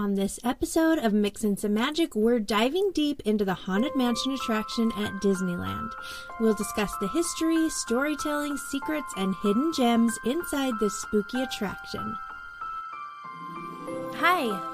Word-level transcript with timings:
On 0.00 0.14
this 0.14 0.40
episode 0.42 0.96
of 0.96 1.12
Mixin' 1.12 1.58
Some 1.58 1.74
Magic, 1.74 2.14
we're 2.14 2.40
diving 2.40 2.90
deep 2.94 3.20
into 3.26 3.44
the 3.44 3.52
Haunted 3.52 3.94
Mansion 3.94 4.32
attraction 4.32 4.90
at 4.92 5.12
Disneyland. 5.20 5.90
We'll 6.40 6.54
discuss 6.54 6.90
the 7.02 7.08
history, 7.08 7.68
storytelling, 7.68 8.56
secrets, 8.56 9.12
and 9.18 9.34
hidden 9.42 9.74
gems 9.76 10.18
inside 10.24 10.72
this 10.80 10.98
spooky 11.02 11.42
attraction. 11.42 12.16
Hi, 14.14 14.69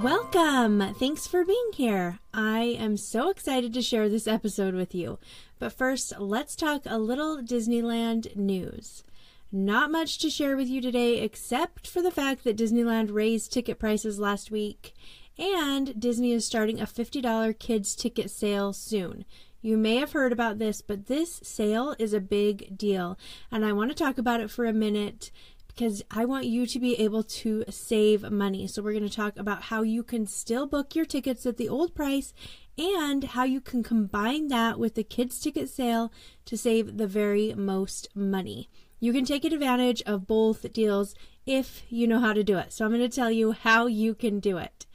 Welcome! 0.00 0.94
Thanks 0.94 1.26
for 1.26 1.44
being 1.44 1.70
here. 1.74 2.18
I 2.32 2.60
am 2.78 2.96
so 2.96 3.28
excited 3.28 3.74
to 3.74 3.82
share 3.82 4.08
this 4.08 4.26
episode 4.26 4.74
with 4.74 4.94
you. 4.94 5.18
But 5.58 5.74
first, 5.74 6.18
let's 6.18 6.56
talk 6.56 6.82
a 6.86 6.98
little 6.98 7.42
Disneyland 7.42 8.34
news. 8.34 9.04
Not 9.52 9.90
much 9.90 10.16
to 10.20 10.30
share 10.30 10.56
with 10.56 10.68
you 10.68 10.80
today 10.80 11.18
except 11.18 11.86
for 11.86 12.00
the 12.00 12.10
fact 12.10 12.42
that 12.44 12.56
Disneyland 12.56 13.12
raised 13.12 13.52
ticket 13.52 13.78
prices 13.78 14.18
last 14.18 14.50
week 14.50 14.94
and 15.38 16.00
Disney 16.00 16.32
is 16.32 16.46
starting 16.46 16.80
a 16.80 16.86
$50 16.86 17.58
kids 17.58 17.94
ticket 17.94 18.30
sale 18.30 18.72
soon. 18.72 19.26
You 19.60 19.76
may 19.76 19.96
have 19.96 20.12
heard 20.12 20.32
about 20.32 20.58
this, 20.58 20.80
but 20.80 21.06
this 21.06 21.38
sale 21.44 21.94
is 21.96 22.12
a 22.12 22.20
big 22.20 22.76
deal, 22.76 23.16
and 23.50 23.64
I 23.64 23.72
want 23.72 23.90
to 23.90 23.96
talk 23.96 24.18
about 24.18 24.40
it 24.40 24.50
for 24.50 24.64
a 24.64 24.72
minute 24.72 25.30
because 25.74 26.02
I 26.10 26.24
want 26.24 26.46
you 26.46 26.66
to 26.66 26.78
be 26.78 26.98
able 27.00 27.22
to 27.22 27.64
save 27.70 28.30
money. 28.30 28.66
So, 28.66 28.82
we're 28.82 28.92
going 28.92 29.08
to 29.08 29.14
talk 29.14 29.36
about 29.36 29.62
how 29.64 29.82
you 29.82 30.02
can 30.02 30.26
still 30.26 30.66
book 30.66 30.94
your 30.94 31.04
tickets 31.04 31.46
at 31.46 31.56
the 31.56 31.68
old 31.68 31.94
price 31.94 32.34
and 32.78 33.24
how 33.24 33.44
you 33.44 33.60
can 33.60 33.82
combine 33.82 34.48
that 34.48 34.78
with 34.78 34.94
the 34.94 35.04
kids' 35.04 35.40
ticket 35.40 35.68
sale 35.68 36.12
to 36.46 36.56
save 36.56 36.98
the 36.98 37.06
very 37.06 37.54
most 37.54 38.08
money. 38.14 38.68
You 39.00 39.12
can 39.12 39.24
take 39.24 39.44
advantage 39.44 40.02
of 40.02 40.26
both 40.26 40.72
deals 40.72 41.14
if 41.44 41.82
you 41.88 42.06
know 42.06 42.20
how 42.20 42.32
to 42.32 42.44
do 42.44 42.58
it. 42.58 42.72
So, 42.72 42.84
I'm 42.84 42.90
going 42.90 43.00
to 43.02 43.14
tell 43.14 43.30
you 43.30 43.52
how 43.52 43.86
you 43.86 44.14
can 44.14 44.40
do 44.40 44.58
it. 44.58 44.86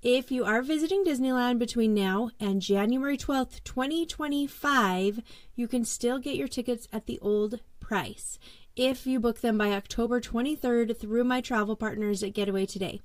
If 0.00 0.30
you 0.30 0.44
are 0.44 0.62
visiting 0.62 1.04
Disneyland 1.04 1.58
between 1.58 1.92
now 1.92 2.30
and 2.38 2.62
January 2.62 3.18
12th, 3.18 3.64
2025, 3.64 5.22
you 5.56 5.66
can 5.66 5.84
still 5.84 6.20
get 6.20 6.36
your 6.36 6.46
tickets 6.46 6.86
at 6.92 7.06
the 7.06 7.18
old 7.18 7.58
price 7.80 8.38
if 8.78 9.06
you 9.08 9.18
book 9.18 9.40
them 9.40 9.58
by 9.58 9.72
October 9.72 10.20
23rd 10.20 10.96
through 10.96 11.24
my 11.24 11.40
travel 11.40 11.74
partners 11.74 12.22
at 12.22 12.32
Getaway 12.32 12.64
Today. 12.64 13.00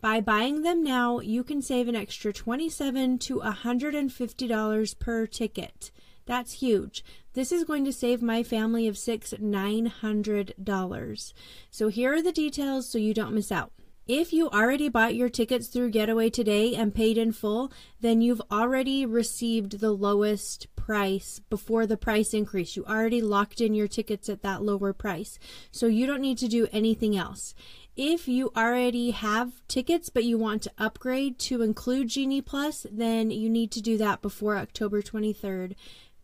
By 0.00 0.22
buying 0.22 0.62
them 0.62 0.82
now, 0.82 1.20
you 1.20 1.44
can 1.44 1.60
save 1.60 1.86
an 1.86 1.94
extra 1.94 2.32
27 2.32 3.18
to 3.18 3.40
$150 3.40 4.98
per 4.98 5.26
ticket. 5.26 5.90
That's 6.24 6.54
huge. 6.54 7.04
This 7.34 7.52
is 7.52 7.64
going 7.64 7.84
to 7.84 7.92
save 7.92 8.22
my 8.22 8.42
family 8.42 8.88
of 8.88 8.96
six 8.96 9.34
$900. 9.34 11.32
So 11.70 11.88
here 11.88 12.14
are 12.14 12.22
the 12.22 12.32
details 12.32 12.88
so 12.88 12.96
you 12.96 13.12
don't 13.12 13.34
miss 13.34 13.52
out. 13.52 13.72
If 14.08 14.32
you 14.32 14.50
already 14.50 14.88
bought 14.88 15.14
your 15.14 15.28
tickets 15.28 15.68
through 15.68 15.90
Getaway 15.90 16.28
today 16.28 16.74
and 16.74 16.92
paid 16.92 17.16
in 17.16 17.30
full, 17.30 17.72
then 18.00 18.20
you've 18.20 18.42
already 18.50 19.06
received 19.06 19.78
the 19.78 19.92
lowest 19.92 20.66
price 20.74 21.40
before 21.48 21.86
the 21.86 21.96
price 21.96 22.34
increase. 22.34 22.74
You 22.74 22.84
already 22.84 23.22
locked 23.22 23.60
in 23.60 23.74
your 23.74 23.86
tickets 23.86 24.28
at 24.28 24.42
that 24.42 24.60
lower 24.60 24.92
price. 24.92 25.38
So 25.70 25.86
you 25.86 26.04
don't 26.04 26.20
need 26.20 26.38
to 26.38 26.48
do 26.48 26.66
anything 26.72 27.16
else. 27.16 27.54
If 27.96 28.26
you 28.26 28.50
already 28.56 29.12
have 29.12 29.62
tickets 29.68 30.08
but 30.08 30.24
you 30.24 30.36
want 30.36 30.62
to 30.62 30.72
upgrade 30.78 31.38
to 31.40 31.62
include 31.62 32.08
Genie 32.08 32.42
Plus, 32.42 32.84
then 32.90 33.30
you 33.30 33.48
need 33.48 33.70
to 33.70 33.80
do 33.80 33.96
that 33.98 34.20
before 34.20 34.56
October 34.56 35.00
23rd. 35.00 35.76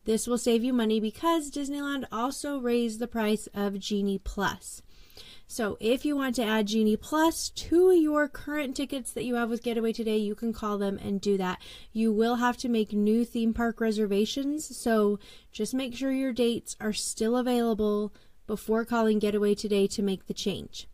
This 0.05 0.27
will 0.27 0.39
save 0.39 0.65
you 0.65 0.73
money 0.73 0.99
because 0.99 1.51
Disneyland 1.53 2.07
also 2.11 2.59
raised 2.59 2.99
the 2.99 3.07
price 3.07 3.47
of 3.55 3.79
Genie 3.79 4.19
Plus. 4.19 4.83
So 5.51 5.79
if 5.81 6.05
you 6.05 6.15
want 6.15 6.35
to 6.35 6.45
add 6.45 6.67
Genie 6.67 6.99
Plus 6.99 7.49
to 7.49 7.91
your 7.91 8.29
current 8.29 8.77
tickets 8.77 9.13
that 9.13 9.25
you 9.25 9.37
have 9.37 9.49
with 9.49 9.63
Getaway 9.63 9.95
today, 9.95 10.19
you 10.19 10.35
can 10.35 10.53
call 10.53 10.77
them 10.77 10.99
and 11.03 11.23
do 11.23 11.39
that. 11.39 11.59
You 11.91 12.13
will 12.13 12.37
have 12.37 12.59
to 12.59 12.69
make 12.69 12.93
new 12.93 13.25
theme 13.25 13.55
park 13.55 13.81
reservations, 13.81 14.77
so 14.77 15.19
just 15.51 15.73
make 15.73 15.97
sure 15.97 16.13
your 16.13 16.35
dates 16.35 16.77
are 16.81 16.93
still 16.93 17.35
available 17.35 18.13
before 18.47 18.85
calling 18.85 19.19
Getaway 19.19 19.55
today 19.55 19.87
to 19.87 20.03
make 20.03 20.27
the 20.27 20.35
change. 20.35 20.87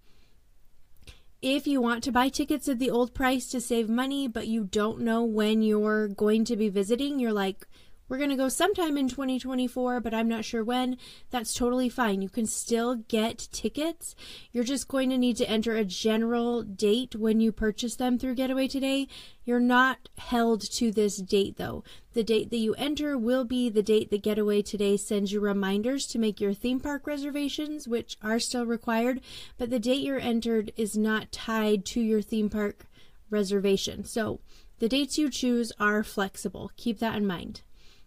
If 1.42 1.66
you 1.66 1.80
want 1.80 2.04
to 2.04 2.12
buy 2.12 2.28
tickets 2.28 2.68
at 2.68 2.78
the 2.78 2.90
old 2.90 3.12
price 3.12 3.48
to 3.48 3.60
save 3.60 3.88
money, 3.88 4.28
but 4.28 4.46
you 4.46 4.64
don't 4.64 5.00
know 5.00 5.24
when 5.24 5.62
you're 5.62 6.06
going 6.06 6.44
to 6.44 6.56
be 6.56 6.68
visiting, 6.68 7.18
you're 7.18 7.32
like, 7.32 7.66
we're 8.08 8.18
going 8.18 8.30
to 8.30 8.36
go 8.36 8.48
sometime 8.48 8.98
in 8.98 9.08
2024, 9.08 10.00
but 10.00 10.12
I'm 10.12 10.28
not 10.28 10.44
sure 10.44 10.62
when. 10.62 10.98
That's 11.30 11.54
totally 11.54 11.88
fine. 11.88 12.20
You 12.20 12.28
can 12.28 12.46
still 12.46 12.96
get 12.96 13.48
tickets. 13.50 14.14
You're 14.52 14.64
just 14.64 14.88
going 14.88 15.10
to 15.10 15.18
need 15.18 15.36
to 15.38 15.48
enter 15.48 15.74
a 15.74 15.84
general 15.84 16.62
date 16.62 17.16
when 17.16 17.40
you 17.40 17.50
purchase 17.50 17.96
them 17.96 18.18
through 18.18 18.34
Getaway 18.34 18.68
Today. 18.68 19.08
You're 19.44 19.60
not 19.60 20.08
held 20.18 20.60
to 20.72 20.90
this 20.90 21.16
date 21.16 21.56
though. 21.56 21.84
The 22.12 22.22
date 22.22 22.50
that 22.50 22.58
you 22.58 22.74
enter 22.74 23.18
will 23.18 23.44
be 23.44 23.68
the 23.68 23.82
date 23.82 24.10
that 24.10 24.22
Getaway 24.22 24.62
Today 24.62 24.96
sends 24.96 25.32
you 25.32 25.40
reminders 25.40 26.06
to 26.08 26.18
make 26.18 26.40
your 26.40 26.54
theme 26.54 26.80
park 26.80 27.06
reservations, 27.06 27.88
which 27.88 28.16
are 28.22 28.38
still 28.38 28.66
required, 28.66 29.20
but 29.58 29.70
the 29.70 29.78
date 29.78 30.02
you're 30.02 30.18
entered 30.18 30.72
is 30.76 30.96
not 30.96 31.32
tied 31.32 31.84
to 31.86 32.00
your 32.00 32.22
theme 32.22 32.50
park 32.50 32.86
reservation. 33.30 34.04
So 34.04 34.40
the 34.78 34.88
dates 34.88 35.18
you 35.18 35.30
choose 35.30 35.72
are 35.80 36.02
flexible. 36.02 36.70
Keep 36.76 36.98
that 37.00 37.16
in 37.16 37.26
mind. 37.26 37.62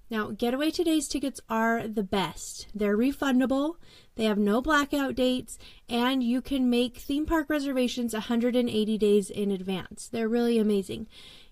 Now, 0.09 0.31
Getaway 0.31 0.72
Today's 0.72 1.09
tickets 1.09 1.41
are 1.50 1.85
the 1.85 2.03
best. 2.03 2.68
They're 2.73 2.97
refundable, 2.97 3.75
they 4.16 4.23
have 4.23 4.38
no 4.38 4.62
blackout 4.62 5.16
dates, 5.16 5.59
and 5.90 6.23
you 6.23 6.41
can 6.41 6.69
make 6.69 6.97
theme 6.97 7.25
park 7.25 7.50
reservations 7.50 8.13
180 8.13 8.97
days 8.97 9.29
in 9.29 9.51
advance. 9.51 10.07
They're 10.07 10.29
really 10.29 10.59
amazing. 10.59 11.07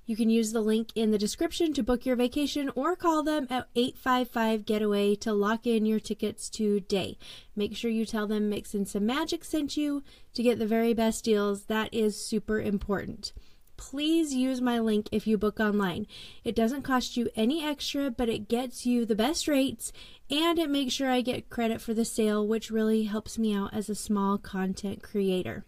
You 0.05 0.15
can 0.15 0.29
use 0.29 0.53
the 0.53 0.61
link 0.61 0.91
in 0.95 1.11
the 1.11 1.17
description 1.17 1.73
to 1.73 1.83
book 1.83 2.05
your 2.05 2.15
vacation 2.15 2.71
or 2.75 2.95
call 2.95 3.23
them 3.23 3.47
at 3.49 3.67
855 3.75 4.65
Getaway 4.65 5.15
to 5.15 5.33
lock 5.33 5.67
in 5.67 5.85
your 5.85 5.99
tickets 5.99 6.49
today. 6.49 7.17
Make 7.57 7.75
sure 7.75 7.91
you 7.91 8.05
tell 8.05 8.27
them 8.27 8.47
Mixin' 8.47 8.85
Some 8.85 9.05
Magic 9.05 9.43
sent 9.43 9.75
you 9.75 10.01
to 10.33 10.43
get 10.43 10.59
the 10.59 10.67
very 10.67 10.93
best 10.93 11.25
deals. 11.25 11.65
That 11.65 11.93
is 11.93 12.23
super 12.23 12.61
important 12.61 13.33
please 13.77 14.33
use 14.33 14.61
my 14.61 14.79
link 14.79 15.09
if 15.11 15.27
you 15.27 15.37
book 15.37 15.59
online. 15.59 16.07
It 16.43 16.55
doesn't 16.55 16.83
cost 16.83 17.17
you 17.17 17.29
any 17.35 17.63
extra, 17.63 18.09
but 18.11 18.29
it 18.29 18.47
gets 18.47 18.85
you 18.85 19.05
the 19.05 19.15
best 19.15 19.47
rates 19.47 19.91
and 20.29 20.57
it 20.57 20.69
makes 20.69 20.93
sure 20.93 21.09
I 21.09 21.21
get 21.21 21.49
credit 21.49 21.81
for 21.81 21.93
the 21.93 22.05
sale, 22.05 22.47
which 22.47 22.71
really 22.71 23.03
helps 23.03 23.37
me 23.37 23.53
out 23.53 23.73
as 23.73 23.89
a 23.89 23.95
small 23.95 24.37
content 24.37 25.03
creator. 25.03 25.65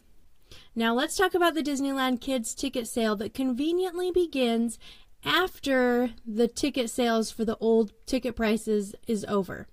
Now, 0.75 0.93
let's 0.93 1.17
talk 1.17 1.33
about 1.33 1.53
the 1.53 1.63
Disneyland 1.63 2.21
Kids 2.21 2.53
ticket 2.53 2.87
sale 2.87 3.15
that 3.17 3.33
conveniently 3.33 4.11
begins 4.11 4.79
after 5.25 6.11
the 6.25 6.47
ticket 6.47 6.89
sales 6.89 7.31
for 7.31 7.43
the 7.43 7.57
old 7.57 7.91
ticket 8.05 8.35
prices 8.35 8.95
is 9.07 9.25
over. 9.25 9.67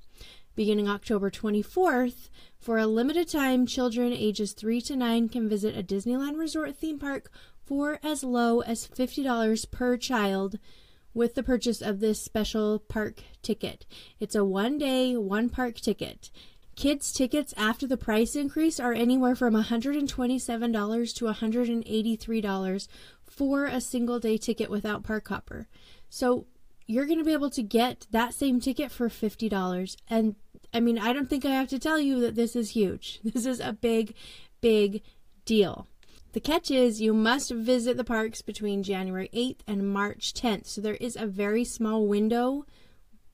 Beginning 0.56 0.88
October 0.88 1.30
24th, 1.30 2.30
for 2.58 2.78
a 2.78 2.86
limited 2.86 3.28
time, 3.28 3.66
children 3.66 4.12
ages 4.12 4.52
3 4.52 4.80
to 4.82 4.96
9 4.96 5.28
can 5.28 5.48
visit 5.48 5.76
a 5.76 5.82
Disneyland 5.82 6.38
Resort 6.38 6.76
theme 6.76 6.98
park 6.98 7.30
for 7.64 7.98
as 8.02 8.22
low 8.22 8.60
as 8.60 8.86
$50 8.86 9.70
per 9.70 9.96
child 9.96 10.58
with 11.14 11.34
the 11.34 11.42
purchase 11.42 11.80
of 11.80 12.00
this 12.00 12.20
special 12.20 12.78
park 12.78 13.20
ticket. 13.42 13.86
It's 14.18 14.34
a 14.34 14.44
one 14.44 14.78
day, 14.78 15.16
one 15.16 15.48
park 15.48 15.76
ticket. 15.76 16.30
Kids' 16.76 17.12
tickets 17.12 17.54
after 17.56 17.86
the 17.86 17.96
price 17.96 18.34
increase 18.34 18.80
are 18.80 18.92
anywhere 18.92 19.36
from 19.36 19.54
$127 19.54 21.14
to 21.14 21.24
$183 21.24 22.88
for 23.24 23.64
a 23.66 23.80
single 23.80 24.18
day 24.18 24.36
ticket 24.36 24.70
without 24.70 25.04
park 25.04 25.28
hopper. 25.28 25.68
So 26.08 26.46
you're 26.86 27.06
going 27.06 27.18
to 27.18 27.24
be 27.24 27.32
able 27.32 27.50
to 27.50 27.62
get 27.62 28.06
that 28.10 28.34
same 28.34 28.60
ticket 28.60 28.90
for 28.90 29.08
$50. 29.08 29.96
And 30.10 30.34
I 30.72 30.80
mean, 30.80 30.98
I 30.98 31.12
don't 31.12 31.30
think 31.30 31.44
I 31.44 31.50
have 31.50 31.68
to 31.68 31.78
tell 31.78 32.00
you 32.00 32.20
that 32.20 32.34
this 32.34 32.56
is 32.56 32.70
huge. 32.70 33.20
This 33.24 33.46
is 33.46 33.60
a 33.60 33.72
big, 33.72 34.14
big 34.60 35.02
deal. 35.44 35.86
The 36.34 36.40
catch 36.40 36.68
is 36.68 37.00
you 37.00 37.14
must 37.14 37.52
visit 37.52 37.96
the 37.96 38.02
parks 38.02 38.42
between 38.42 38.82
January 38.82 39.30
8th 39.32 39.60
and 39.68 39.88
March 39.88 40.34
10th. 40.34 40.66
So 40.66 40.80
there 40.80 40.96
is 40.96 41.14
a 41.14 41.26
very 41.26 41.64
small 41.64 42.08
window 42.08 42.66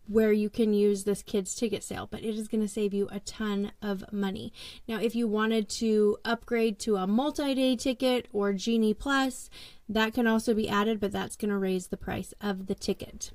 where 0.06 0.32
you 0.32 0.50
can 0.50 0.74
use 0.74 1.04
this 1.04 1.22
kids 1.22 1.54
ticket 1.54 1.82
sale, 1.82 2.06
but 2.10 2.22
it 2.22 2.34
is 2.34 2.46
going 2.46 2.60
to 2.60 2.68
save 2.68 2.92
you 2.92 3.08
a 3.10 3.20
ton 3.20 3.72
of 3.80 4.04
money. 4.12 4.52
Now, 4.86 5.00
if 5.00 5.14
you 5.14 5.26
wanted 5.26 5.70
to 5.70 6.18
upgrade 6.26 6.78
to 6.80 6.96
a 6.96 7.06
multi-day 7.06 7.76
ticket 7.76 8.28
or 8.34 8.52
Genie 8.52 8.92
Plus, 8.92 9.48
That 9.90 10.14
can 10.14 10.28
also 10.28 10.54
be 10.54 10.68
added, 10.68 11.00
but 11.00 11.10
that's 11.10 11.34
going 11.34 11.48
to 11.48 11.58
raise 11.58 11.88
the 11.88 11.96
price 11.96 12.32
of 12.40 12.68
the 12.68 12.76
ticket. 12.76 13.32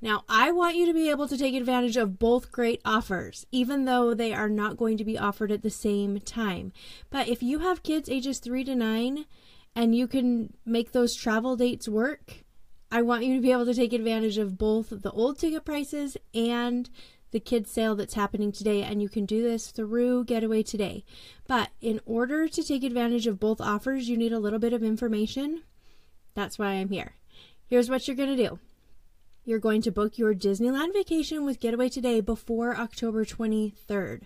Now, 0.00 0.24
I 0.28 0.52
want 0.52 0.76
you 0.76 0.84
to 0.86 0.92
be 0.92 1.08
able 1.08 1.26
to 1.26 1.38
take 1.38 1.54
advantage 1.54 1.96
of 1.96 2.18
both 2.18 2.52
great 2.52 2.82
offers, 2.84 3.46
even 3.50 3.86
though 3.86 4.12
they 4.12 4.34
are 4.34 4.48
not 4.48 4.76
going 4.76 4.98
to 4.98 5.04
be 5.04 5.18
offered 5.18 5.50
at 5.50 5.62
the 5.62 5.70
same 5.70 6.20
time. 6.20 6.72
But 7.10 7.28
if 7.28 7.42
you 7.42 7.60
have 7.60 7.82
kids 7.82 8.08
ages 8.08 8.38
3 8.38 8.64
to 8.64 8.74
9 8.74 9.24
and 9.74 9.94
you 9.94 10.06
can 10.06 10.52
make 10.66 10.92
those 10.92 11.14
travel 11.14 11.56
dates 11.56 11.88
work, 11.88 12.44
I 12.90 13.02
want 13.02 13.24
you 13.24 13.34
to 13.34 13.40
be 13.40 13.52
able 13.52 13.64
to 13.64 13.74
take 13.74 13.92
advantage 13.92 14.38
of 14.38 14.58
both 14.58 14.90
the 14.90 15.10
old 15.10 15.38
ticket 15.38 15.64
prices 15.64 16.16
and 16.34 16.88
the 17.30 17.40
kids 17.40 17.70
sale 17.70 17.96
that's 17.96 18.14
happening 18.14 18.52
today 18.52 18.82
and 18.82 19.02
you 19.02 19.08
can 19.08 19.26
do 19.26 19.42
this 19.42 19.70
through 19.70 20.24
Getaway 20.24 20.62
Today. 20.62 21.04
But 21.48 21.70
in 21.80 22.00
order 22.06 22.48
to 22.48 22.62
take 22.62 22.84
advantage 22.84 23.26
of 23.26 23.40
both 23.40 23.60
offers, 23.60 24.08
you 24.08 24.16
need 24.16 24.32
a 24.32 24.38
little 24.38 24.58
bit 24.58 24.72
of 24.72 24.82
information. 24.82 25.62
That's 26.34 26.58
why 26.58 26.72
I'm 26.72 26.90
here. 26.90 27.14
Here's 27.66 27.90
what 27.90 28.06
you're 28.06 28.16
going 28.16 28.36
to 28.36 28.48
do. 28.48 28.58
You're 29.48 29.60
going 29.60 29.80
to 29.82 29.92
book 29.92 30.18
your 30.18 30.34
Disneyland 30.34 30.92
vacation 30.92 31.44
with 31.44 31.60
Getaway 31.60 31.88
Today 31.88 32.20
before 32.20 32.76
October 32.76 33.24
23rd. 33.24 34.22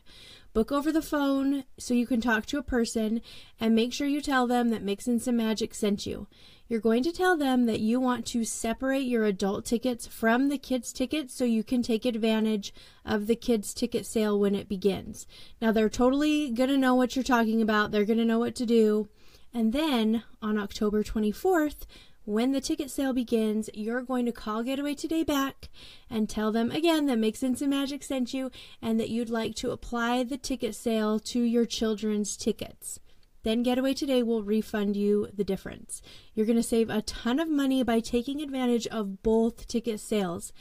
Book 0.54 0.72
over 0.72 0.90
the 0.90 1.02
phone 1.02 1.64
so 1.76 1.92
you 1.92 2.06
can 2.06 2.22
talk 2.22 2.46
to 2.46 2.56
a 2.56 2.62
person 2.62 3.20
and 3.60 3.74
make 3.74 3.92
sure 3.92 4.06
you 4.06 4.22
tell 4.22 4.46
them 4.46 4.70
that 4.70 4.82
Mixin' 4.82 5.20
Some 5.20 5.36
Magic 5.36 5.74
sent 5.74 6.06
you. 6.06 6.26
You're 6.68 6.80
going 6.80 7.02
to 7.02 7.12
tell 7.12 7.36
them 7.36 7.66
that 7.66 7.80
you 7.80 8.00
want 8.00 8.24
to 8.28 8.46
separate 8.46 9.02
your 9.02 9.26
adult 9.26 9.66
tickets 9.66 10.06
from 10.06 10.48
the 10.48 10.56
kids' 10.56 10.90
tickets 10.90 11.34
so 11.34 11.44
you 11.44 11.64
can 11.64 11.82
take 11.82 12.06
advantage 12.06 12.72
of 13.04 13.26
the 13.26 13.36
kids' 13.36 13.74
ticket 13.74 14.06
sale 14.06 14.40
when 14.40 14.54
it 14.54 14.70
begins. 14.70 15.26
Now, 15.60 15.70
they're 15.70 15.90
totally 15.90 16.48
going 16.50 16.70
to 16.70 16.78
know 16.78 16.94
what 16.94 17.14
you're 17.14 17.22
talking 17.22 17.60
about, 17.60 17.90
they're 17.90 18.06
going 18.06 18.18
to 18.18 18.24
know 18.24 18.38
what 18.38 18.54
to 18.54 18.64
do. 18.64 19.10
And 19.52 19.72
then 19.74 20.22
on 20.40 20.58
October 20.58 21.02
24th, 21.02 21.84
when 22.30 22.52
the 22.52 22.60
ticket 22.60 22.88
sale 22.92 23.12
begins, 23.12 23.68
you're 23.74 24.02
going 24.02 24.24
to 24.24 24.30
call 24.30 24.62
Getaway 24.62 24.94
Today 24.94 25.24
back 25.24 25.68
and 26.08 26.28
tell 26.28 26.52
them 26.52 26.70
again 26.70 27.06
that 27.06 27.18
Mixin' 27.18 27.56
Some 27.56 27.70
Magic 27.70 28.04
sent 28.04 28.32
you 28.32 28.52
and 28.80 29.00
that 29.00 29.08
you'd 29.08 29.30
like 29.30 29.56
to 29.56 29.72
apply 29.72 30.22
the 30.22 30.38
ticket 30.38 30.76
sale 30.76 31.18
to 31.18 31.40
your 31.40 31.66
children's 31.66 32.36
tickets. 32.36 33.00
Then 33.42 33.64
Getaway 33.64 33.94
Today 33.94 34.22
will 34.22 34.44
refund 34.44 34.94
you 34.94 35.26
the 35.34 35.42
difference. 35.42 36.02
You're 36.32 36.46
going 36.46 36.54
to 36.54 36.62
save 36.62 36.88
a 36.88 37.02
ton 37.02 37.40
of 37.40 37.50
money 37.50 37.82
by 37.82 37.98
taking 37.98 38.40
advantage 38.40 38.86
of 38.86 39.24
both 39.24 39.66
ticket 39.66 39.98
sales. 39.98 40.52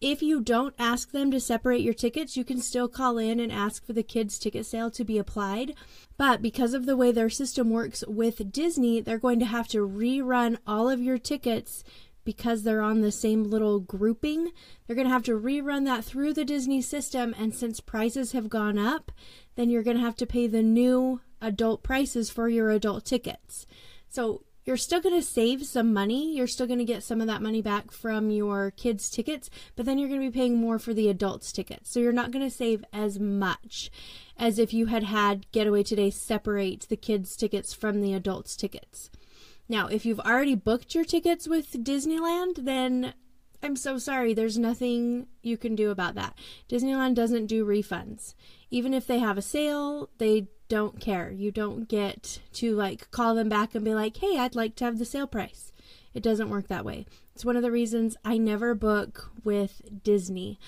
If 0.00 0.22
you 0.22 0.40
don't 0.40 0.74
ask 0.78 1.12
them 1.12 1.30
to 1.30 1.40
separate 1.40 1.82
your 1.82 1.94
tickets, 1.94 2.36
you 2.36 2.44
can 2.44 2.60
still 2.60 2.88
call 2.88 3.18
in 3.18 3.40
and 3.40 3.50
ask 3.50 3.84
for 3.84 3.92
the 3.92 4.02
kids' 4.02 4.38
ticket 4.38 4.66
sale 4.66 4.90
to 4.90 5.04
be 5.04 5.18
applied. 5.18 5.74
But 6.16 6.42
because 6.42 6.74
of 6.74 6.86
the 6.86 6.96
way 6.96 7.12
their 7.12 7.30
system 7.30 7.70
works 7.70 8.04
with 8.06 8.52
Disney, 8.52 9.00
they're 9.00 9.18
going 9.18 9.38
to 9.40 9.46
have 9.46 9.68
to 9.68 9.86
rerun 9.86 10.58
all 10.66 10.90
of 10.90 11.00
your 11.00 11.18
tickets 11.18 11.84
because 12.24 12.62
they're 12.62 12.82
on 12.82 13.00
the 13.00 13.12
same 13.12 13.44
little 13.44 13.80
grouping. 13.80 14.50
They're 14.86 14.96
going 14.96 15.06
to 15.06 15.12
have 15.12 15.24
to 15.24 15.38
rerun 15.38 15.84
that 15.84 16.04
through 16.04 16.34
the 16.34 16.44
Disney 16.44 16.80
system. 16.80 17.34
And 17.38 17.54
since 17.54 17.80
prices 17.80 18.32
have 18.32 18.48
gone 18.48 18.78
up, 18.78 19.12
then 19.56 19.70
you're 19.70 19.82
going 19.82 19.98
to 19.98 20.02
have 20.02 20.16
to 20.16 20.26
pay 20.26 20.46
the 20.46 20.62
new 20.62 21.20
adult 21.40 21.82
prices 21.82 22.30
for 22.30 22.48
your 22.48 22.70
adult 22.70 23.04
tickets. 23.04 23.66
So 24.08 24.44
you're 24.64 24.76
still 24.76 25.00
going 25.00 25.14
to 25.14 25.26
save 25.26 25.66
some 25.66 25.92
money. 25.92 26.34
You're 26.34 26.46
still 26.46 26.66
going 26.66 26.78
to 26.78 26.84
get 26.84 27.02
some 27.02 27.20
of 27.20 27.26
that 27.26 27.42
money 27.42 27.60
back 27.60 27.90
from 27.90 28.30
your 28.30 28.70
kids' 28.70 29.10
tickets, 29.10 29.50
but 29.76 29.86
then 29.86 29.98
you're 29.98 30.08
going 30.08 30.20
to 30.20 30.30
be 30.30 30.36
paying 30.36 30.56
more 30.56 30.78
for 30.78 30.94
the 30.94 31.08
adults' 31.08 31.52
tickets. 31.52 31.90
So 31.90 32.00
you're 32.00 32.12
not 32.12 32.30
going 32.30 32.44
to 32.44 32.54
save 32.54 32.84
as 32.92 33.18
much 33.18 33.90
as 34.38 34.58
if 34.58 34.72
you 34.72 34.86
had 34.86 35.04
had 35.04 35.50
Getaway 35.52 35.82
Today 35.82 36.10
separate 36.10 36.86
the 36.88 36.96
kids' 36.96 37.36
tickets 37.36 37.74
from 37.74 38.00
the 38.00 38.14
adults' 38.14 38.56
tickets. 38.56 39.10
Now, 39.68 39.86
if 39.86 40.04
you've 40.04 40.20
already 40.20 40.54
booked 40.54 40.94
your 40.94 41.04
tickets 41.04 41.48
with 41.48 41.84
Disneyland, 41.84 42.64
then 42.64 43.14
I'm 43.62 43.76
so 43.76 43.96
sorry. 43.96 44.34
There's 44.34 44.58
nothing 44.58 45.26
you 45.42 45.56
can 45.56 45.74
do 45.74 45.90
about 45.90 46.14
that. 46.16 46.36
Disneyland 46.68 47.14
doesn't 47.14 47.46
do 47.46 47.64
refunds. 47.64 48.34
Even 48.70 48.94
if 48.94 49.06
they 49.06 49.18
have 49.18 49.38
a 49.38 49.42
sale, 49.42 50.10
they 50.18 50.48
don't 50.68 51.00
care. 51.00 51.30
You 51.30 51.50
don't 51.50 51.88
get 51.88 52.40
to 52.54 52.74
like 52.74 53.10
call 53.10 53.34
them 53.34 53.48
back 53.48 53.74
and 53.74 53.84
be 53.84 53.94
like, 53.94 54.16
hey, 54.16 54.38
I'd 54.38 54.54
like 54.54 54.76
to 54.76 54.84
have 54.84 54.98
the 54.98 55.04
sale 55.04 55.26
price. 55.26 55.72
It 56.14 56.22
doesn't 56.22 56.48
work 56.48 56.68
that 56.68 56.84
way. 56.84 57.06
It's 57.34 57.44
one 57.44 57.56
of 57.56 57.62
the 57.62 57.72
reasons 57.72 58.16
I 58.24 58.38
never 58.38 58.74
book 58.74 59.32
with 59.42 60.02
Disney 60.04 60.58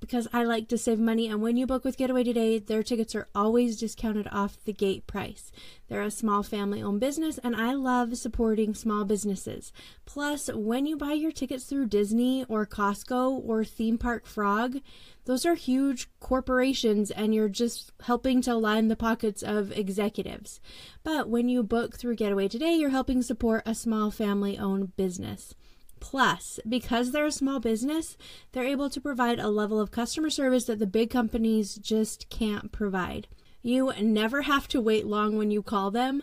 because 0.00 0.26
I 0.32 0.44
like 0.44 0.66
to 0.68 0.78
save 0.78 0.98
money. 0.98 1.28
And 1.28 1.40
when 1.42 1.56
you 1.56 1.66
book 1.66 1.84
with 1.84 1.96
Getaway 1.96 2.24
Today, 2.24 2.58
their 2.58 2.82
tickets 2.82 3.14
are 3.14 3.28
always 3.34 3.78
discounted 3.78 4.26
off 4.32 4.58
the 4.64 4.72
gate 4.72 5.06
price. 5.06 5.52
They're 5.88 6.02
a 6.02 6.10
small 6.10 6.42
family 6.42 6.82
owned 6.82 7.00
business, 7.00 7.38
and 7.38 7.54
I 7.54 7.74
love 7.74 8.16
supporting 8.16 8.74
small 8.74 9.04
businesses. 9.04 9.72
Plus, 10.06 10.48
when 10.52 10.86
you 10.86 10.96
buy 10.96 11.12
your 11.12 11.32
tickets 11.32 11.64
through 11.64 11.86
Disney 11.86 12.44
or 12.48 12.66
Costco 12.66 13.42
or 13.44 13.64
Theme 13.64 13.98
Park 13.98 14.26
Frog, 14.26 14.80
those 15.26 15.44
are 15.44 15.54
huge 15.54 16.08
corporations, 16.18 17.10
and 17.10 17.34
you're 17.34 17.48
just 17.48 17.92
helping 18.02 18.40
to 18.42 18.54
line 18.54 18.88
the 18.88 18.96
pockets 18.96 19.42
of 19.42 19.70
executives. 19.72 20.60
But 21.04 21.28
when 21.28 21.48
you 21.48 21.62
book 21.62 21.98
through 21.98 22.16
Getaway 22.16 22.48
Today, 22.48 22.74
you're 22.74 22.90
helping 22.90 23.22
support 23.22 23.62
a 23.66 23.74
small 23.74 24.10
family 24.10 24.58
owned 24.58 24.96
business. 24.96 25.54
Plus, 26.00 26.58
because 26.68 27.12
they're 27.12 27.26
a 27.26 27.32
small 27.32 27.60
business, 27.60 28.16
they're 28.52 28.64
able 28.64 28.90
to 28.90 29.00
provide 29.00 29.38
a 29.38 29.48
level 29.48 29.80
of 29.80 29.90
customer 29.90 30.30
service 30.30 30.64
that 30.64 30.78
the 30.78 30.86
big 30.86 31.10
companies 31.10 31.76
just 31.76 32.28
can't 32.30 32.72
provide. 32.72 33.28
You 33.62 33.92
never 34.00 34.42
have 34.42 34.66
to 34.68 34.80
wait 34.80 35.06
long 35.06 35.36
when 35.36 35.50
you 35.50 35.62
call 35.62 35.90
them, 35.90 36.22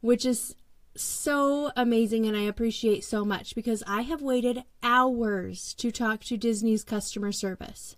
which 0.00 0.26
is 0.26 0.56
so 0.96 1.70
amazing 1.76 2.26
and 2.26 2.36
I 2.36 2.42
appreciate 2.42 3.04
so 3.04 3.24
much 3.24 3.54
because 3.54 3.82
I 3.86 4.02
have 4.02 4.22
waited 4.22 4.64
hours 4.82 5.74
to 5.74 5.90
talk 5.90 6.20
to 6.24 6.36
Disney's 6.36 6.84
customer 6.84 7.32
service. 7.32 7.96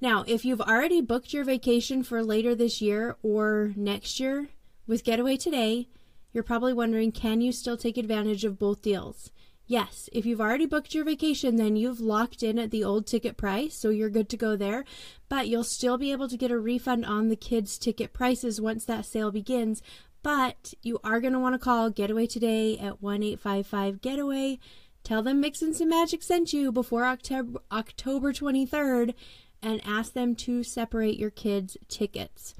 Now, 0.00 0.24
if 0.26 0.44
you've 0.44 0.60
already 0.60 1.00
booked 1.00 1.32
your 1.32 1.44
vacation 1.44 2.02
for 2.02 2.22
later 2.22 2.54
this 2.54 2.80
year 2.80 3.16
or 3.22 3.72
next 3.76 4.20
year 4.20 4.48
with 4.86 5.04
Getaway 5.04 5.36
Today, 5.36 5.88
you're 6.32 6.44
probably 6.44 6.72
wondering 6.72 7.12
can 7.12 7.40
you 7.40 7.52
still 7.52 7.76
take 7.76 7.96
advantage 7.96 8.44
of 8.44 8.58
both 8.58 8.82
deals? 8.82 9.30
Yes, 9.70 10.08
if 10.14 10.24
you've 10.24 10.40
already 10.40 10.64
booked 10.64 10.94
your 10.94 11.04
vacation, 11.04 11.56
then 11.56 11.76
you've 11.76 12.00
locked 12.00 12.42
in 12.42 12.58
at 12.58 12.70
the 12.70 12.82
old 12.82 13.06
ticket 13.06 13.36
price, 13.36 13.74
so 13.74 13.90
you're 13.90 14.08
good 14.08 14.30
to 14.30 14.36
go 14.38 14.56
there. 14.56 14.86
But 15.28 15.46
you'll 15.46 15.62
still 15.62 15.98
be 15.98 16.10
able 16.10 16.26
to 16.26 16.38
get 16.38 16.50
a 16.50 16.58
refund 16.58 17.04
on 17.04 17.28
the 17.28 17.36
kids' 17.36 17.76
ticket 17.76 18.14
prices 18.14 18.62
once 18.62 18.86
that 18.86 19.04
sale 19.04 19.30
begins. 19.30 19.82
But 20.22 20.72
you 20.82 20.98
are 21.04 21.20
going 21.20 21.34
to 21.34 21.38
want 21.38 21.54
to 21.54 21.58
call 21.58 21.90
Getaway 21.90 22.26
today 22.26 22.78
at 22.78 23.02
1 23.02 23.22
855 23.22 24.00
Getaway. 24.00 24.58
Tell 25.04 25.22
them 25.22 25.38
Mixin' 25.38 25.74
Some 25.74 25.90
Magic 25.90 26.22
sent 26.22 26.54
you 26.54 26.72
before 26.72 27.04
October, 27.04 27.60
October 27.70 28.32
23rd 28.32 29.12
and 29.62 29.82
ask 29.84 30.14
them 30.14 30.34
to 30.36 30.62
separate 30.62 31.18
your 31.18 31.30
kids' 31.30 31.76
tickets. 31.88 32.54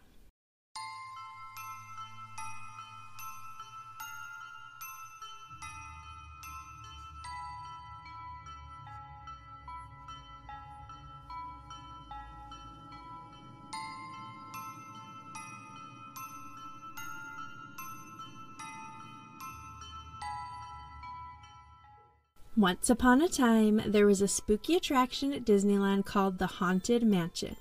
Once 22.59 22.91
upon 22.91 23.23
a 23.23 23.29
time, 23.29 23.81
there 23.87 24.05
was 24.05 24.21
a 24.21 24.27
spooky 24.27 24.75
attraction 24.75 25.33
at 25.33 25.45
Disneyland 25.45 26.05
called 26.05 26.39
the 26.39 26.59
Haunted 26.59 27.05
Mansion. 27.05 27.55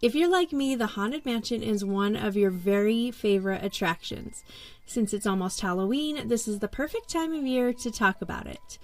If 0.00 0.14
you're 0.14 0.30
like 0.30 0.52
me, 0.52 0.76
the 0.76 0.86
Haunted 0.86 1.26
Mansion 1.26 1.64
is 1.64 1.84
one 1.84 2.14
of 2.14 2.36
your 2.36 2.52
very 2.52 3.10
favorite 3.10 3.64
attractions. 3.64 4.44
Since 4.86 5.12
it's 5.12 5.26
almost 5.26 5.62
Halloween, 5.62 6.28
this 6.28 6.46
is 6.46 6.60
the 6.60 6.68
perfect 6.68 7.10
time 7.10 7.32
of 7.32 7.42
year 7.42 7.72
to 7.72 7.90
talk 7.90 8.22
about 8.22 8.46
it. 8.46 8.78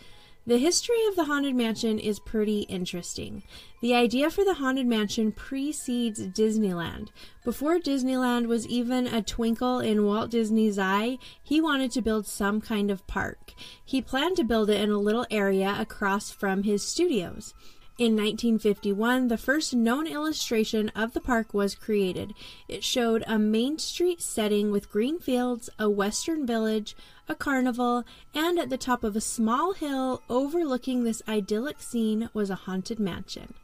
The 0.48 0.58
history 0.58 1.04
of 1.08 1.16
the 1.16 1.24
Haunted 1.24 1.56
Mansion 1.56 1.98
is 1.98 2.20
pretty 2.20 2.60
interesting. 2.60 3.42
The 3.80 3.94
idea 3.94 4.30
for 4.30 4.44
the 4.44 4.54
Haunted 4.54 4.86
Mansion 4.86 5.32
precedes 5.32 6.20
Disneyland. 6.20 7.08
Before 7.44 7.80
Disneyland 7.80 8.46
was 8.46 8.64
even 8.68 9.08
a 9.08 9.22
twinkle 9.22 9.80
in 9.80 10.04
Walt 10.04 10.30
Disney's 10.30 10.78
eye, 10.78 11.18
he 11.42 11.60
wanted 11.60 11.90
to 11.92 12.00
build 12.00 12.28
some 12.28 12.60
kind 12.60 12.92
of 12.92 13.04
park. 13.08 13.54
He 13.84 14.00
planned 14.00 14.36
to 14.36 14.44
build 14.44 14.70
it 14.70 14.80
in 14.80 14.90
a 14.90 15.00
little 15.00 15.26
area 15.32 15.74
across 15.80 16.30
from 16.30 16.62
his 16.62 16.86
studios. 16.86 17.52
In 17.98 18.12
1951, 18.12 19.28
the 19.28 19.38
first 19.38 19.72
known 19.72 20.06
illustration 20.06 20.90
of 20.90 21.14
the 21.14 21.20
park 21.20 21.54
was 21.54 21.74
created. 21.74 22.34
It 22.68 22.84
showed 22.84 23.24
a 23.26 23.38
Main 23.38 23.78
Street 23.78 24.20
setting 24.20 24.70
with 24.70 24.92
green 24.92 25.18
fields, 25.18 25.70
a 25.78 25.88
western 25.88 26.46
village, 26.46 26.94
a 27.26 27.34
carnival, 27.34 28.04
and 28.34 28.58
at 28.58 28.68
the 28.68 28.76
top 28.76 29.02
of 29.02 29.16
a 29.16 29.22
small 29.22 29.72
hill 29.72 30.20
overlooking 30.28 31.04
this 31.04 31.22
idyllic 31.26 31.80
scene 31.80 32.28
was 32.34 32.50
a 32.50 32.66
haunted 32.66 33.00
mansion. 33.00 33.54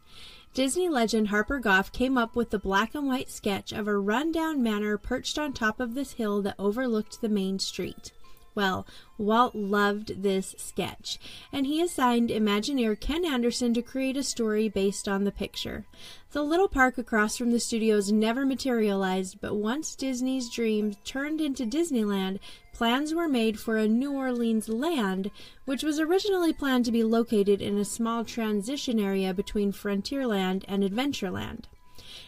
Disney 0.54 0.88
legend 0.88 1.28
Harper 1.28 1.58
Goff 1.58 1.92
came 1.92 2.16
up 2.16 2.34
with 2.34 2.48
the 2.48 2.58
black 2.58 2.94
and 2.94 3.06
white 3.06 3.30
sketch 3.30 3.70
of 3.70 3.86
a 3.86 3.98
rundown 3.98 4.62
manor 4.62 4.96
perched 4.96 5.38
on 5.38 5.52
top 5.52 5.78
of 5.78 5.92
this 5.92 6.12
hill 6.12 6.40
that 6.40 6.54
overlooked 6.58 7.20
the 7.20 7.28
main 7.28 7.58
street. 7.58 8.12
Well, 8.54 8.86
Walt 9.16 9.54
loved 9.54 10.22
this 10.22 10.54
sketch, 10.58 11.18
and 11.52 11.66
he 11.66 11.80
assigned 11.80 12.28
Imagineer 12.28 13.00
Ken 13.00 13.24
Anderson 13.24 13.72
to 13.72 13.80
create 13.82 14.16
a 14.16 14.22
story 14.22 14.68
based 14.68 15.08
on 15.08 15.24
the 15.24 15.32
picture. 15.32 15.86
The 16.32 16.42
little 16.42 16.68
park 16.68 16.98
across 16.98 17.38
from 17.38 17.52
the 17.52 17.60
studios 17.60 18.12
never 18.12 18.44
materialized, 18.44 19.40
but 19.40 19.54
once 19.54 19.94
Disney's 19.94 20.50
dream 20.50 20.94
turned 21.04 21.40
into 21.40 21.64
Disneyland, 21.64 22.40
plans 22.74 23.14
were 23.14 23.28
made 23.28 23.58
for 23.58 23.78
a 23.78 23.88
New 23.88 24.12
Orleans 24.12 24.68
land, 24.68 25.30
which 25.64 25.82
was 25.82 25.98
originally 25.98 26.52
planned 26.52 26.84
to 26.84 26.92
be 26.92 27.04
located 27.04 27.62
in 27.62 27.78
a 27.78 27.86
small 27.86 28.22
transition 28.24 29.00
area 29.00 29.32
between 29.32 29.72
Frontierland 29.72 30.64
and 30.68 30.82
Adventureland. 30.82 31.64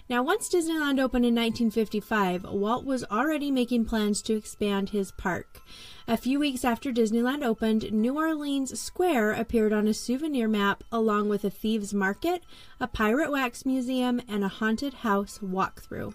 Now, 0.07 0.23
once 0.23 0.51
Disneyland 0.51 1.01
opened 1.01 1.25
in 1.25 1.35
1955, 1.35 2.45
Walt 2.45 2.85
was 2.85 3.05
already 3.05 3.51
making 3.51 3.87
plans 3.87 4.21
to 4.23 4.37
expand 4.37 4.91
his 4.91 5.13
park. 5.13 5.63
A 6.07 6.19
few 6.19 6.39
weeks 6.39 6.63
after 6.63 6.93
Disneyland 6.93 7.43
opened, 7.43 7.91
New 7.91 8.19
Orleans 8.19 8.79
Square 8.79 9.33
appeared 9.33 9.73
on 9.73 9.89
a 9.89 9.95
souvenir 9.95 10.47
map 10.47 10.85
along 10.93 11.31
with 11.31 11.43
a 11.43 11.49
thieves' 11.49 11.95
market, 11.95 12.45
a 12.79 12.87
pirate 12.87 13.33
wax 13.33 13.65
museum, 13.65 14.21
and 14.29 14.45
a 14.45 14.49
haunted 14.49 14.93
house 14.93 15.39
walkthrough. 15.39 16.13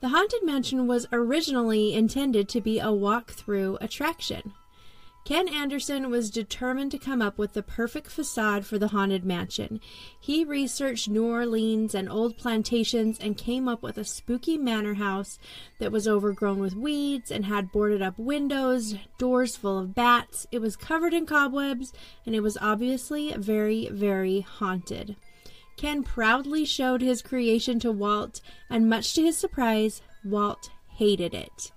The 0.00 0.08
Haunted 0.08 0.42
Mansion 0.42 0.88
was 0.88 1.06
originally 1.12 1.94
intended 1.94 2.48
to 2.48 2.60
be 2.60 2.80
a 2.80 2.92
walk-through 2.92 3.78
attraction. 3.80 4.52
Ken 5.24 5.46
Anderson 5.46 6.10
was 6.10 6.32
determined 6.32 6.90
to 6.90 6.98
come 6.98 7.22
up 7.22 7.38
with 7.38 7.52
the 7.52 7.62
perfect 7.62 8.10
facade 8.10 8.66
for 8.66 8.76
the 8.76 8.88
Haunted 8.88 9.24
Mansion. 9.24 9.80
He 10.18 10.44
researched 10.44 11.08
New 11.08 11.24
Orleans 11.24 11.94
and 11.94 12.10
old 12.10 12.36
plantations 12.36 13.18
and 13.20 13.36
came 13.36 13.68
up 13.68 13.84
with 13.84 13.98
a 13.98 14.04
spooky 14.04 14.58
manor 14.58 14.94
house 14.94 15.38
that 15.78 15.92
was 15.92 16.08
overgrown 16.08 16.58
with 16.58 16.74
weeds 16.74 17.30
and 17.30 17.44
had 17.44 17.70
boarded 17.70 18.02
up 18.02 18.18
windows, 18.18 18.96
doors 19.16 19.54
full 19.54 19.78
of 19.78 19.94
bats. 19.94 20.48
It 20.50 20.58
was 20.58 20.74
covered 20.76 21.14
in 21.14 21.24
cobwebs, 21.24 21.92
and 22.26 22.34
it 22.34 22.40
was 22.40 22.58
obviously 22.60 23.32
very, 23.34 23.88
very 23.92 24.40
haunted. 24.40 25.14
Ken 25.76 26.02
proudly 26.02 26.64
showed 26.64 27.00
his 27.00 27.22
creation 27.22 27.78
to 27.78 27.92
Walt, 27.92 28.40
and 28.68 28.88
much 28.88 29.14
to 29.14 29.22
his 29.22 29.36
surprise, 29.38 30.02
Walt 30.24 30.68
hated 30.88 31.32
it. 31.32 31.70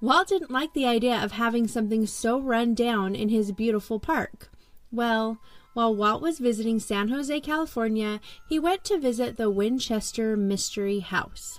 Walt 0.00 0.28
didn't 0.28 0.50
like 0.50 0.74
the 0.74 0.86
idea 0.86 1.16
of 1.22 1.32
having 1.32 1.66
something 1.66 2.06
so 2.06 2.38
run 2.40 2.74
down 2.74 3.16
in 3.16 3.30
his 3.30 3.50
beautiful 3.50 3.98
park. 3.98 4.48
Well, 4.92 5.38
while 5.74 5.94
Walt 5.94 6.22
was 6.22 6.38
visiting 6.38 6.78
San 6.78 7.08
Jose, 7.08 7.40
California, 7.40 8.20
he 8.48 8.58
went 8.58 8.84
to 8.84 8.98
visit 8.98 9.36
the 9.36 9.50
Winchester 9.50 10.36
Mystery 10.36 11.00
House. 11.00 11.58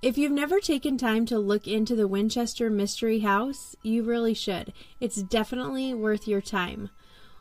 If 0.00 0.16
you've 0.16 0.32
never 0.32 0.60
taken 0.60 0.96
time 0.96 1.26
to 1.26 1.38
look 1.38 1.66
into 1.66 1.94
the 1.94 2.08
Winchester 2.08 2.70
Mystery 2.70 3.20
House, 3.20 3.76
you 3.82 4.02
really 4.02 4.34
should. 4.34 4.72
It's 5.00 5.22
definitely 5.22 5.92
worth 5.94 6.26
your 6.26 6.40
time. 6.40 6.90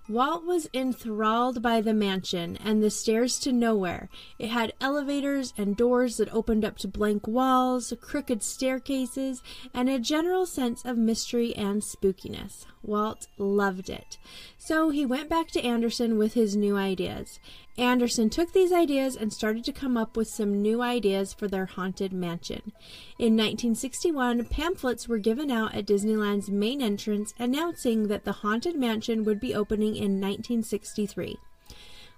Walt 0.10 0.46
was 0.46 0.68
enthralled 0.74 1.62
by 1.62 1.80
the 1.80 1.94
mansion 1.94 2.58
and 2.58 2.84
the 2.84 2.90
stairs 2.90 3.40
to 3.40 3.52
nowhere. 3.52 4.10
It 4.40 4.50
had 4.50 4.74
elevators 4.82 5.54
and 5.58 5.78
doors 5.78 6.18
that 6.18 6.34
opened 6.34 6.66
up 6.66 6.78
to 6.80 6.88
blank 6.88 7.28
walls, 7.28 7.94
crooked 8.02 8.44
staircases, 8.44 9.42
and 9.74 9.90
a 9.90 10.00
general 10.00 10.46
sense 10.46 10.84
of 10.84 10.98
mystery 10.98 11.56
and 11.56 11.82
spookiness. 11.82 12.66
Walt 12.84 13.28
loved 13.38 13.90
it. 13.90 14.18
So 14.58 14.90
he 14.90 15.06
went 15.06 15.30
back 15.30 15.50
to 15.52 15.64
Anderson 15.64 16.18
with 16.18 16.34
his 16.34 16.56
new 16.56 16.76
ideas. 16.76 17.40
Anderson 17.78 18.30
took 18.30 18.54
these 18.54 18.72
ideas 18.72 19.16
and 19.16 19.32
started 19.32 19.64
to 19.66 19.72
come 19.72 19.98
up 19.98 20.18
with 20.18 20.28
some 20.28 20.62
new 20.62 20.82
ideas 20.82 21.34
for 21.34 21.48
their 21.48 21.66
haunted 21.66 22.12
mansion. 22.12 22.74
In 23.18 23.38
1961, 23.38 24.46
pamphlets 24.46 25.08
were 25.08 25.18
given 25.18 25.50
out 25.50 25.74
at 25.74 25.86
Disneyland's 25.86 26.50
main 26.50 26.82
entrance 26.82 27.34
announcing 27.40 28.08
that 28.08 28.26
the 28.26 28.32
haunted 28.32 28.76
mansion 28.76 29.24
would 29.24 29.40
be 29.40 29.56
opening 29.56 29.96
in 29.96 30.20
1963. 30.20 31.38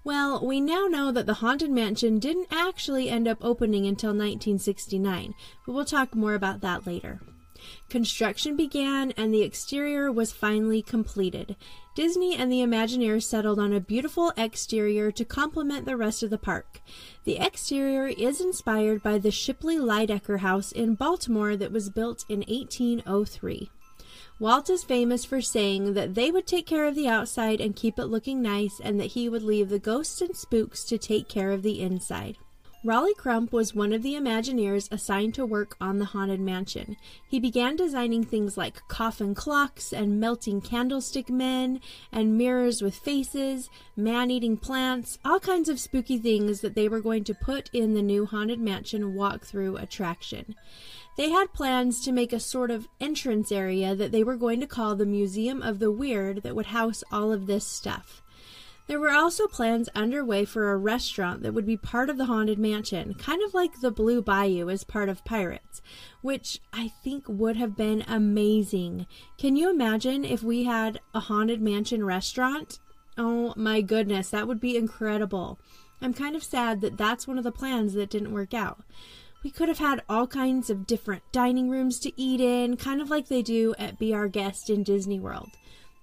Well, 0.06 0.46
we 0.46 0.60
now 0.60 0.88
know 0.88 1.14
that 1.14 1.28
the 1.28 1.36
Haunted 1.36 1.72
Mansion 1.72 2.20
didn't 2.20 2.48
actually 2.52 3.10
end 3.10 3.26
up 3.26 3.38
opening 3.40 3.88
until 3.88 4.10
1969, 4.10 5.34
but 5.66 5.72
we'll 5.72 5.86
talk 5.86 6.14
more 6.14 6.34
about 6.34 6.60
that 6.60 6.86
later. 6.86 7.22
Construction 7.90 8.56
began 8.56 9.12
and 9.12 9.34
the 9.34 9.42
exterior 9.42 10.12
was 10.12 10.32
finally 10.32 10.82
completed. 10.82 11.56
Disney 11.96 12.36
and 12.36 12.52
the 12.52 12.62
Imagineers 12.62 13.24
settled 13.24 13.60
on 13.60 13.72
a 13.72 13.80
beautiful 13.80 14.34
exterior 14.36 15.12
to 15.12 15.24
complement 15.24 15.86
the 15.86 15.98
rest 15.98 16.24
of 16.24 16.30
the 16.30 16.38
park. 16.38 16.82
The 17.24 17.38
exterior 17.38 18.08
is 18.08 18.42
inspired 18.42 19.04
by 19.04 19.20
the 19.20 19.32
Shipley 19.32 19.78
Lydecker 19.78 20.40
House 20.40 20.72
in 20.72 20.96
Baltimore 20.96 21.56
that 21.56 21.72
was 21.72 21.90
built 21.90 22.26
in 22.28 22.40
1803. 22.40 23.70
Walt 24.40 24.70
is 24.70 24.84
famous 24.84 25.24
for 25.24 25.42
saying 25.42 25.94
that 25.94 26.16
they 26.16 26.32
would 26.32 26.48
take 26.48 26.66
care 26.66 26.86
of 26.86 26.96
the 26.96 27.08
outside 27.08 27.62
and 27.62 27.76
keep 27.76 28.00
it 28.00 28.06
looking 28.06 28.42
nice, 28.42 28.80
and 28.84 29.00
that 29.00 29.12
he 29.12 29.30
would 29.30 29.44
leave 29.44 29.70
the 29.70 29.80
ghosts 29.80 30.22
and 30.22 30.36
spooks 30.36 30.84
to 30.84 30.98
take 30.98 31.30
care 31.30 31.52
of 31.52 31.62
the 31.62 31.80
inside. 31.80 32.38
Rolly 32.86 33.14
Crump 33.14 33.54
was 33.54 33.74
one 33.74 33.94
of 33.94 34.04
the 34.04 34.16
Imagineers 34.16 34.92
assigned 34.92 35.34
to 35.36 35.46
work 35.46 35.78
on 35.80 36.00
the 36.00 36.06
Haunted 36.06 36.42
Mansion. 36.42 36.98
He 37.26 37.40
began 37.40 37.78
designing 37.78 38.26
things 38.26 38.58
like 38.58 38.86
coffin 38.90 39.34
clocks 39.34 39.94
and 39.94 40.20
melting 40.20 40.60
candlestick 40.60 41.30
men 41.30 41.80
and 42.12 42.38
mirrors 42.38 42.82
with 42.82 42.94
faces, 42.94 43.70
man 43.96 44.30
eating 44.30 44.58
plants, 44.58 45.18
all 45.24 45.40
kinds 45.40 45.70
of 45.70 45.80
spooky 45.80 46.18
things 46.18 46.60
that 46.60 46.76
they 46.76 46.90
were 46.90 47.00
going 47.00 47.24
to 47.24 47.34
put 47.34 47.70
in 47.72 47.94
the 47.94 48.02
new 48.02 48.26
Haunted 48.26 48.60
Mansion 48.60 49.14
walkthrough 49.14 49.82
attraction. 49.82 50.54
They 51.16 51.30
had 51.30 51.54
plans 51.54 52.02
to 52.02 52.12
make 52.12 52.34
a 52.34 52.40
sort 52.40 52.70
of 52.70 52.90
entrance 53.00 53.50
area 53.50 53.96
that 53.96 54.12
they 54.12 54.26
were 54.26 54.36
going 54.36 54.60
to 54.60 54.68
call 54.68 54.98
the 54.98 55.06
Museum 55.06 55.62
of 55.62 55.80
the 55.80 55.92
Weird 55.92 56.44
that 56.44 56.56
would 56.56 56.66
house 56.66 57.02
all 57.14 57.32
of 57.32 57.46
this 57.46 57.66
stuff. 57.66 58.23
There 58.86 59.00
were 59.00 59.12
also 59.12 59.48
plans 59.48 59.88
underway 59.96 60.44
for 60.44 60.72
a 60.72 60.78
restaurant 60.78 61.42
that 61.42 61.54
would 61.54 61.66
be 61.66 61.78
part 61.78 62.10
of 62.10 62.18
the 62.18 62.26
Haunted 62.26 62.60
Mansion, 62.60 63.14
kind 63.14 63.42
of 63.42 63.54
like 63.54 63.80
the 63.80 63.92
Blue 63.92 64.22
Bayou 64.22 64.70
as 64.70 64.84
part 64.84 65.08
of 65.08 65.24
Pirates, 65.24 65.82
which 66.22 66.60
I 66.74 66.90
think 66.90 67.24
would 67.28 67.56
have 67.56 67.78
been 67.78 68.04
amazing. 68.08 69.08
Can 69.38 69.56
you 69.56 69.70
imagine 69.70 70.26
if 70.26 70.44
we 70.44 70.66
had 70.66 71.00
a 71.14 71.22
Haunted 71.22 71.62
Mansion 71.62 72.04
restaurant? 72.04 72.80
Oh 73.18 73.54
my 73.56 73.80
goodness, 73.80 74.30
that 74.32 74.48
would 74.48 74.60
be 74.60 74.76
incredible. 74.76 75.60
I'm 76.02 76.14
kind 76.14 76.36
of 76.36 76.44
sad 76.44 76.82
that 76.82 76.98
that's 76.98 77.26
one 77.26 77.38
of 77.38 77.46
the 77.46 77.52
plans 77.54 77.94
that 77.94 78.10
didn't 78.10 78.34
work 78.34 78.54
out. 78.54 78.82
We 79.44 79.50
could 79.50 79.70
have 79.70 79.80
had 79.80 80.04
all 80.10 80.28
kinds 80.28 80.70
of 80.70 80.88
different 80.88 81.24
dining 81.32 81.70
rooms 81.70 82.00
to 82.00 82.12
eat 82.22 82.42
in, 82.42 82.76
kind 82.76 83.02
of 83.02 83.10
like 83.10 83.28
they 83.28 83.42
do 83.42 83.74
at 83.80 84.00
Be 84.00 84.14
Our 84.14 84.28
Guest 84.28 84.70
in 84.70 84.84
Disney 84.84 85.20
World. 85.20 85.50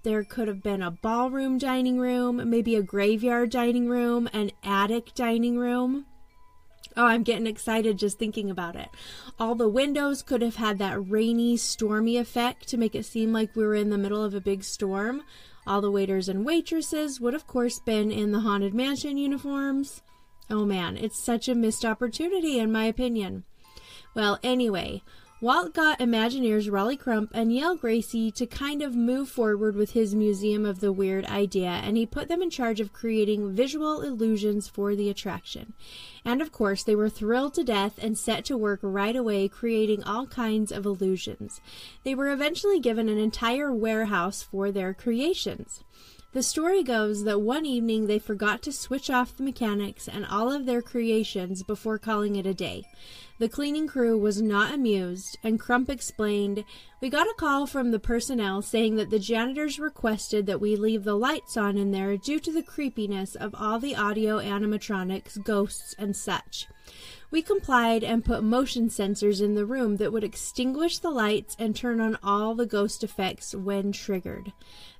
There 0.02 0.25
could 0.25 0.49
have 0.49 0.62
been 0.62 0.83
a 0.83 0.90
ballroom 0.90 1.59
dining 1.59 1.99
room, 1.99 2.49
maybe 2.49 2.75
a 2.75 2.83
graveyard 2.83 3.50
dining 3.50 3.87
room, 3.87 4.30
an 4.33 4.50
attic 4.64 5.14
dining 5.14 5.59
room. 5.59 6.07
Oh, 6.97 7.04
I'm 7.04 7.23
getting 7.23 7.47
excited 7.47 7.99
just 7.99 8.19
thinking 8.19 8.50
about 8.50 8.76
it. 8.76 8.88
All 9.38 9.54
the 9.54 9.69
windows 9.69 10.23
could 10.23 10.42
have 10.42 10.57
had 10.57 10.78
that 10.78 10.99
rainy, 10.99 11.57
stormy 11.57 12.16
effect 12.16 12.66
to 12.69 12.78
make 12.78 12.95
it 12.95 13.04
seem 13.04 13.33
like 13.33 13.54
we 13.54 13.64
were 13.64 13.75
in 13.75 13.90
the 13.90 13.99
middle 13.99 14.25
of 14.25 14.35
a 14.35 14.40
big 14.40 14.64
storm. 14.64 15.23
All 15.66 15.83
the 15.83 15.90
waiters 15.90 16.28
and 16.28 16.47
waitresses 16.47 17.21
would, 17.21 17.35
of 17.35 17.47
course, 17.47 17.78
been 17.78 18.11
in 18.11 18.33
the 18.33 18.40
Haunted 18.40 18.75
Mansion 18.75 19.19
uniforms. 19.19 20.02
Oh 20.49 20.64
man, 20.64 20.97
it's 20.97 21.23
such 21.23 21.49
a 21.49 21.54
missed 21.54 21.85
opportunity, 21.85 22.59
in 22.59 22.73
my 22.73 22.87
opinion. 22.87 23.45
Well, 24.14 24.40
anyway, 24.42 25.02
Walt 25.42 25.73
got 25.73 26.00
Imagineers 26.00 26.70
Rolly 26.70 26.99
Crump 26.99 27.30
and 27.32 27.50
Yale 27.50 27.75
Gracey 27.75 28.30
to 28.35 28.44
kind 28.44 28.82
of 28.82 28.94
move 28.94 29.30
forward 29.30 29.75
with 29.75 29.92
his 29.92 30.14
Museum 30.14 30.66
of 30.66 30.80
the 30.80 30.92
Weird 30.92 31.25
idea, 31.25 31.80
and 31.82 31.97
he 31.97 32.04
put 32.04 32.28
them 32.28 32.42
in 32.42 32.50
charge 32.50 32.78
of 32.78 32.92
creating 32.92 33.54
visual 33.54 34.02
illusions 34.02 34.68
for 34.68 34.94
the 34.94 35.09
attraction. 35.09 35.73
And 36.26 36.42
of 36.42 36.52
course, 36.52 36.82
they 36.82 36.94
were 36.94 37.09
thrilled 37.09 37.54
to 37.54 37.64
death 37.64 37.99
and 38.02 38.18
set 38.18 38.44
to 38.44 38.59
work 38.59 38.80
right 38.82 39.16
away 39.16 39.49
creating 39.49 40.04
all 40.04 40.26
kinds 40.26 40.70
of 40.70 40.85
illusions. 40.85 41.62
They 42.04 42.14
were 42.14 42.30
eventually 42.30 42.78
given 42.78 43.09
an 43.09 43.16
entire 43.16 43.73
warehouse 43.73 44.42
for 44.42 44.70
their 44.70 44.92
creations. 44.92 45.82
The 46.33 46.45
story 46.45 46.85
goes 46.85 47.25
that 47.25 47.41
one 47.41 47.67
evening 47.67 48.07
they 48.07 48.21
forgot 48.21 48.63
to 48.63 48.71
switch 48.71 49.11
off 49.11 49.37
the 49.37 49.43
mechanics 49.43 50.07
and 50.07 50.25
all 50.25 50.53
of 50.53 50.65
their 50.65 50.81
creations 50.81 51.65
before 51.65 51.99
calling 51.99 52.37
it 52.37 52.47
a 52.47 52.55
day. 52.55 52.85
The 53.41 53.49
cleaning 53.49 53.89
crew 53.89 54.17
was 54.17 54.41
not 54.41 54.73
amused, 54.73 55.37
and 55.43 55.59
Crump 55.59 55.91
explained, 55.91 56.63
We 57.01 57.11
got 57.11 57.27
a 57.27 57.35
call 57.37 57.67
from 57.67 57.91
the 57.91 57.99
personnel 57.99 58.63
saying 58.63 58.95
that 58.95 59.11
the 59.11 59.19
janitors 59.19 59.81
requested 59.81 60.47
that 60.47 60.61
we 60.61 60.77
leave 60.77 61.03
the 61.03 61.17
lights 61.17 61.57
on 61.57 61.77
in 61.77 61.91
there 61.91 62.17
due 62.17 62.39
to 62.39 62.53
the 62.53 62.63
creepiness 62.63 63.35
of 63.35 63.53
all 63.59 63.81
the 63.81 63.97
audio 63.97 64.39
animatronics, 64.39 65.43
ghosts, 65.43 65.97
and 65.99 66.15
such. 66.15 66.69
We 67.33 67.43
complied 67.43 68.03
and 68.03 68.25
put 68.25 68.43
motion 68.43 68.89
sensors 68.89 69.41
in 69.41 69.55
the 69.55 69.65
room 69.65 69.99
that 69.99 70.13
would 70.13 70.25
extinguish 70.25 70.99
the 70.99 71.11
lights 71.11 71.55
and 71.61 71.77
turn 71.77 72.01
on 72.01 72.19
all 72.25 72.57
the 72.57 72.67
ghost 72.67 73.05
effects 73.05 73.55
when 73.55 73.93
triggered. 73.93 74.53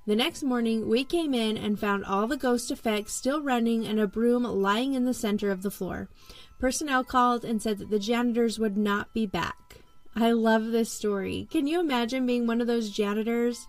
The 0.07 0.15
next 0.15 0.41
morning, 0.41 0.87
we 0.87 1.03
came 1.03 1.33
in 1.33 1.57
and 1.57 1.77
found 1.77 2.05
all 2.05 2.27
the 2.27 2.37
ghost 2.37 2.71
effects 2.71 3.13
still 3.13 3.41
running 3.41 3.85
and 3.85 3.99
a 3.99 4.07
broom 4.07 4.43
lying 4.43 4.93
in 4.93 5.03
the 5.03 5.13
center 5.13 5.51
of 5.51 5.61
the 5.61 5.71
floor. 5.71 6.07
Personnel 6.57 7.03
called 7.03 7.43
and 7.43 7.61
said 7.61 7.79
that 7.79 7.89
the 7.89 7.99
janitors 7.99 8.57
would 8.57 8.77
not 8.77 9.13
be 9.13 9.25
back. 9.25 9.79
I 10.15 10.31
love 10.31 10.67
this 10.67 10.91
story. 10.91 11.49
Can 11.51 11.67
you 11.67 11.81
imagine 11.81 12.25
being 12.25 12.47
one 12.47 12.61
of 12.61 12.67
those 12.67 12.91
janitors 12.91 13.67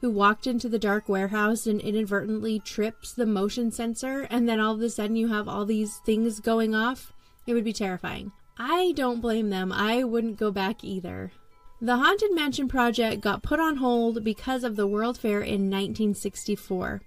who 0.00 0.10
walked 0.10 0.46
into 0.46 0.68
the 0.68 0.78
dark 0.78 1.08
warehouse 1.08 1.66
and 1.66 1.80
inadvertently 1.80 2.60
trips 2.60 3.12
the 3.12 3.26
motion 3.26 3.72
sensor, 3.72 4.28
and 4.30 4.48
then 4.48 4.60
all 4.60 4.74
of 4.74 4.82
a 4.82 4.90
sudden 4.90 5.16
you 5.16 5.28
have 5.28 5.48
all 5.48 5.64
these 5.64 5.98
things 6.04 6.38
going 6.38 6.74
off? 6.74 7.13
It 7.46 7.54
would 7.54 7.64
be 7.64 7.72
terrifying. 7.72 8.32
I 8.58 8.92
don't 8.92 9.20
blame 9.20 9.50
them. 9.50 9.72
I 9.72 10.04
wouldn't 10.04 10.38
go 10.38 10.50
back 10.50 10.84
either. 10.84 11.32
The 11.80 11.96
Haunted 11.96 12.34
Mansion 12.34 12.68
project 12.68 13.20
got 13.20 13.42
put 13.42 13.60
on 13.60 13.76
hold 13.76 14.24
because 14.24 14.64
of 14.64 14.76
the 14.76 14.86
World 14.86 15.18
Fair 15.18 15.40
in 15.40 15.70
1964. 15.70 17.02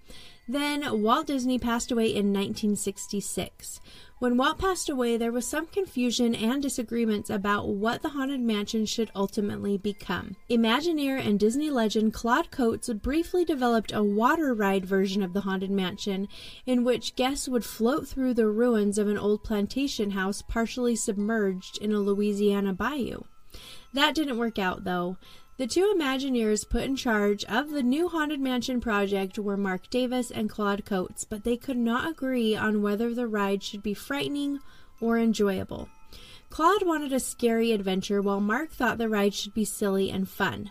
Then 0.47 1.01
Walt 1.01 1.27
Disney 1.27 1.57
passed 1.57 1.91
away 1.91 2.07
in 2.07 2.33
1966. 2.33 3.79
When 4.19 4.35
Walt 4.35 4.57
passed 4.57 4.89
away, 4.89 5.15
there 5.15 5.31
was 5.31 5.45
some 5.45 5.67
confusion 5.67 6.33
and 6.33 6.59
disagreements 6.59 7.29
about 7.29 7.67
what 7.67 8.01
the 8.01 8.09
Haunted 8.09 8.41
Mansion 8.41 8.87
should 8.87 9.11
ultimately 9.15 9.77
become. 9.77 10.37
Imagineer 10.49 11.23
and 11.23 11.39
Disney 11.39 11.69
legend 11.69 12.15
Claude 12.15 12.49
Coats 12.49 12.89
briefly 12.89 13.45
developed 13.45 13.91
a 13.93 14.03
water 14.03 14.55
ride 14.55 14.87
version 14.87 15.21
of 15.21 15.33
the 15.33 15.41
Haunted 15.41 15.69
Mansion 15.69 16.27
in 16.65 16.83
which 16.83 17.15
guests 17.15 17.47
would 17.47 17.63
float 17.63 18.07
through 18.07 18.33
the 18.33 18.47
ruins 18.47 18.97
of 18.97 19.07
an 19.07 19.19
old 19.19 19.43
plantation 19.43 20.11
house 20.11 20.41
partially 20.41 20.95
submerged 20.95 21.77
in 21.77 21.91
a 21.91 21.99
Louisiana 21.99 22.73
bayou. 22.73 23.21
That 23.93 24.15
didn't 24.15 24.39
work 24.39 24.57
out, 24.57 24.83
though. 24.83 25.17
The 25.57 25.65
two 25.65 25.91
Imagineers 25.97 26.69
put 26.69 26.83
in 26.83 26.95
charge 26.95 27.43
of 27.45 27.71
the 27.71 27.81
new 27.81 28.09
Haunted 28.09 28.39
Mansion 28.39 28.79
project 28.79 29.39
were 29.39 29.57
Marc 29.57 29.89
Davis 29.89 30.29
and 30.29 30.47
Claude 30.47 30.85
Coats, 30.85 31.23
but 31.23 31.43
they 31.43 31.57
could 31.57 31.77
not 31.77 32.07
agree 32.07 32.55
on 32.55 32.83
whether 32.83 33.11
the 33.11 33.25
ride 33.25 33.63
should 33.63 33.81
be 33.81 33.95
frightening 33.95 34.59
or 35.01 35.17
enjoyable. 35.17 35.89
Claude 36.51 36.85
wanted 36.85 37.11
a 37.11 37.19
scary 37.19 37.71
adventure, 37.71 38.21
while 38.21 38.39
Marc 38.39 38.69
thought 38.71 38.99
the 38.99 39.09
ride 39.09 39.33
should 39.33 39.55
be 39.55 39.65
silly 39.65 40.11
and 40.11 40.29
fun. 40.29 40.69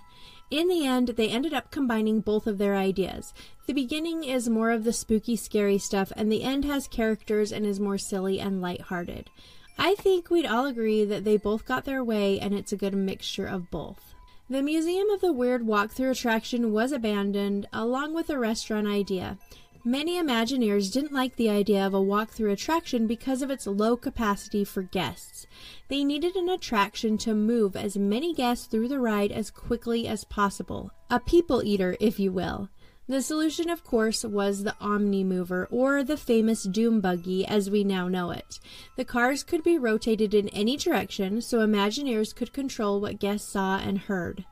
In 0.53 0.69
the 0.69 0.87
end, 0.87 1.09
they 1.09 1.31
ended 1.31 1.53
up 1.53 1.73
combining 1.73 2.21
both 2.21 2.47
of 2.47 2.59
their 2.59 2.77
ideas. 2.77 3.35
The 3.67 3.75
beginning 3.75 4.23
is 4.23 4.49
more 4.49 4.71
of 4.71 4.85
the 4.85 4.93
spooky, 4.93 5.35
scary 5.35 5.79
stuff, 5.79 6.13
and 6.15 6.31
the 6.31 6.45
end 6.45 6.65
has 6.65 6.87
characters 6.87 7.51
and 7.51 7.67
is 7.67 7.81
more 7.81 7.99
silly 7.99 8.39
and 8.39 8.63
light-hearted. 8.63 9.31
I 9.77 9.97
think 9.97 10.31
we'd 10.31 10.47
all 10.47 10.65
agree 10.65 11.05
that 11.05 11.25
they 11.25 11.39
both 11.39 11.67
got 11.67 11.87
their 11.87 12.05
way, 12.05 12.39
and 12.39 12.55
it's 12.55 12.71
a 12.71 12.77
good 12.77 12.95
mixture 12.95 13.47
of 13.47 13.69
both. 13.73 14.15
The 14.49 14.63
Museum 14.63 15.11
of 15.11 15.21
the 15.21 15.33
Weird 15.33 15.67
walkthrough 15.67 16.13
attraction 16.13 16.73
was 16.73 16.93
abandoned, 16.93 17.67
along 17.73 18.15
with 18.15 18.29
the 18.29 18.39
restaurant 18.39 18.87
idea. 18.87 19.39
Many 19.85 20.23
Imagineers 20.23 20.93
didn't 20.93 21.13
like 21.13 21.35
the 21.35 21.51
idea 21.51 21.85
of 21.85 21.95
a 21.95 22.01
walkthrough 22.01 22.53
attraction 22.53 23.09
because 23.09 23.43
of 23.43 23.51
its 23.51 23.67
low 23.67 23.97
capacity 23.97 24.63
for 24.63 24.83
guests. 24.83 25.49
They 25.89 26.05
needed 26.05 26.37
an 26.37 26.49
attraction 26.49 27.19
to 27.19 27.35
move 27.35 27.75
as 27.75 27.97
many 27.97 28.33
guests 28.33 28.67
through 28.67 28.87
the 28.87 29.01
ride 29.01 29.33
as 29.33 29.51
quickly 29.51 30.07
as 30.07 30.23
possible. 30.23 30.93
A 31.11 31.19
people 31.19 31.65
eater, 31.65 31.97
if 31.99 32.21
you 32.21 32.31
will. 32.31 32.69
The 33.09 33.23
solution, 33.23 33.71
of 33.71 33.85
course, 33.85 34.25
was 34.25 34.65
the 34.65 34.75
Omnimover, 34.81 35.69
or 35.71 36.03
the 36.03 36.17
famous 36.17 36.65
Doom 36.65 37.01
Buggy 37.01 37.47
as 37.47 37.71
we 37.71 37.85
now 37.85 38.09
know 38.09 38.33
it. 38.33 38.59
The 38.97 39.05
cars 39.05 39.45
could 39.45 39.63
be 39.63 39.79
rotated 39.79 40.35
in 40.35 40.49
any 40.49 40.77
direction, 40.77 41.41
so 41.41 41.59
Imagineers 41.59 42.35
could 42.35 42.53
control 42.53 43.01
what 43.01 43.21
guests 43.21 43.49
saw 43.49 43.79
and 43.79 43.99
heard. 43.99 44.45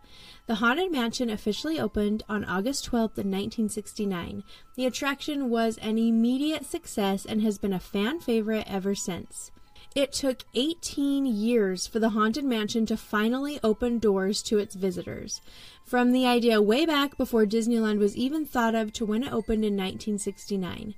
The 0.46 0.56
Haunted 0.56 0.92
Mansion 0.92 1.30
officially 1.30 1.80
opened 1.80 2.22
on 2.28 2.44
August 2.44 2.84
12, 2.84 3.16
1969. 3.16 4.44
The 4.76 4.86
attraction 4.86 5.50
was 5.50 5.76
an 5.78 5.98
immediate 5.98 6.64
success 6.64 7.26
and 7.26 7.42
has 7.42 7.58
been 7.58 7.72
a 7.72 7.80
fan 7.80 8.20
favorite 8.20 8.66
ever 8.68 8.94
since. 8.94 9.50
It 9.94 10.12
took 10.12 10.42
18 10.54 11.24
years 11.24 11.86
for 11.86 12.00
the 12.00 12.08
Haunted 12.08 12.44
Mansion 12.44 12.84
to 12.86 12.96
finally 12.96 13.60
open 13.62 14.00
doors 14.00 14.42
to 14.42 14.58
its 14.58 14.74
visitors. 14.74 15.40
From 15.84 16.10
the 16.10 16.26
idea 16.26 16.60
way 16.60 16.84
back 16.84 17.16
before 17.16 17.46
Disneyland 17.46 18.00
was 18.00 18.16
even 18.16 18.44
thought 18.44 18.74
of 18.74 18.92
to 18.94 19.06
when 19.06 19.22
it 19.22 19.32
opened 19.32 19.64
in 19.64 19.76
1969. 19.76 20.96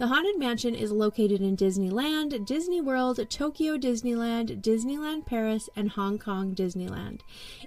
The 0.00 0.08
Haunted 0.08 0.40
Mansion 0.40 0.74
is 0.74 0.90
located 0.90 1.40
in 1.40 1.56
Disneyland, 1.56 2.44
Disney 2.44 2.80
World, 2.80 3.20
Tokyo 3.30 3.78
Disneyland, 3.78 4.60
Disneyland 4.60 5.24
Paris, 5.24 5.70
and 5.76 5.90
Hong 5.90 6.18
Kong 6.18 6.52
Disneyland. 6.52 7.20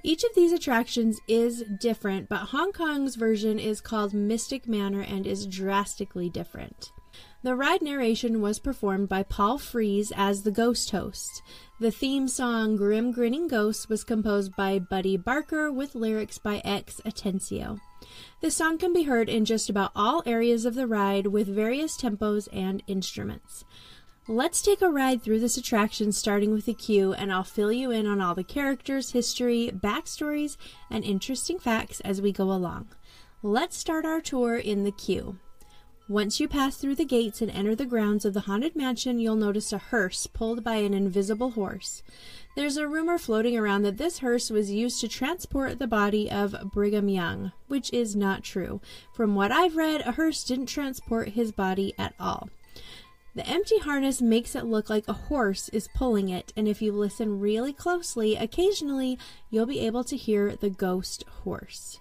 Each 0.03 0.25
of 0.25 0.35
these 0.35 0.51
attractions 0.51 1.21
is 1.29 1.63
different, 1.79 2.27
but 2.27 2.47
Hong 2.49 2.73
Kong's 2.73 3.15
version 3.15 3.59
is 3.59 3.79
called 3.79 4.13
Mystic 4.13 4.67
Manor 4.67 5.03
and 5.03 5.25
is 5.25 5.47
drastically 5.47 6.29
different. 6.29 6.91
The 7.45 7.55
ride 7.55 7.83
narration 7.83 8.41
was 8.41 8.57
performed 8.57 9.07
by 9.07 9.21
Paul 9.21 9.59
Frees 9.59 10.11
as 10.15 10.41
the 10.41 10.49
ghost 10.49 10.89
host. 10.89 11.43
The 11.79 11.91
theme 11.91 12.27
song 12.27 12.75
Grim 12.75 13.11
Grinning 13.11 13.47
Ghosts 13.47 13.87
was 13.87 14.03
composed 14.03 14.55
by 14.55 14.79
Buddy 14.79 15.15
Baker 15.15 15.71
with 15.71 15.93
lyrics 15.93 16.39
by 16.39 16.57
X 16.65 17.01
Atencio. 17.05 17.79
The 18.41 18.49
song 18.49 18.79
can 18.79 18.93
be 18.93 19.03
heard 19.03 19.29
in 19.29 19.45
just 19.45 19.69
about 19.69 19.91
all 19.95 20.23
areas 20.25 20.65
of 20.65 20.73
the 20.73 20.87
ride 20.87 21.27
with 21.27 21.47
various 21.47 21.95
tempos 21.95 22.47
and 22.51 22.81
instruments. 22.87 23.63
Let's 24.27 24.63
take 24.63 24.81
a 24.81 24.89
ride 24.89 25.21
through 25.21 25.41
this 25.41 25.55
attraction 25.55 26.13
starting 26.13 26.51
with 26.51 26.65
the 26.65 26.73
queue, 26.73 27.13
and 27.13 27.31
I'll 27.31 27.43
fill 27.43 27.71
you 27.71 27.91
in 27.91 28.07
on 28.07 28.21
all 28.21 28.33
the 28.33 28.43
characters, 28.43 29.11
history, 29.11 29.69
backstories, 29.71 30.57
and 30.89 31.03
interesting 31.03 31.59
facts 31.59 31.99
as 31.99 32.23
we 32.23 32.31
go 32.31 32.45
along. 32.45 32.87
Let's 33.43 33.77
start 33.77 34.03
our 34.03 34.19
tour 34.19 34.57
in 34.57 34.83
the 34.83 34.91
queue. 34.91 35.37
Once 36.07 36.39
you 36.39 36.47
pass 36.47 36.77
through 36.77 36.93
the 36.93 37.03
gates 37.03 37.41
and 37.41 37.49
enter 37.49 37.73
the 37.73 37.83
grounds 37.83 38.25
of 38.25 38.35
the 38.35 38.41
Haunted 38.41 38.75
Mansion, 38.75 39.17
you'll 39.17 39.35
notice 39.35 39.73
a 39.73 39.79
hearse 39.79 40.27
pulled 40.27 40.63
by 40.63 40.75
an 40.75 40.93
invisible 40.93 41.51
horse. 41.51 42.03
There's 42.55 42.77
a 42.77 42.87
rumor 42.87 43.17
floating 43.17 43.57
around 43.57 43.81
that 43.81 43.97
this 43.97 44.19
hearse 44.19 44.51
was 44.51 44.69
used 44.69 45.01
to 45.01 45.07
transport 45.07 45.79
the 45.79 45.87
body 45.87 46.29
of 46.29 46.71
Brigham 46.71 47.09
Young, 47.09 47.53
which 47.67 47.91
is 47.91 48.15
not 48.15 48.43
true. 48.43 48.81
From 49.15 49.33
what 49.33 49.51
I've 49.51 49.75
read, 49.75 50.01
a 50.01 50.11
hearse 50.11 50.43
didn't 50.43 50.67
transport 50.67 51.29
his 51.29 51.51
body 51.51 51.95
at 51.97 52.13
all. 52.19 52.49
The 53.33 53.47
empty 53.47 53.79
harness 53.79 54.21
makes 54.21 54.53
it 54.53 54.65
look 54.65 54.91
like 54.91 55.07
a 55.07 55.13
horse 55.13 55.69
is 55.69 55.89
pulling 55.95 56.29
it, 56.29 56.53
and 56.55 56.67
if 56.67 56.83
you 56.83 56.91
listen 56.91 57.39
really 57.39 57.73
closely, 57.73 58.35
occasionally 58.35 59.17
you'll 59.49 59.65
be 59.65 59.79
able 59.79 60.03
to 60.03 60.15
hear 60.15 60.55
the 60.55 60.69
ghost 60.69 61.25
horse. 61.43 61.99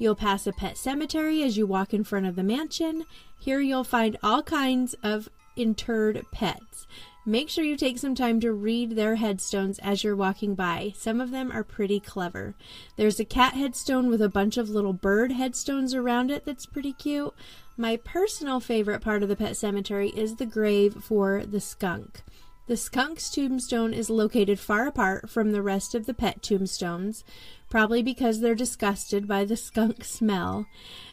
You'll 0.00 0.14
pass 0.14 0.46
a 0.46 0.52
pet 0.52 0.78
cemetery 0.78 1.42
as 1.42 1.58
you 1.58 1.66
walk 1.66 1.92
in 1.92 2.04
front 2.04 2.24
of 2.24 2.34
the 2.34 2.42
mansion. 2.42 3.04
Here 3.40 3.60
you'll 3.60 3.84
find 3.84 4.18
all 4.22 4.42
kinds 4.42 4.94
of 5.02 5.30
interred 5.56 6.26
pets. 6.30 6.86
Make 7.24 7.48
sure 7.48 7.64
you 7.64 7.76
take 7.76 7.98
some 7.98 8.14
time 8.14 8.38
to 8.40 8.52
read 8.52 8.96
their 8.96 9.16
headstones 9.16 9.78
as 9.78 10.04
you're 10.04 10.14
walking 10.14 10.54
by. 10.54 10.92
Some 10.94 11.22
of 11.22 11.30
them 11.30 11.50
are 11.50 11.64
pretty 11.64 12.00
clever. 12.00 12.54
There's 12.96 13.18
a 13.18 13.24
cat 13.24 13.54
headstone 13.54 14.10
with 14.10 14.20
a 14.20 14.28
bunch 14.28 14.58
of 14.58 14.68
little 14.68 14.92
bird 14.92 15.32
headstones 15.32 15.94
around 15.94 16.30
it 16.30 16.44
that's 16.44 16.66
pretty 16.66 16.92
cute. 16.92 17.32
My 17.78 17.96
personal 17.96 18.60
favorite 18.60 19.00
part 19.00 19.22
of 19.22 19.30
the 19.30 19.36
pet 19.36 19.56
cemetery 19.56 20.10
is 20.10 20.36
the 20.36 20.44
grave 20.44 20.98
for 21.02 21.46
the 21.46 21.60
skunk. 21.60 22.22
The 22.70 22.76
skunk's 22.76 23.28
tombstone 23.30 23.92
is 23.92 24.10
located 24.10 24.60
far 24.60 24.86
apart 24.86 25.28
from 25.28 25.50
the 25.50 25.60
rest 25.60 25.92
of 25.96 26.06
the 26.06 26.14
pet 26.14 26.40
tombstones 26.40 27.24
probably 27.68 28.00
because 28.00 28.38
they're 28.38 28.54
disgusted 28.54 29.26
by 29.26 29.44
the 29.44 29.56
skunk 29.56 30.04
smell. 30.04 30.66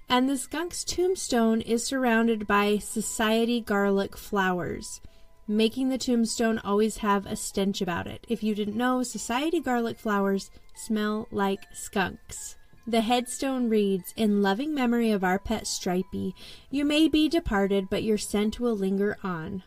And 0.08 0.30
the 0.30 0.38
skunk's 0.38 0.84
tombstone 0.84 1.62
is 1.62 1.84
surrounded 1.84 2.46
by 2.46 2.78
society 2.78 3.60
garlic 3.60 4.16
flowers. 4.16 5.02
making 5.48 5.90
the 5.90 5.98
tombstone 5.98 6.60
always 6.60 6.98
have 6.98 7.26
a 7.26 7.36
stench 7.36 7.82
about 7.82 8.06
it. 8.06 8.24
If 8.30 8.44
you 8.44 8.54
didn't 8.54 8.78
know, 8.78 9.02
society 9.02 9.60
garlic 9.60 9.98
flowers 9.98 10.52
smell 10.76 11.28
like 11.32 11.62
skunks. 11.74 12.56
The 12.86 13.02
headstone 13.02 13.68
reads, 13.68 14.14
In 14.16 14.44
loving 14.44 14.76
memory 14.76 15.10
of 15.10 15.24
our 15.24 15.40
pet 15.40 15.66
Stripey, 15.66 16.36
you 16.70 16.86
may 16.86 17.08
be 17.08 17.28
departed, 17.28 17.90
but 17.90 18.04
your 18.04 18.20
scent 18.20 18.60
will 18.60 18.76
linger 18.76 19.18
on. 19.24 19.64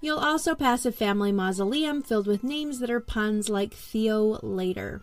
You'll 0.00 0.18
also 0.18 0.54
pass 0.54 0.86
a 0.86 0.92
family 0.92 1.30
mausoleum 1.30 2.02
filled 2.02 2.26
with 2.26 2.42
names 2.42 2.80
that 2.80 2.90
are 2.90 3.00
puns 3.00 3.48
like 3.48 3.74
Theo 3.74 4.38
later. 4.42 5.02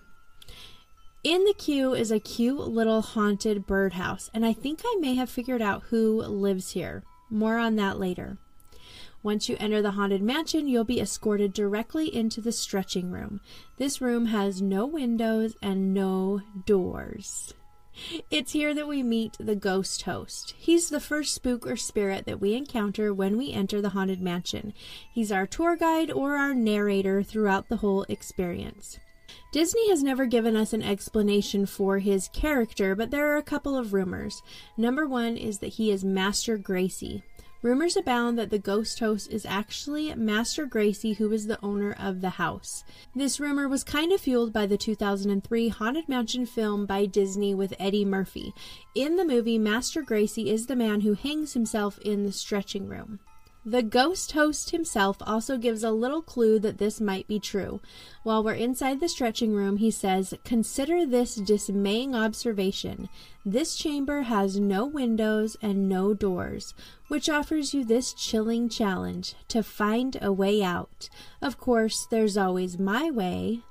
In 1.23 1.43
the 1.43 1.53
queue 1.53 1.93
is 1.93 2.11
a 2.11 2.19
cute 2.19 2.67
little 2.67 3.01
haunted 3.01 3.67
birdhouse, 3.67 4.29
and 4.33 4.45
I 4.45 4.53
think 4.53 4.81
I 4.83 4.97
may 4.99 5.15
have 5.15 5.29
figured 5.29 5.61
out 5.61 5.83
who 5.89 6.21
lives 6.21 6.71
here. 6.71 7.03
More 7.29 7.57
on 7.57 7.75
that 7.75 7.99
later. 7.99 8.37
Once 9.21 9.49
you 9.49 9.57
enter 9.59 9.81
the 9.81 9.91
Haunted 9.91 10.21
Mansion, 10.21 10.67
you'll 10.67 10.83
be 10.83 11.01
escorted 11.01 11.51
directly 11.51 12.15
into 12.15 12.39
the 12.39 12.51
stretching 12.51 13.11
room. 13.11 13.41
This 13.77 13.99
room 13.99 14.27
has 14.27 14.61
no 14.61 14.85
windows 14.85 15.55
and 15.61 15.93
no 15.93 16.41
doors. 16.65 17.53
It's 18.29 18.51
here 18.51 18.73
that 18.73 18.87
we 18.87 19.03
meet 19.03 19.35
the 19.39 19.55
ghost 19.55 20.03
host. 20.03 20.53
He's 20.57 20.89
the 20.89 20.99
first 20.99 21.33
spook 21.33 21.65
or 21.65 21.75
spirit 21.75 22.25
that 22.25 22.39
we 22.39 22.53
encounter 22.53 23.13
when 23.13 23.37
we 23.37 23.51
enter 23.53 23.81
the 23.81 23.89
Haunted 23.89 24.21
Mansion. 24.21 24.73
He's 25.11 25.31
our 25.31 25.47
tour 25.47 25.75
guide 25.75 26.11
or 26.11 26.35
our 26.35 26.53
narrator 26.53 27.23
throughout 27.23 27.69
the 27.69 27.77
whole 27.77 28.03
experience. 28.03 28.99
Disney 29.51 29.89
has 29.89 30.03
never 30.03 30.25
given 30.25 30.55
us 30.55 30.73
an 30.73 30.83
explanation 30.83 31.65
for 31.65 31.99
his 31.99 32.29
character, 32.29 32.95
but 32.95 33.11
there 33.11 33.31
are 33.33 33.37
a 33.37 33.43
couple 33.43 33.77
of 33.77 33.93
rumors. 33.93 34.41
Number 34.77 35.07
one 35.07 35.37
is 35.37 35.59
that 35.59 35.73
he 35.73 35.91
is 35.91 36.03
Master 36.03 36.57
Gracey. 36.57 37.23
Rumors 37.67 37.97
abound 37.97 38.39
that 38.39 38.49
the 38.49 38.59
ghost 38.59 38.97
host 38.99 39.29
is 39.29 39.45
actually 39.45 40.15
Master 40.15 40.65
Gracey, 40.65 41.17
who 41.17 41.29
is 41.33 41.47
the 41.47 41.59
owner 41.61 41.93
of 41.99 42.21
the 42.21 42.29
house. 42.29 42.85
This 43.13 43.41
rumor 43.41 43.67
was 43.67 43.83
kind 43.83 44.13
of 44.13 44.21
fueled 44.21 44.53
by 44.53 44.67
the 44.67 44.77
2003 44.77 45.67
Haunted 45.67 46.07
Mansion 46.07 46.45
film 46.45 46.85
by 46.85 47.05
Disney 47.05 47.53
with 47.53 47.73
Eddie 47.77 48.05
Murphy. 48.05 48.53
In 48.95 49.17
the 49.17 49.25
movie, 49.25 49.57
Master 49.57 50.01
Gracey 50.01 50.47
is 50.47 50.67
the 50.67 50.77
man 50.77 51.01
who 51.01 51.13
hangs 51.13 51.55
himself 51.55 51.99
in 51.99 52.23
the 52.23 52.31
stretching 52.31 52.87
room. 52.87 53.19
The 53.67 53.83
ghost 53.83 54.31
host 54.31 54.69
himself 54.69 55.17
also 55.19 55.57
gives 55.57 55.83
a 55.83 55.91
little 55.91 56.21
clue 56.21 56.57
that 56.59 56.77
this 56.77 57.01
might 57.01 57.27
be 57.27 57.37
true. 57.37 57.81
While 58.23 58.41
we're 58.41 58.53
inside 58.53 59.01
the 59.01 59.09
stretching 59.09 59.53
room, 59.53 59.75
he 59.75 59.91
says, 59.91 60.33
Consider 60.45 61.05
this 61.05 61.35
dismaying 61.35 62.15
observation. 62.15 63.09
This 63.45 63.75
chamber 63.75 64.21
has 64.21 64.57
no 64.57 64.85
windows 64.85 65.57
and 65.61 65.89
no 65.89 66.13
doors, 66.13 66.73
which 67.09 67.27
offers 67.27 67.73
you 67.73 67.83
this 67.83 68.13
chilling 68.13 68.69
challenge 68.69 69.35
to 69.49 69.61
find 69.61 70.17
a 70.21 70.31
way 70.31 70.63
out. 70.63 71.09
Of 71.41 71.57
course, 71.57 72.07
there's 72.09 72.37
always 72.37 72.79
my 72.79 73.11
way. 73.11 73.63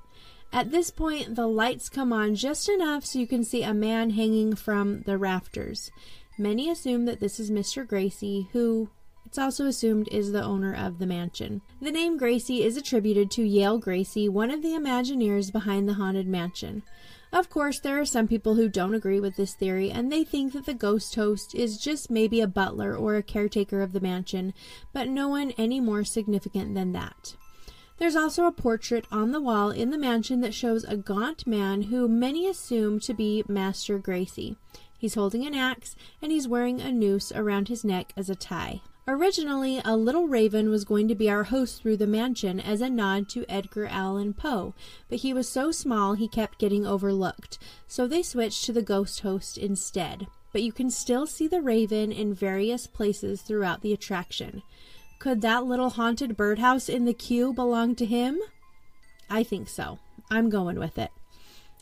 At 0.53 0.69
this 0.69 0.91
point, 0.91 1.33
the 1.33 1.47
lights 1.47 1.89
come 1.89 2.13
on 2.13 2.35
just 2.35 2.69
enough 2.69 3.03
so 3.03 3.17
you 3.17 3.25
can 3.25 3.43
see 3.43 3.63
a 3.63 3.73
man 3.73 4.11
hanging 4.11 4.55
from 4.55 5.01
the 5.07 5.17
rafters. 5.17 5.89
Many 6.37 6.69
assume 6.69 7.05
that 7.05 7.19
this 7.19 7.39
is 7.39 7.49
Mr. 7.49 7.83
Gracey, 7.83 8.49
who, 8.51 8.91
it's 9.27 9.37
also 9.37 9.65
assumed 9.65 10.07
is 10.09 10.31
the 10.31 10.41
owner 10.41 10.73
of 10.73 10.99
the 10.99 11.05
mansion. 11.05 11.61
The 11.81 11.91
name 11.91 12.17
Gracey 12.17 12.61
is 12.61 12.77
attributed 12.77 13.29
to 13.31 13.43
Yale 13.43 13.77
Gracey, 13.77 14.29
one 14.29 14.49
of 14.49 14.61
the 14.61 14.69
Imagineers 14.69 15.51
behind 15.51 15.87
the 15.87 15.95
Haunted 15.95 16.27
Mansion. 16.27 16.81
Of 17.33 17.49
course, 17.49 17.77
there 17.81 17.99
are 17.99 18.05
some 18.05 18.29
people 18.29 18.55
who 18.55 18.69
don't 18.69 18.93
agree 18.93 19.19
with 19.19 19.35
this 19.35 19.53
theory, 19.53 19.91
and 19.91 20.09
they 20.09 20.23
think 20.23 20.53
that 20.53 20.65
the 20.65 20.73
ghost 20.73 21.13
host 21.15 21.53
is 21.53 21.77
just 21.77 22.09
maybe 22.09 22.39
a 22.39 22.47
butler 22.47 22.95
or 22.95 23.17
a 23.17 23.21
caretaker 23.21 23.81
of 23.81 23.91
the 23.91 23.99
mansion, 23.99 24.53
but 24.93 25.09
no 25.09 25.27
one 25.27 25.51
any 25.57 25.81
more 25.81 26.05
significant 26.05 26.73
than 26.73 26.93
that. 26.93 27.35
There's 27.97 28.15
also 28.15 28.45
a 28.45 28.53
portrait 28.53 29.03
on 29.11 29.33
the 29.33 29.41
wall 29.41 29.71
in 29.71 29.89
the 29.89 29.97
mansion 29.97 30.39
that 30.39 30.53
shows 30.53 30.85
a 30.85 30.95
gaunt 30.95 31.45
man 31.45 31.81
who 31.81 32.07
many 32.07 32.47
assume 32.47 33.01
to 33.01 33.13
be 33.13 33.43
Master 33.49 33.99
Gracey. 33.99 34.55
He's 34.97 35.15
holding 35.15 35.45
an 35.45 35.53
axe 35.53 35.97
and 36.21 36.31
he's 36.31 36.47
wearing 36.47 36.79
a 36.79 36.93
noose 36.93 37.33
around 37.33 37.67
his 37.67 37.83
neck 37.83 38.13
as 38.15 38.29
a 38.29 38.35
tie. 38.35 38.81
Originally, 39.09 39.81
a 39.85 39.95
little 39.95 40.27
raven 40.27 40.69
was 40.69 40.83
going 40.83 41.07
to 41.07 41.15
be 41.15 41.29
our 41.29 41.45
host 41.45 41.81
through 41.81 41.95
the 41.95 42.05
mansion 42.05 42.59
as 42.59 42.81
a 42.81 42.89
nod 42.89 43.29
to 43.29 43.45
Edgar 43.47 43.85
Allan 43.85 44.33
Poe, 44.33 44.73
but 45.07 45.19
he 45.19 45.33
was 45.33 45.47
so 45.47 45.71
small 45.71 46.13
he 46.13 46.27
kept 46.27 46.59
getting 46.59 46.85
overlooked, 46.85 47.57
so 47.87 48.05
they 48.05 48.21
switched 48.21 48.65
to 48.65 48.73
the 48.73 48.81
ghost 48.81 49.21
host 49.21 49.57
instead. 49.57 50.27
But 50.51 50.61
you 50.61 50.73
can 50.73 50.91
still 50.91 51.25
see 51.25 51.47
the 51.47 51.61
raven 51.61 52.11
in 52.11 52.33
various 52.33 52.85
places 52.85 53.41
throughout 53.41 53.81
the 53.81 53.93
attraction. 53.93 54.61
Could 55.19 55.41
that 55.41 55.65
little 55.65 55.91
haunted 55.91 56.35
birdhouse 56.35 56.89
in 56.89 57.05
the 57.05 57.13
queue 57.13 57.53
belong 57.53 57.95
to 57.95 58.05
him? 58.05 58.37
I 59.29 59.43
think 59.43 59.69
so. 59.69 59.99
I'm 60.29 60.49
going 60.49 60.79
with 60.79 60.97
it. 60.97 61.11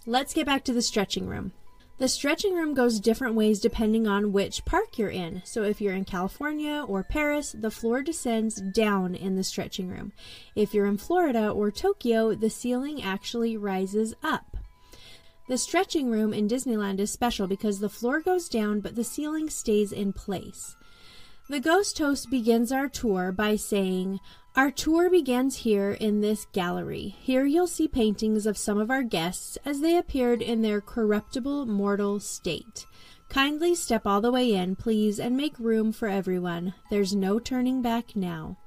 Let's 0.05 0.35
get 0.35 0.45
back 0.45 0.63
to 0.65 0.73
the 0.73 0.81
stretching 0.83 1.27
room. 1.27 1.53
The 1.97 2.09
stretching 2.09 2.53
room 2.53 2.73
goes 2.73 2.99
different 2.99 3.35
ways 3.35 3.61
depending 3.61 4.05
on 4.05 4.33
which 4.33 4.65
park 4.65 4.97
you're 4.97 5.09
in. 5.09 5.41
So 5.45 5.63
if 5.63 5.79
you're 5.79 5.93
in 5.93 6.03
California 6.03 6.83
or 6.85 7.03
Paris, 7.03 7.55
the 7.57 7.71
floor 7.71 8.01
descends 8.01 8.59
down 8.59 9.15
in 9.15 9.37
the 9.37 9.45
stretching 9.45 9.87
room. 9.87 10.11
If 10.55 10.73
you're 10.73 10.87
in 10.87 10.97
Florida 10.97 11.49
or 11.49 11.71
Tokyo, 11.71 12.35
the 12.35 12.49
ceiling 12.49 13.01
actually 13.01 13.55
rises 13.55 14.13
up. 14.21 14.57
The 15.47 15.57
stretching 15.57 16.09
room 16.09 16.33
in 16.33 16.49
Disneyland 16.49 16.99
is 16.99 17.11
special 17.11 17.47
because 17.47 17.79
the 17.79 17.87
floor 17.87 18.19
goes 18.19 18.49
down 18.49 18.81
but 18.81 18.95
the 18.95 19.03
ceiling 19.05 19.49
stays 19.49 19.93
in 19.93 20.11
place. 20.11 20.75
The 21.47 21.61
ghost 21.61 21.97
host 21.97 22.29
begins 22.29 22.73
our 22.73 22.89
tour 22.89 23.31
by 23.31 23.55
saying, 23.55 24.19
our 24.55 24.71
tour 24.71 25.09
begins 25.09 25.57
here 25.57 25.91
in 25.91 26.21
this 26.21 26.45
gallery. 26.53 27.15
Here 27.19 27.45
you'll 27.45 27.67
see 27.67 27.89
paintings 27.89 28.45
of 28.45 28.57
some 28.57 28.77
of 28.77 28.89
our 28.89 29.03
guests 29.03 29.57
as 29.65 29.81
they 29.81 29.97
appeared 29.97 30.41
in 30.41 30.61
their 30.61 30.79
corruptible 30.79 31.65
mortal 31.65 32.21
state. 32.21 32.85
Kindly 33.27 33.75
step 33.75 34.05
all 34.05 34.21
the 34.21 34.31
way 34.31 34.53
in, 34.53 34.77
please, 34.77 35.19
and 35.19 35.35
make 35.35 35.59
room 35.59 35.91
for 35.91 36.07
everyone. 36.07 36.73
There's 36.89 37.13
no 37.13 37.37
turning 37.37 37.81
back 37.81 38.15
now. 38.15 38.57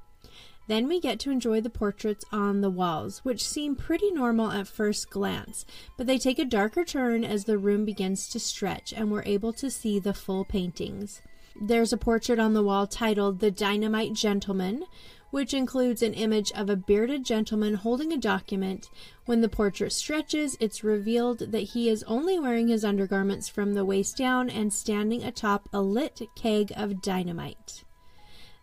Then 0.66 0.88
we 0.88 1.01
get 1.01 1.18
to 1.20 1.31
enjoy 1.31 1.62
the 1.62 1.70
portraits 1.70 2.27
on 2.31 2.61
the 2.61 2.68
walls, 2.68 3.24
which 3.24 3.48
seem 3.48 3.74
pretty 3.74 4.11
normal 4.11 4.53
at 4.53 4.68
first 4.68 5.09
glance, 5.09 5.64
but 5.96 6.07
they 6.07 6.18
take 6.18 6.38
a 6.38 6.44
darker 6.44 6.85
turn 6.85 7.24
as 7.24 7.44
the 7.44 7.57
room 7.57 7.87
begins 7.87 8.29
to 8.29 8.38
stretch 8.38 8.92
and 8.92 9.11
we're 9.11 9.22
able 9.22 9.55
to 9.55 9.70
see 9.70 9.98
the 9.98 10.12
full 10.12 10.44
paintings. 10.44 11.22
There's 11.61 11.92
a 11.92 11.96
portrait 11.96 12.38
on 12.38 12.53
the 12.53 12.62
wall 12.62 12.87
titled 12.87 13.40
The 13.40 13.51
Dynamite 13.51 14.12
Gentleman, 14.12 14.85
which 15.30 15.52
includes 15.52 16.02
an 16.02 16.14
image 16.14 16.50
of 16.52 16.70
a 16.70 16.76
bearded 16.76 17.24
gentleman 17.24 17.74
holding 17.74 18.12
a 18.12 18.16
document. 18.16 18.88
When 19.26 19.40
the 19.40 19.48
portrait 19.48 19.92
stretches, 19.92 20.56
it's 20.60 20.84
revealed 20.84 21.38
that 21.38 21.58
he 21.58 21.88
is 21.88 22.02
only 22.04 22.38
wearing 22.38 22.68
his 22.68 22.84
undergarments 22.84 23.48
from 23.48 23.74
the 23.74 23.84
waist 23.84 24.16
down 24.16 24.48
and 24.48 24.72
standing 24.72 25.22
atop 25.22 25.68
a 25.72 25.82
lit 25.82 26.20
keg 26.34 26.72
of 26.76 27.02
dynamite. 27.02 27.84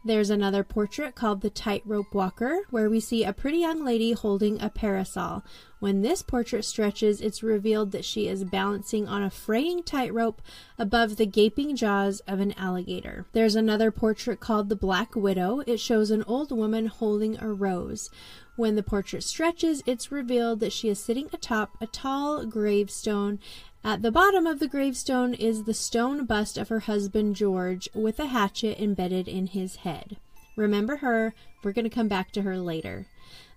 There's 0.05 0.29
another 0.29 0.63
portrait 0.63 1.15
called 1.15 1.41
The 1.41 1.49
Tightrope 1.49 2.13
Walker, 2.13 2.59
where 2.69 2.91
we 2.91 2.99
see 2.99 3.23
a 3.23 3.33
pretty 3.33 3.57
young 3.57 3.83
lady 3.83 4.11
holding 4.11 4.61
a 4.61 4.69
parasol. 4.69 5.43
When 5.79 6.03
this 6.03 6.21
portrait 6.21 6.63
stretches, 6.63 7.21
it's 7.21 7.41
revealed 7.41 7.91
that 7.91 8.05
she 8.05 8.27
is 8.27 8.43
balancing 8.43 9.07
on 9.07 9.23
a 9.23 9.31
fraying 9.31 9.81
tightrope 9.81 10.43
above 10.77 11.15
the 11.15 11.25
gaping 11.25 11.75
jaws 11.75 12.19
of 12.27 12.39
an 12.39 12.53
alligator. 12.55 13.25
There's 13.33 13.55
another 13.55 13.89
portrait 13.89 14.39
called 14.39 14.69
The 14.69 14.75
Black 14.75 15.15
Widow. 15.15 15.63
It 15.65 15.79
shows 15.79 16.11
an 16.11 16.21
old 16.27 16.51
woman 16.51 16.85
holding 16.85 17.39
a 17.39 17.51
rose. 17.51 18.11
When 18.57 18.75
the 18.75 18.83
portrait 18.83 19.23
stretches, 19.23 19.81
it's 19.87 20.11
revealed 20.11 20.59
that 20.59 20.71
she 20.71 20.87
is 20.87 20.99
sitting 20.99 21.29
atop 21.33 21.77
a 21.81 21.87
tall 21.87 22.45
gravestone 22.45 23.39
at 23.85 24.01
the 24.01 24.11
bottom 24.11 24.47
of 24.47 24.57
the 24.57 24.67
gravestone 24.67 25.35
is 25.35 25.63
the 25.63 25.73
stone 25.73 26.25
bust 26.25 26.57
of 26.57 26.69
her 26.69 26.79
husband 26.79 27.35
George 27.35 27.87
with 27.93 28.19
a 28.19 28.25
hatchet 28.25 28.81
embedded 28.81 29.27
in 29.27 29.45
his 29.45 29.75
head. 29.75 30.17
Remember 30.57 30.97
her, 30.97 31.35
we're 31.63 31.71
going 31.71 31.83
to 31.83 31.95
come 31.95 32.07
back 32.07 32.31
to 32.31 32.41
her 32.41 32.57
later. 32.57 33.05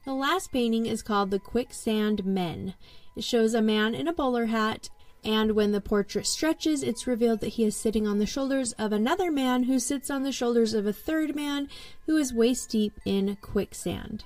The 0.05 0.12
last 0.12 0.53
painting 0.53 0.85
is 0.85 1.01
called 1.01 1.31
The 1.31 1.38
Quicksand 1.38 2.27
Men. 2.27 2.75
It 3.17 3.25
shows 3.25 3.55
a 3.55 3.62
man 3.62 3.95
in 3.95 4.07
a 4.07 4.12
bowler 4.12 4.47
hat, 4.47 4.91
and 5.25 5.53
when 5.53 5.73
the 5.73 5.81
portrait 5.81 6.27
stretches, 6.27 6.83
it's 6.83 7.07
revealed 7.07 7.41
that 7.41 7.55
he 7.55 7.64
is 7.64 7.75
sitting 7.75 8.07
on 8.07 8.19
the 8.19 8.27
shoulders 8.27 8.73
of 8.73 8.93
another 8.93 9.33
man 9.33 9.62
who 9.62 9.79
sits 9.79 10.11
on 10.11 10.25
the 10.25 10.33
shoulders 10.33 10.75
of 10.75 10.87
a 10.87 10.93
third 10.93 11.35
man 11.35 11.71
who 12.05 12.19
is 12.19 12.35
waist 12.35 12.69
deep 12.69 12.93
in 13.07 13.38
quicksand. 13.41 14.25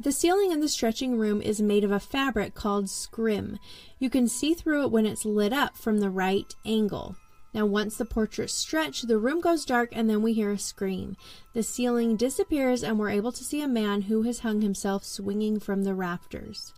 The 0.00 0.12
ceiling 0.12 0.52
in 0.52 0.60
the 0.60 0.68
stretching 0.68 1.18
room 1.18 1.42
is 1.42 1.60
made 1.60 1.82
of 1.82 1.90
a 1.90 1.98
fabric 1.98 2.54
called 2.54 2.88
scrim. 2.88 3.58
You 3.98 4.08
can 4.08 4.28
see 4.28 4.54
through 4.54 4.84
it 4.84 4.92
when 4.92 5.06
it's 5.06 5.24
lit 5.24 5.52
up 5.52 5.76
from 5.76 5.98
the 5.98 6.08
right 6.08 6.54
angle. 6.64 7.16
Now, 7.52 7.66
once 7.66 7.96
the 7.96 8.04
portrait's 8.04 8.52
stretched, 8.52 9.08
the 9.08 9.18
room 9.18 9.40
goes 9.40 9.64
dark 9.64 9.88
and 9.92 10.08
then 10.08 10.22
we 10.22 10.34
hear 10.34 10.52
a 10.52 10.58
scream. 10.58 11.16
The 11.52 11.64
ceiling 11.64 12.14
disappears 12.14 12.84
and 12.84 12.96
we're 12.96 13.10
able 13.10 13.32
to 13.32 13.42
see 13.42 13.60
a 13.60 13.66
man 13.66 14.02
who 14.02 14.22
has 14.22 14.40
hung 14.40 14.60
himself 14.60 15.02
swinging 15.04 15.58
from 15.58 15.82
the 15.82 15.94
rafters. 15.94 16.72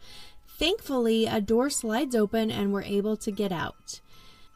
Thankfully, 0.48 1.26
a 1.26 1.42
door 1.42 1.68
slides 1.68 2.16
open 2.16 2.50
and 2.50 2.72
we're 2.72 2.83
able 2.83 3.18
to 3.18 3.30
get 3.30 3.52
out. 3.52 4.00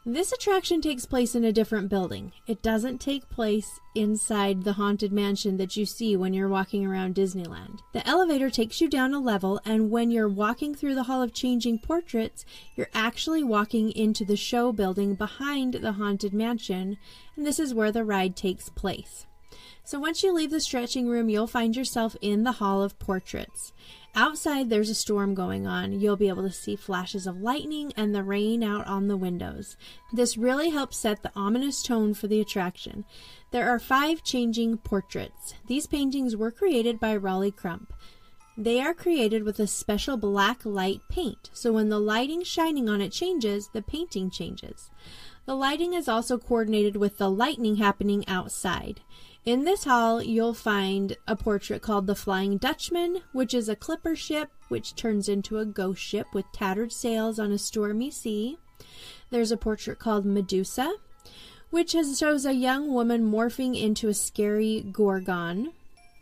This 0.07 0.33
attraction 0.33 0.83
takes 0.83 1.07
place 1.07 1.35
in 1.35 1.45
a 1.45 1.53
different 1.53 1.89
building. 1.89 2.33
It 2.47 2.61
doesn't 2.61 3.01
take 3.01 3.31
place 3.31 3.81
inside 3.95 4.63
the 4.63 4.75
haunted 4.75 5.13
mansion 5.13 5.57
that 5.57 5.79
you 5.79 5.87
see 5.87 6.15
when 6.15 6.35
you're 6.35 6.47
walking 6.47 6.85
around 6.85 7.15
Disneyland. 7.15 7.79
The 7.95 8.07
elevator 8.07 8.51
takes 8.51 8.83
you 8.83 8.91
down 8.91 9.15
a 9.15 9.19
level, 9.19 9.63
and 9.65 9.91
when 9.91 10.11
you're 10.11 10.29
walking 10.29 10.75
through 10.75 10.95
the 10.95 11.05
Hall 11.05 11.23
of 11.23 11.33
Changing 11.33 11.79
Portraits, 11.79 12.45
you're 12.77 12.91
actually 12.93 13.43
walking 13.43 13.93
into 13.93 14.27
the 14.27 14.37
show 14.37 14.73
building 14.73 15.15
behind 15.15 15.73
the 15.73 15.93
haunted 15.93 16.35
mansion, 16.35 16.99
and 17.35 17.47
this 17.47 17.59
is 17.59 17.73
where 17.73 17.91
the 17.91 18.05
ride 18.05 18.37
takes 18.37 18.69
place. 18.69 19.27
So 19.85 19.99
once 19.99 20.23
you 20.23 20.35
leave 20.35 20.51
the 20.51 20.61
stretching 20.61 21.09
room, 21.09 21.31
you'll 21.31 21.47
find 21.47 21.75
yourself 21.75 22.15
in 22.21 22.45
the 22.45 22.53
Hall 22.53 22.83
of 22.83 22.99
Portraits. 22.99 23.73
Outside, 24.17 24.71
there's 24.71 24.91
a 24.91 24.95
storm 24.95 25.35
going 25.35 25.67
on. 25.67 25.93
You'll 25.93 26.17
be 26.17 26.29
able 26.29 26.45
to 26.45 26.53
see 26.53 26.77
flashes 26.77 27.27
of 27.27 27.41
lightning 27.41 27.93
and 27.97 28.15
the 28.15 28.23
rain 28.23 28.63
out 28.63 28.87
on 28.87 29.09
the 29.09 29.17
windows. 29.17 29.77
This 30.13 30.37
really 30.37 30.71
helps 30.71 30.99
set 30.99 31.23
the 31.23 31.33
ominous 31.35 31.83
tone 31.83 32.15
for 32.15 32.29
the 32.29 32.41
attraction. 32.41 33.05
There 33.51 33.69
are 33.69 33.81
five 33.81 34.23
changing 34.23 34.79
portraits. 34.79 35.55
These 35.67 35.89
paintings 35.89 36.37
were 36.37 36.53
created 36.53 37.01
by 37.01 37.17
Rolly 37.17 37.51
Crump. 37.51 37.93
They 38.57 38.81
are 38.81 38.95
created 38.95 39.43
with 39.43 39.59
a 39.59 39.67
special 39.67 40.17
black 40.17 40.65
light 40.65 41.01
paint, 41.09 41.51
so 41.53 41.73
when 41.73 41.89
the 41.89 41.99
lighting 41.99 42.45
shining 42.45 42.89
on 42.89 43.01
it 43.01 43.11
changes, 43.11 43.69
the 43.73 43.83
painting 43.83 44.31
changes. 44.31 44.91
The 45.45 45.57
lighting 45.57 45.93
is 45.93 46.09
also 46.09 46.39
coordinated 46.39 46.95
with 46.95 47.19
the 47.19 47.29
lightning 47.29 47.77
happening 47.77 48.25
outside. 48.29 49.01
In 49.45 49.65
this 49.65 49.85
hall, 49.85 50.23
you'll 50.23 50.55
find 50.55 51.19
a 51.29 51.37
portrait 51.37 51.83
called 51.83 52.07
the 52.07 52.15
Flying 52.15 52.57
Dutchman, 52.57 53.21
which 53.33 53.53
is 53.53 53.69
a 53.69 53.77
clipper 53.77 54.17
ship 54.17 54.49
which 54.69 54.95
turns 54.95 55.29
into 55.29 55.59
a 55.59 55.67
ghost 55.67 56.01
ship 56.01 56.29
with 56.33 56.51
tattered 56.51 56.91
sails 56.93 57.39
on 57.39 57.53
a 57.53 57.59
stormy 57.59 58.11
sea. 58.11 58.57
There's 59.29 59.53
a 59.53 59.59
portrait 59.59 59.99
called 59.99 60.25
Medusa, 60.25 60.95
which 61.69 61.91
shows 61.91 62.47
a 62.47 62.55
young 62.55 62.91
woman 62.91 63.31
morphing 63.31 63.79
into 63.79 64.09
a 64.09 64.15
scary 64.15 64.81
gorgon. 64.81 65.75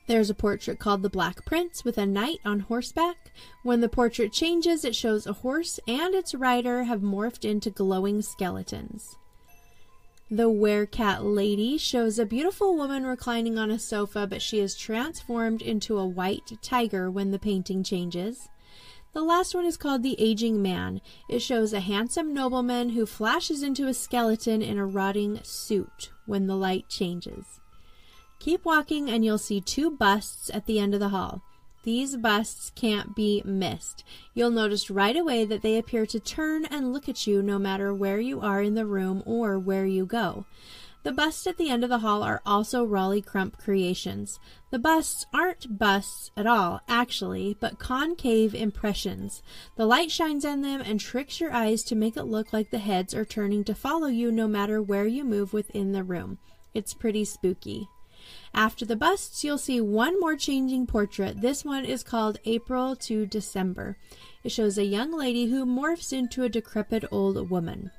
There's 0.09 0.31
a 0.31 0.35
portrait 0.35 0.81
called 0.81 1.03
the 1.03 1.09
Black 1.09 1.47
Prince 1.47 1.85
with 1.85 1.99
a 1.99 2.07
knight 2.07 2.41
on 2.45 2.59
horseback. 2.59 3.31
When 3.63 3.81
the 3.81 3.89
portrait 3.89 4.33
changes, 4.33 4.85
it 4.85 4.97
shows 4.97 5.29
a 5.29 5.33
horse 5.33 5.79
and 5.87 6.13
its 6.13 6.35
rider 6.35 6.83
have 6.83 7.03
morphed 7.03 7.45
into 7.45 7.71
glowing 7.71 8.21
skeletons. 8.21 9.17
The 10.33 10.49
Werecat 10.49 11.23
Lady 11.23 11.77
shows 11.77 12.19
a 12.19 12.25
beautiful 12.25 12.75
woman 12.75 13.05
reclining 13.05 13.59
on 13.59 13.71
a 13.71 13.79
sofa, 13.79 14.27
but 14.27 14.41
she 14.41 14.61
is 14.61 14.75
transformed 14.75 15.61
into 15.61 15.99
a 15.99 16.07
white 16.07 16.53
tiger 16.63 17.11
when 17.11 17.33
the 17.33 17.39
painting 17.39 17.83
changes. 17.83 18.49
The 19.13 19.21
last 19.21 19.55
one 19.55 19.67
is 19.67 19.77
called 19.77 20.03
The 20.03 20.19
Aging 20.19 20.63
Man. 20.63 21.03
It 21.29 21.41
shows 21.41 21.75
a 21.75 21.81
handsome 21.81 22.33
nobleman 22.33 22.89
who 22.89 23.05
flashes 23.05 23.63
into 23.63 23.89
a 23.89 23.93
skeleton 23.93 24.63
in 24.63 24.79
a 24.79 24.87
rotting 24.87 25.39
suit 25.43 26.13
when 26.25 26.47
the 26.47 26.57
light 26.57 26.89
changes. 26.89 27.61
Keep 28.39 28.65
walking 28.65 29.11
and 29.11 29.27
you'll 29.27 29.37
see 29.37 29.61
two 29.61 29.91
busts 29.91 30.51
at 30.55 30.65
the 30.65 30.79
end 30.79 30.95
of 30.95 31.01
the 31.01 31.11
hall. 31.11 31.43
These 31.85 32.17
busts 32.17 32.71
can't 32.75 33.17
be 33.17 33.43
missed. 33.45 34.05
You'll 34.35 34.51
notice 34.51 34.91
right 34.91 35.17
away 35.17 35.45
that 35.45 35.63
they 35.63 35.77
appear 35.77 36.07
to 36.07 36.21
turn 36.21 36.65
and 36.67 36.93
look 36.93 37.09
at 37.09 37.27
you 37.27 37.43
no 37.43 37.59
matter 37.59 37.93
where 37.93 38.21
you 38.21 38.41
are 38.41 38.63
in 38.63 38.75
the 38.75 38.87
room 38.87 39.23
or 39.27 39.59
where 39.59 39.87
you 39.87 40.07
go. 40.07 40.45
The 41.03 41.13
busts 41.13 41.49
at 41.49 41.57
the 41.57 41.69
end 41.69 41.83
of 41.83 41.91
the 41.91 41.99
hall 41.99 42.23
are 42.23 42.41
also 42.47 42.85
Rolly 42.85 43.21
Crump 43.21 43.59
creations. 43.59 44.39
The 44.71 44.79
busts 44.79 45.27
aren't 45.35 45.77
busts 45.77 46.31
at 46.37 46.47
all, 46.47 46.81
actually, 46.87 47.57
but 47.59 47.81
concave 47.81 48.55
impressions. 48.55 49.43
The 49.75 49.87
light 49.87 50.13
shines 50.13 50.45
on 50.45 50.63
them 50.63 50.81
and 50.81 51.01
tricks 51.01 51.41
your 51.41 51.53
eyes 51.53 51.83
to 51.85 51.97
make 51.97 52.17
it 52.17 52.25
look 52.25 52.53
like 52.53 52.71
the 52.71 52.79
heads 52.79 53.15
are 53.15 53.25
turning 53.25 53.65
to 53.65 53.75
follow 53.75 54.07
you 54.07 54.31
no 54.31 54.47
matter 54.47 54.81
where 54.81 55.07
you 55.07 55.25
move 55.25 55.53
within 55.53 55.91
the 55.91 56.05
room. 56.05 56.39
It's 56.73 56.95
pretty 56.95 57.25
spooky. 57.25 57.89
After 58.55 58.85
the 58.85 58.97
busts, 58.97 59.43
you'll 59.43 59.59
see 59.59 59.81
one 59.81 60.21
more 60.21 60.37
changing 60.37 60.87
portrait. 60.87 61.41
This 61.41 61.65
one 61.65 61.85
is 61.85 62.03
called 62.03 62.39
April 62.45 62.95
to 62.97 63.25
December. 63.25 63.97
It 64.45 64.53
shows 64.53 64.77
a 64.77 64.85
young 64.85 65.11
lady 65.11 65.47
who 65.47 65.65
morphs 65.65 66.13
into 66.13 66.45
a 66.45 66.49
decrepit 66.49 67.05
old 67.11 67.51
woman. 67.51 67.91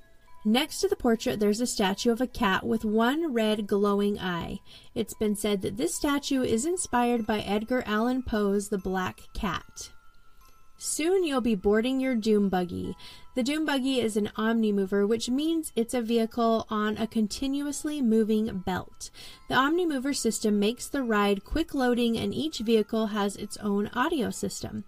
Next 0.46 0.82
to 0.82 0.88
the 0.88 0.96
portrait, 0.96 1.40
there's 1.40 1.62
a 1.62 1.66
statue 1.66 2.12
of 2.12 2.20
a 2.20 2.28
cat 2.28 2.66
with 2.66 2.84
one 2.84 3.34
red 3.34 3.66
glowing 3.66 4.20
eye. 4.20 4.60
It's 4.94 5.14
been 5.14 5.36
said 5.36 5.62
that 5.62 5.78
this 5.78 5.96
statue 5.96 6.44
is 6.44 6.66
inspired 6.66 7.26
by 7.26 7.40
Edgar 7.40 7.82
Allan 7.86 8.24
Poe's 8.24 8.68
The 8.68 8.78
Black 8.78 9.22
Cat. 9.34 9.90
Soon 10.78 11.24
you'll 11.24 11.40
be 11.40 11.56
boarding 11.56 12.02
your 12.02 12.14
Doom 12.14 12.50
Buggy. 12.50 12.94
The 13.36 13.42
Doom 13.42 13.66
Buggy 13.66 14.00
is 14.00 14.16
an 14.16 14.30
omnimover, 14.38 15.08
which 15.08 15.28
means 15.28 15.72
it's 15.76 15.96
a 15.96 16.04
vehicle 16.04 16.68
on 16.70 16.98
a 16.98 17.08
continuously 17.08 18.00
moving 18.00 18.60
belt. 18.60 19.10
The 19.50 19.56
omnimover 19.56 20.16
system 20.16 20.60
makes 20.60 20.88
the 20.88 21.02
ride 21.02 21.44
quick 21.44 21.74
loading, 21.74 22.16
and 22.16 22.32
each 22.32 22.60
vehicle 22.60 23.08
has 23.08 23.36
its 23.36 23.58
own 23.58 23.88
audio 23.88 24.30
system. 24.30 24.84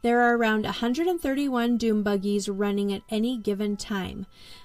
There 0.00 0.22
are 0.22 0.34
around 0.34 0.62
131 0.62 1.76
Doom 1.76 2.02
Buggies 2.02 2.48
running 2.48 2.90
at 2.90 3.02
any 3.10 3.36
given 3.36 3.76
time. 3.76 4.24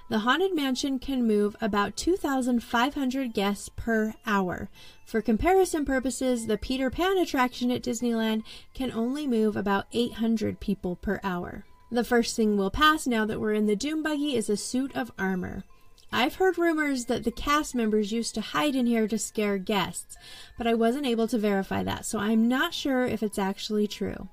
The 0.09 0.19
Haunted 0.19 0.55
Mansion 0.55 0.97
can 0.97 1.27
move 1.27 1.57
about 1.59 1.97
2,500 1.97 3.33
guests 3.33 3.67
per 3.67 4.13
hour. 4.25 4.69
For 5.05 5.21
comparison 5.21 5.83
purposes, 5.83 6.47
the 6.47 6.57
Peter 6.57 6.89
Pan 6.89 7.17
attraction 7.17 7.69
at 7.69 7.83
Disneyland 7.83 8.43
can 8.73 8.93
only 8.93 9.27
move 9.27 9.57
about 9.57 9.87
800 9.91 10.61
people 10.61 10.95
per 10.95 11.19
hour. 11.21 11.65
The 11.91 12.03
first 12.03 12.35
thing 12.35 12.57
we'll 12.57 12.71
pass 12.71 13.05
now 13.05 13.25
that 13.25 13.39
we're 13.39 13.53
in 13.53 13.67
the 13.67 13.75
Doom 13.75 14.01
Buggy 14.01 14.35
is 14.35 14.49
a 14.49 14.57
suit 14.57 14.95
of 14.95 15.11
armor. 15.19 15.63
I've 16.11 16.35
heard 16.35 16.57
rumors 16.57 17.05
that 17.05 17.23
the 17.23 17.31
cast 17.31 17.75
members 17.75 18.11
used 18.11 18.33
to 18.35 18.41
hide 18.41 18.75
in 18.75 18.87
here 18.87 19.07
to 19.07 19.17
scare 19.17 19.57
guests, 19.57 20.17
but 20.57 20.65
I 20.65 20.73
wasn't 20.73 21.05
able 21.05 21.27
to 21.27 21.37
verify 21.37 21.83
that, 21.83 22.05
so 22.05 22.19
I'm 22.19 22.47
not 22.47 22.73
sure 22.73 23.05
if 23.05 23.21
it's 23.21 23.37
actually 23.37 23.87
true. 23.87 24.29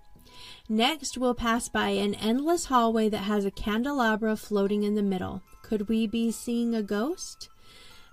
Next, 0.69 1.19
we'll 1.19 1.35
pass 1.35 1.69
by 1.69 1.91
an 1.91 2.15
endless 2.15 2.67
hallway 2.67 3.09
that 3.11 3.25
has 3.25 3.45
a 3.45 3.51
candelabra 3.51 4.37
floating 4.37 4.83
in 4.85 4.95
the 4.95 5.03
middle. 5.03 5.43
Could 5.63 5.89
we 5.89 6.07
be 6.07 6.31
seeing 6.31 6.75
a 6.75 6.83
ghost? 6.83 7.49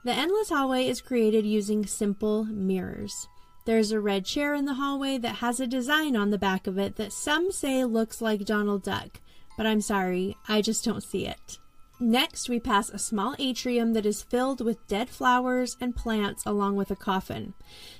The 0.04 0.14
endless 0.14 0.50
hallway 0.50 0.88
is 0.88 1.02
created 1.02 1.46
using 1.46 1.86
simple 1.86 2.46
mirrors. 2.46 3.28
There's 3.66 3.92
a 3.92 4.00
red 4.00 4.26
chair 4.26 4.54
in 4.56 4.66
the 4.66 4.76
hallway 4.76 5.18
that 5.20 5.36
has 5.36 5.60
a 5.60 5.68
design 5.68 6.16
on 6.16 6.32
the 6.32 6.38
back 6.38 6.68
of 6.68 6.78
it 6.78 6.96
that 6.96 7.14
some 7.14 7.52
say 7.52 7.86
looks 7.86 8.22
like 8.22 8.46
Donald 8.46 8.84
Duck, 8.84 9.22
but 9.60 9.68
I'm 9.68 9.82
sorry, 9.82 10.38
I 10.48 10.62
just 10.62 10.86
don't 10.86 11.04
see 11.04 11.28
it. 11.28 11.58
Next, 12.00 12.48
we 12.48 12.62
pass 12.62 12.88
a 12.88 12.98
small 12.98 13.36
atrium 13.40 13.92
that 13.92 14.06
is 14.06 14.22
filled 14.22 14.64
with 14.64 14.88
dead 14.88 15.10
flowers 15.10 15.76
and 15.82 15.94
plants 15.94 16.46
along 16.46 16.78
with 16.78 16.92
a 16.92 16.96
coffin. 16.96 17.54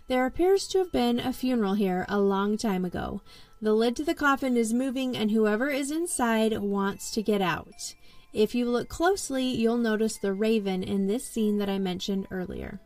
There 0.08 0.26
appears 0.26 0.70
to 0.70 0.78
have 0.78 0.94
been 0.94 1.20
a 1.20 1.34
funeral 1.34 1.74
here 1.74 2.06
a 2.08 2.18
long 2.18 2.56
time 2.56 2.86
ago. 2.86 3.22
The 3.62 3.74
lid 3.74 3.98
to 3.98 4.06
the 4.06 4.16
coffin 4.16 4.56
is 4.56 4.74
moving, 4.74 5.18
and 5.18 5.32
whoever 5.32 5.68
is 5.68 5.92
inside 5.92 6.58
wants 6.60 7.12
to 7.12 7.22
get 7.22 7.42
out. 7.42 7.94
If 8.32 8.56
you 8.56 8.64
look 8.64 8.88
closely, 8.88 9.44
you'll 9.44 9.76
notice 9.76 10.16
the 10.16 10.32
raven 10.32 10.82
in 10.82 11.08
this 11.08 11.26
scene 11.26 11.58
that 11.58 11.68
I 11.68 11.78
mentioned 11.78 12.28
earlier. 12.32 12.80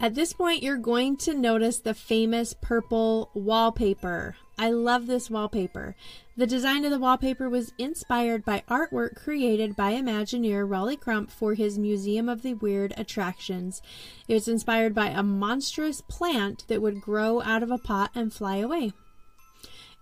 At 0.00 0.14
this 0.14 0.34
point, 0.34 0.62
you're 0.62 0.76
going 0.76 1.16
to 1.16 1.32
notice 1.32 1.78
the 1.78 1.94
famous 1.94 2.52
purple 2.52 3.30
wallpaper. 3.32 4.36
I 4.58 4.70
love 4.70 5.06
this 5.06 5.30
wallpaper. 5.30 5.96
The 6.36 6.46
design 6.46 6.84
of 6.84 6.90
the 6.90 6.98
wallpaper 6.98 7.48
was 7.48 7.72
inspired 7.78 8.44
by 8.44 8.62
artwork 8.68 9.16
created 9.16 9.76
by 9.76 9.92
Imagineer 9.92 10.68
Rolly 10.68 10.96
Crump 10.96 11.30
for 11.30 11.54
his 11.54 11.78
Museum 11.78 12.28
of 12.28 12.42
the 12.42 12.54
Weird 12.54 12.94
attractions. 12.96 13.82
It 14.28 14.34
was 14.34 14.48
inspired 14.48 14.94
by 14.94 15.08
a 15.08 15.22
monstrous 15.22 16.00
plant 16.02 16.64
that 16.68 16.82
would 16.82 17.00
grow 17.00 17.42
out 17.42 17.62
of 17.62 17.70
a 17.70 17.78
pot 17.78 18.10
and 18.14 18.32
fly 18.32 18.56
away. 18.56 18.92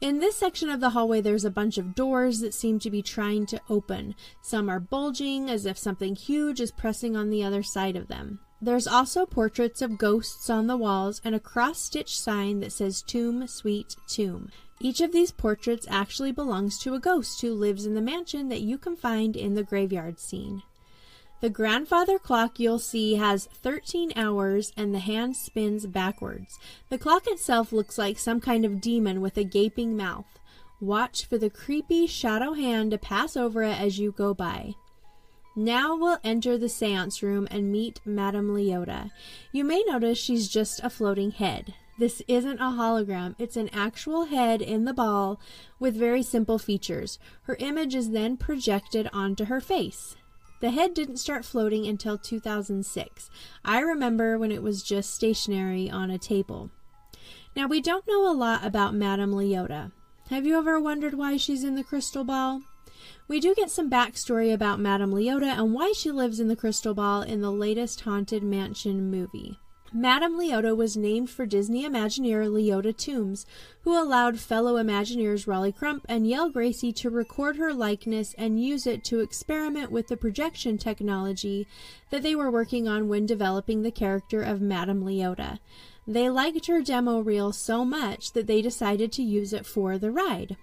In 0.00 0.18
this 0.18 0.36
section 0.36 0.70
of 0.70 0.80
the 0.80 0.90
hallway, 0.90 1.20
there's 1.20 1.44
a 1.44 1.50
bunch 1.50 1.76
of 1.76 1.94
doors 1.94 2.40
that 2.40 2.54
seem 2.54 2.78
to 2.80 2.90
be 2.90 3.02
trying 3.02 3.44
to 3.46 3.60
open. 3.68 4.14
Some 4.40 4.70
are 4.70 4.80
bulging 4.80 5.50
as 5.50 5.66
if 5.66 5.76
something 5.76 6.16
huge 6.16 6.60
is 6.60 6.72
pressing 6.72 7.16
on 7.16 7.28
the 7.28 7.44
other 7.44 7.62
side 7.62 7.96
of 7.96 8.08
them. 8.08 8.40
There's 8.62 8.86
also 8.86 9.24
portraits 9.24 9.80
of 9.80 9.96
ghosts 9.96 10.50
on 10.50 10.66
the 10.66 10.76
walls 10.76 11.22
and 11.24 11.34
a 11.34 11.40
cross 11.40 11.80
stitch 11.80 12.20
sign 12.20 12.60
that 12.60 12.72
says 12.72 13.00
Tomb, 13.00 13.46
Sweet 13.46 13.96
Tomb. 14.06 14.50
Each 14.80 15.00
of 15.00 15.12
these 15.12 15.30
portraits 15.30 15.86
actually 15.88 16.32
belongs 16.32 16.78
to 16.78 16.94
a 16.94 17.00
ghost 17.00 17.40
who 17.40 17.54
lives 17.54 17.86
in 17.86 17.94
the 17.94 18.02
mansion 18.02 18.48
that 18.50 18.60
you 18.60 18.76
can 18.76 18.96
find 18.96 19.34
in 19.34 19.54
the 19.54 19.62
graveyard 19.62 20.18
scene. 20.18 20.62
The 21.40 21.48
grandfather 21.48 22.18
clock 22.18 22.60
you'll 22.60 22.78
see 22.78 23.14
has 23.14 23.46
13 23.46 24.12
hours 24.14 24.72
and 24.76 24.94
the 24.94 24.98
hand 24.98 25.36
spins 25.36 25.86
backwards. 25.86 26.58
The 26.90 26.98
clock 26.98 27.26
itself 27.26 27.72
looks 27.72 27.96
like 27.96 28.18
some 28.18 28.40
kind 28.40 28.66
of 28.66 28.80
demon 28.80 29.22
with 29.22 29.38
a 29.38 29.44
gaping 29.44 29.96
mouth. 29.96 30.38
Watch 30.82 31.24
for 31.24 31.38
the 31.38 31.48
creepy 31.48 32.06
shadow 32.06 32.52
hand 32.52 32.90
to 32.90 32.98
pass 32.98 33.38
over 33.38 33.62
it 33.62 33.80
as 33.80 33.98
you 33.98 34.12
go 34.12 34.34
by. 34.34 34.74
Now 35.56 35.96
we'll 35.96 36.18
enter 36.22 36.56
the 36.56 36.68
seance 36.68 37.22
room 37.22 37.48
and 37.50 37.72
meet 37.72 38.00
Madame 38.04 38.50
Leota. 38.50 39.10
You 39.52 39.64
may 39.64 39.82
notice 39.82 40.16
she's 40.16 40.48
just 40.48 40.80
a 40.82 40.90
floating 40.90 41.32
head. 41.32 41.74
This 41.98 42.22
isn't 42.28 42.60
a 42.60 42.72
hologram, 42.76 43.34
it's 43.38 43.56
an 43.56 43.68
actual 43.74 44.26
head 44.26 44.62
in 44.62 44.84
the 44.84 44.94
ball 44.94 45.40
with 45.78 45.96
very 45.96 46.22
simple 46.22 46.58
features. 46.58 47.18
Her 47.42 47.56
image 47.58 47.94
is 47.94 48.10
then 48.10 48.36
projected 48.36 49.10
onto 49.12 49.46
her 49.46 49.60
face. 49.60 50.16
The 50.60 50.70
head 50.70 50.94
didn't 50.94 51.16
start 51.16 51.44
floating 51.44 51.86
until 51.86 52.16
2006. 52.16 53.30
I 53.64 53.80
remember 53.80 54.38
when 54.38 54.52
it 54.52 54.62
was 54.62 54.82
just 54.82 55.14
stationary 55.14 55.90
on 55.90 56.10
a 56.10 56.18
table. 56.18 56.70
Now, 57.56 57.66
we 57.66 57.80
don't 57.80 58.06
know 58.06 58.30
a 58.30 58.32
lot 58.32 58.64
about 58.64 58.94
Madame 58.94 59.32
Leota. 59.32 59.90
Have 60.28 60.46
you 60.46 60.56
ever 60.56 60.80
wondered 60.80 61.14
why 61.14 61.36
she's 61.36 61.64
in 61.64 61.74
the 61.74 61.84
crystal 61.84 62.24
ball? 62.24 62.62
We 63.30 63.38
do 63.38 63.54
get 63.54 63.70
some 63.70 63.88
backstory 63.88 64.52
about 64.52 64.80
Madame 64.80 65.12
Leota 65.12 65.56
and 65.56 65.72
why 65.72 65.92
she 65.92 66.10
lives 66.10 66.40
in 66.40 66.48
the 66.48 66.56
crystal 66.56 66.94
ball 66.94 67.22
in 67.22 67.42
the 67.42 67.52
latest 67.52 68.00
Haunted 68.00 68.42
Mansion 68.42 69.08
movie. 69.08 69.56
Madame 69.92 70.36
Leota 70.36 70.76
was 70.76 70.96
named 70.96 71.30
for 71.30 71.46
Disney 71.46 71.84
Imagineer 71.84 72.50
Leota 72.50 72.92
Toombs, 72.92 73.46
who 73.82 73.96
allowed 73.96 74.40
fellow 74.40 74.82
Imagineers 74.82 75.46
Rolly 75.46 75.70
Crump 75.70 76.04
and 76.08 76.26
Yale 76.26 76.50
Gracey 76.50 76.92
to 76.96 77.08
record 77.08 77.54
her 77.54 77.72
likeness 77.72 78.34
and 78.36 78.60
use 78.60 78.84
it 78.84 79.04
to 79.04 79.20
experiment 79.20 79.92
with 79.92 80.08
the 80.08 80.16
projection 80.16 80.76
technology 80.76 81.68
that 82.10 82.24
they 82.24 82.34
were 82.34 82.50
working 82.50 82.88
on 82.88 83.06
when 83.06 83.26
developing 83.26 83.82
the 83.82 83.92
character 83.92 84.42
of 84.42 84.60
Madame 84.60 85.04
Leota. 85.04 85.60
They 86.04 86.28
liked 86.28 86.66
her 86.66 86.82
demo 86.82 87.20
reel 87.20 87.52
so 87.52 87.84
much 87.84 88.32
that 88.32 88.48
they 88.48 88.60
decided 88.60 89.12
to 89.12 89.22
use 89.22 89.52
it 89.52 89.66
for 89.66 89.98
the 89.98 90.10
ride. 90.10 90.56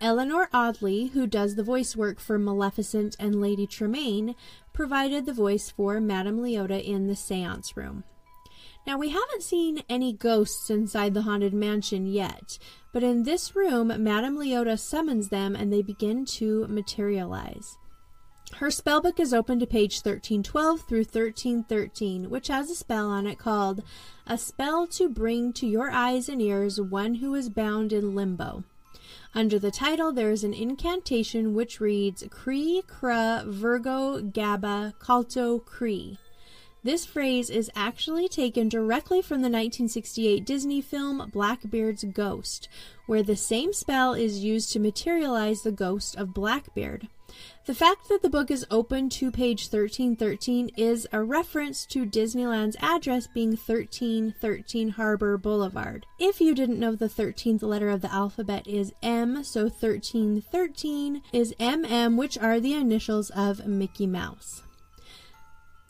Eleanor 0.00 0.48
Audley, 0.52 1.06
who 1.08 1.26
does 1.26 1.54
the 1.54 1.62
voice 1.62 1.96
work 1.96 2.20
for 2.20 2.38
Maleficent 2.38 3.16
and 3.18 3.40
Lady 3.40 3.66
Tremaine, 3.66 4.34
provided 4.72 5.24
the 5.24 5.32
voice 5.32 5.70
for 5.70 6.00
Madame 6.00 6.38
Leota 6.38 6.82
in 6.82 7.06
the 7.06 7.16
seance 7.16 7.76
room. 7.76 8.04
Now, 8.86 8.98
we 8.98 9.08
haven't 9.08 9.42
seen 9.42 9.82
any 9.88 10.12
ghosts 10.12 10.70
inside 10.70 11.14
the 11.14 11.22
Haunted 11.22 11.54
Mansion 11.54 12.06
yet, 12.06 12.58
but 12.92 13.02
in 13.02 13.24
this 13.24 13.56
room, 13.56 13.88
Madame 13.88 14.36
Leota 14.36 14.78
summons 14.78 15.28
them 15.28 15.56
and 15.56 15.72
they 15.72 15.82
begin 15.82 16.24
to 16.26 16.66
materialize. 16.68 17.76
Her 18.54 18.68
spellbook 18.68 19.18
is 19.18 19.34
open 19.34 19.58
to 19.58 19.66
page 19.66 19.96
1312 19.96 20.82
through 20.82 20.98
1313, 20.98 22.30
which 22.30 22.46
has 22.48 22.70
a 22.70 22.76
spell 22.76 23.08
on 23.08 23.26
it 23.26 23.38
called 23.38 23.82
A 24.26 24.38
Spell 24.38 24.86
to 24.88 25.08
Bring 25.08 25.52
to 25.54 25.66
Your 25.66 25.90
Eyes 25.90 26.28
and 26.28 26.40
Ears 26.40 26.80
One 26.80 27.16
Who 27.16 27.34
is 27.34 27.48
Bound 27.48 27.92
in 27.92 28.14
Limbo. 28.14 28.62
Under 29.36 29.58
the 29.58 29.70
title, 29.70 30.12
there 30.12 30.30
is 30.30 30.44
an 30.44 30.54
incantation 30.54 31.52
which 31.52 31.78
reads 31.78 32.24
Cree, 32.30 32.82
Kra, 32.88 33.46
Virgo, 33.46 34.18
Gabba, 34.22 34.94
Calto, 34.98 35.62
Cree. 35.62 36.16
This 36.82 37.04
phrase 37.04 37.50
is 37.50 37.70
actually 37.76 38.28
taken 38.28 38.70
directly 38.70 39.20
from 39.20 39.42
the 39.42 39.50
1968 39.50 40.42
Disney 40.46 40.80
film 40.80 41.30
Blackbeard's 41.34 42.04
Ghost, 42.04 42.70
where 43.04 43.22
the 43.22 43.36
same 43.36 43.74
spell 43.74 44.14
is 44.14 44.42
used 44.42 44.72
to 44.72 44.80
materialize 44.80 45.60
the 45.60 45.70
ghost 45.70 46.16
of 46.16 46.32
Blackbeard. 46.32 47.08
The 47.66 47.74
fact 47.74 48.08
that 48.08 48.22
the 48.22 48.30
book 48.30 48.50
is 48.50 48.64
open 48.70 49.08
to 49.10 49.30
page 49.32 49.62
1313 49.62 50.70
is 50.76 51.08
a 51.12 51.22
reference 51.22 51.84
to 51.86 52.06
Disneyland's 52.06 52.76
address 52.80 53.26
being 53.26 53.50
1313 53.50 54.90
Harbor 54.90 55.36
Boulevard. 55.36 56.06
If 56.20 56.40
you 56.40 56.54
didn't 56.54 56.78
know, 56.78 56.94
the 56.94 57.08
13th 57.08 57.62
letter 57.62 57.88
of 57.88 58.02
the 58.02 58.12
alphabet 58.12 58.68
is 58.68 58.92
M, 59.02 59.42
so 59.42 59.62
1313 59.62 61.22
is 61.32 61.54
MM, 61.58 62.16
which 62.16 62.38
are 62.38 62.60
the 62.60 62.74
initials 62.74 63.30
of 63.30 63.66
Mickey 63.66 64.06
Mouse. 64.06 64.62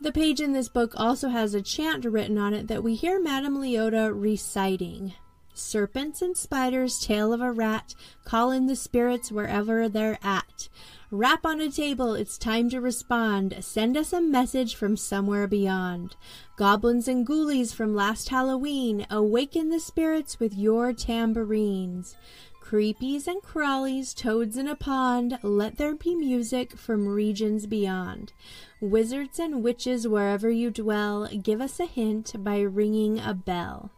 The 0.01 0.13
page 0.13 0.41
in 0.41 0.53
this 0.53 0.69
book 0.69 0.93
also 0.97 1.29
has 1.29 1.55
a 1.55 1.63
chant 1.63 2.05
written 2.05 2.39
on 2.39 2.55
it 2.55 2.69
that 2.69 2.83
we 2.83 2.95
hear 2.95 3.21
Madame 3.21 3.59
Leota 3.59 4.13
reciting. 4.15 5.15
Serpents 5.55 6.21
and 6.21 6.37
spiders, 6.37 6.99
tail 6.99 7.33
of 7.33 7.41
a 7.41 7.51
rat, 7.51 7.95
call 8.25 8.51
in 8.51 8.67
the 8.67 8.77
spirits 8.77 9.33
wherever 9.33 9.89
they're 9.89 10.19
at. 10.23 10.69
Rap 11.13 11.47
on 11.47 11.61
a 11.61 11.71
table, 11.71 12.15
it's 12.15 12.37
time 12.37 12.69
to 12.71 12.81
respond. 12.81 13.57
Send 13.61 13.97
us 13.97 14.13
a 14.13 14.21
message 14.21 14.75
from 14.75 14.97
somewhere 14.97 15.47
beyond. 15.47 16.17
Goblins 16.57 17.07
and 17.07 17.25
ghoulies 17.25 17.73
from 17.73 17.95
last 17.95 18.31
Halloween, 18.31 19.07
awaken 19.09 19.69
the 19.69 19.79
spirits 19.79 20.41
with 20.41 20.55
your 20.55 20.93
tambourines. 20.93 22.17
Creepies 22.61 23.29
and 23.29 23.41
crawlies, 23.41 24.17
toads 24.17 24.57
in 24.57 24.67
a 24.67 24.75
pond, 24.75 25.39
let 25.45 25.79
there 25.79 25.95
be 25.95 26.17
music 26.17 26.77
from 26.77 27.07
regions 27.07 27.67
beyond. 27.67 28.33
Wizards 28.81 29.39
and 29.39 29.63
witches, 29.63 30.09
wherever 30.09 30.51
you 30.51 30.73
dwell, 30.73 31.29
give 31.29 31.61
us 31.61 31.79
a 31.79 31.87
hint 31.87 32.33
by 32.43 32.59
ringing 32.59 33.21
a 33.21 33.33
bell. 33.33 33.93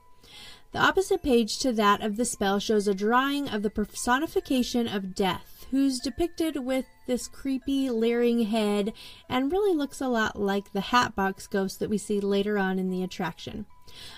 The 0.72 0.78
opposite 0.80 1.22
page 1.22 1.58
to 1.60 1.72
that 1.72 2.02
of 2.02 2.18
the 2.18 2.26
spell 2.26 2.58
shows 2.58 2.86
a 2.86 2.94
drawing 2.94 3.48
of 3.48 3.62
the 3.62 3.70
personification 3.70 4.86
of 4.86 5.14
death, 5.14 5.57
who's 5.70 6.00
depicted 6.00 6.56
with 6.56 6.86
this 7.06 7.28
creepy, 7.28 7.90
leering 7.90 8.44
head 8.44 8.92
and 9.28 9.52
really 9.52 9.76
looks 9.76 10.00
a 10.00 10.08
lot 10.08 10.40
like 10.40 10.72
the 10.72 10.80
Hatbox 10.80 11.46
ghost 11.46 11.80
that 11.80 11.90
we 11.90 11.98
see 11.98 12.20
later 12.20 12.58
on 12.58 12.78
in 12.78 12.90
the 12.90 13.02
attraction. 13.02 13.66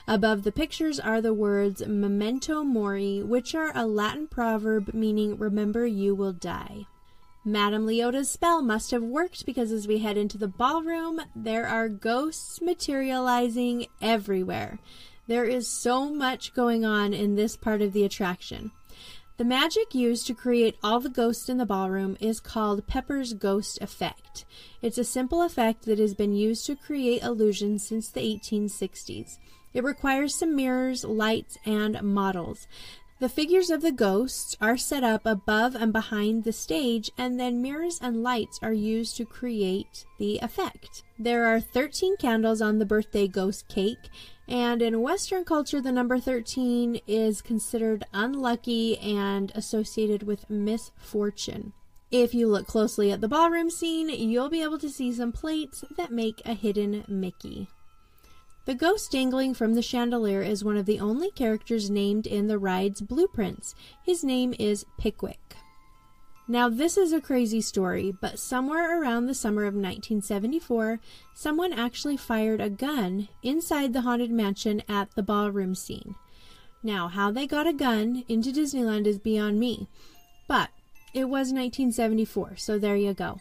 Above 0.06 0.42
the 0.42 0.52
pictures 0.52 0.98
are 0.98 1.20
the 1.20 1.34
words 1.34 1.86
memento 1.86 2.62
mori, 2.64 3.22
which 3.22 3.54
are 3.54 3.72
a 3.74 3.86
Latin 3.86 4.26
proverb 4.26 4.92
meaning 4.92 5.38
remember 5.38 5.86
you 5.86 6.14
will 6.14 6.32
die. 6.32 6.86
Madame 7.44 7.86
Leota's 7.86 8.30
spell 8.30 8.60
must 8.60 8.90
have 8.90 9.02
worked 9.02 9.46
because 9.46 9.72
as 9.72 9.88
we 9.88 9.98
head 9.98 10.18
into 10.18 10.36
the 10.36 10.48
ballroom, 10.48 11.20
there 11.34 11.66
are 11.66 11.88
ghosts 11.88 12.60
materializing 12.60 13.86
everywhere. 14.02 14.78
There 15.26 15.44
is 15.44 15.68
so 15.68 16.12
much 16.12 16.52
going 16.52 16.84
on 16.84 17.14
in 17.14 17.36
this 17.36 17.56
part 17.56 17.80
of 17.80 17.92
the 17.92 18.04
attraction. 18.04 18.72
The 19.40 19.46
magic 19.46 19.94
used 19.94 20.26
to 20.26 20.34
create 20.34 20.76
all 20.82 21.00
the 21.00 21.08
ghosts 21.08 21.48
in 21.48 21.56
the 21.56 21.64
ballroom 21.64 22.18
is 22.20 22.40
called 22.40 22.86
Pepper's 22.86 23.32
Ghost 23.32 23.80
Effect. 23.80 24.44
It's 24.82 24.98
a 24.98 25.02
simple 25.02 25.40
effect 25.40 25.86
that 25.86 25.98
has 25.98 26.12
been 26.12 26.34
used 26.34 26.66
to 26.66 26.76
create 26.76 27.22
illusions 27.22 27.88
since 27.88 28.10
the 28.10 28.20
1860s. 28.20 29.38
It 29.72 29.82
requires 29.82 30.34
some 30.34 30.54
mirrors, 30.54 31.04
lights, 31.04 31.56
and 31.64 32.02
models. 32.02 32.66
The 33.20 33.28
figures 33.28 33.68
of 33.68 33.82
the 33.82 33.92
ghosts 33.92 34.56
are 34.62 34.78
set 34.78 35.04
up 35.04 35.26
above 35.26 35.74
and 35.74 35.92
behind 35.92 36.44
the 36.44 36.54
stage, 36.54 37.10
and 37.18 37.38
then 37.38 37.60
mirrors 37.60 37.98
and 38.00 38.22
lights 38.22 38.58
are 38.62 38.72
used 38.72 39.18
to 39.18 39.26
create 39.26 40.06
the 40.18 40.38
effect. 40.38 41.02
There 41.18 41.44
are 41.44 41.60
13 41.60 42.16
candles 42.16 42.62
on 42.62 42.78
the 42.78 42.86
birthday 42.86 43.28
ghost 43.28 43.68
cake, 43.68 44.08
and 44.48 44.80
in 44.80 45.02
Western 45.02 45.44
culture, 45.44 45.82
the 45.82 45.92
number 45.92 46.18
13 46.18 47.02
is 47.06 47.42
considered 47.42 48.04
unlucky 48.14 48.96
and 48.96 49.52
associated 49.54 50.22
with 50.22 50.48
misfortune. 50.48 51.74
If 52.10 52.32
you 52.32 52.48
look 52.48 52.66
closely 52.66 53.12
at 53.12 53.20
the 53.20 53.28
ballroom 53.28 53.68
scene, 53.68 54.08
you'll 54.08 54.48
be 54.48 54.62
able 54.62 54.78
to 54.78 54.88
see 54.88 55.12
some 55.12 55.30
plates 55.30 55.84
that 55.98 56.10
make 56.10 56.40
a 56.46 56.54
hidden 56.54 57.04
Mickey. 57.06 57.68
The 58.70 58.76
ghost 58.76 59.10
dangling 59.10 59.54
from 59.54 59.74
the 59.74 59.82
chandelier 59.82 60.42
is 60.42 60.62
one 60.62 60.76
of 60.76 60.86
the 60.86 61.00
only 61.00 61.32
characters 61.32 61.90
named 61.90 62.24
in 62.24 62.46
the 62.46 62.56
ride's 62.56 63.00
blueprints. 63.00 63.74
His 64.00 64.22
name 64.22 64.54
is 64.60 64.86
Pickwick. 64.96 65.56
Now, 66.46 66.68
this 66.68 66.96
is 66.96 67.12
a 67.12 67.20
crazy 67.20 67.60
story, 67.62 68.14
but 68.20 68.38
somewhere 68.38 69.02
around 69.02 69.26
the 69.26 69.34
summer 69.34 69.62
of 69.62 69.74
1974, 69.74 71.00
someone 71.34 71.72
actually 71.72 72.16
fired 72.16 72.60
a 72.60 72.70
gun 72.70 73.26
inside 73.42 73.92
the 73.92 74.02
Haunted 74.02 74.30
Mansion 74.30 74.84
at 74.88 75.16
the 75.16 75.24
ballroom 75.24 75.74
scene. 75.74 76.14
Now, 76.80 77.08
how 77.08 77.32
they 77.32 77.48
got 77.48 77.66
a 77.66 77.72
gun 77.72 78.22
into 78.28 78.52
Disneyland 78.52 79.08
is 79.08 79.18
beyond 79.18 79.58
me, 79.58 79.88
but 80.46 80.70
it 81.12 81.24
was 81.24 81.52
1974, 81.52 82.54
so 82.54 82.78
there 82.78 82.94
you 82.94 83.14
go. 83.14 83.40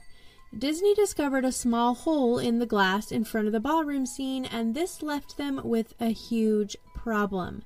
Disney 0.57 0.95
discovered 0.95 1.45
a 1.45 1.51
small 1.51 1.93
hole 1.93 2.39
in 2.39 2.57
the 2.57 2.65
glass 2.65 3.11
in 3.11 3.23
front 3.23 3.47
of 3.47 3.53
the 3.53 3.59
ballroom 3.59 4.05
scene, 4.05 4.45
and 4.45 4.73
this 4.73 5.03
left 5.03 5.37
them 5.37 5.61
with 5.63 5.93
a 5.99 6.09
huge 6.09 6.75
problem. 6.95 7.63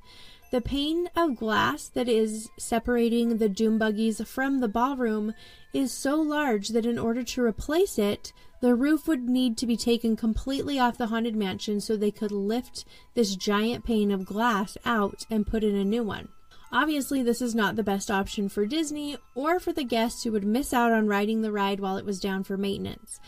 The 0.52 0.62
pane 0.62 1.10
of 1.16 1.38
glass 1.38 1.88
that 1.88 2.10
is 2.10 2.50
separating 2.60 3.38
the 3.38 3.50
doom 3.50 3.80
buggies 3.80 4.22
from 4.28 4.60
the 4.60 4.68
ballroom 4.68 5.34
is 5.74 5.92
so 5.92 6.22
large 6.22 6.70
that 6.70 6.86
in 6.86 7.00
order 7.00 7.24
to 7.24 7.44
replace 7.44 7.98
it, 7.98 8.34
the 8.62 8.76
roof 8.76 9.08
would 9.08 9.28
need 9.28 9.58
to 9.58 9.66
be 9.66 9.78
taken 9.78 10.16
completely 10.16 10.78
off 10.78 10.98
the 10.98 11.08
haunted 11.08 11.36
mansion 11.36 11.82
so 11.82 11.96
they 11.96 12.12
could 12.12 12.32
lift 12.32 12.86
this 13.16 13.36
giant 13.36 13.84
pane 13.84 14.12
of 14.12 14.26
glass 14.26 14.78
out 14.86 15.26
and 15.30 15.48
put 15.48 15.64
in 15.64 15.76
a 15.76 15.84
new 15.84 16.04
one. 16.04 16.28
Obviously, 16.74 17.22
this 17.22 17.40
is 17.40 17.54
not 17.54 17.76
the 17.76 17.84
best 17.84 18.10
option 18.10 18.50
for 18.50 18.66
Disney 18.66 19.16
or 19.36 19.60
for 19.60 19.72
the 19.72 19.84
guests 19.84 20.24
who 20.24 20.32
would 20.32 20.44
miss 20.44 20.74
out 20.74 20.92
on 20.92 21.08
riding 21.08 21.42
the 21.42 21.52
ride 21.52 21.80
while 21.80 21.98
it 21.98 22.06
was 22.06 22.20
down 22.20 22.44
for 22.44 22.58
maintenance. 22.58 23.20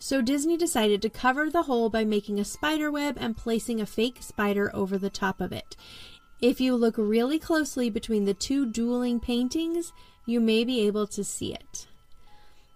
So 0.00 0.20
Disney 0.20 0.56
decided 0.56 1.00
to 1.02 1.08
cover 1.08 1.48
the 1.48 1.62
hole 1.62 1.88
by 1.88 2.04
making 2.04 2.40
a 2.40 2.44
spider 2.44 2.90
web 2.90 3.16
and 3.20 3.36
placing 3.36 3.80
a 3.80 3.86
fake 3.86 4.16
spider 4.20 4.74
over 4.74 4.98
the 4.98 5.08
top 5.08 5.40
of 5.40 5.52
it. 5.52 5.76
If 6.42 6.60
you 6.60 6.74
look 6.74 6.96
really 6.98 7.38
closely 7.38 7.90
between 7.90 8.24
the 8.24 8.34
two 8.34 8.66
dueling 8.66 9.20
paintings, 9.20 9.92
you 10.26 10.40
may 10.40 10.64
be 10.64 10.80
able 10.80 11.06
to 11.08 11.22
see 11.22 11.54
it. 11.54 11.86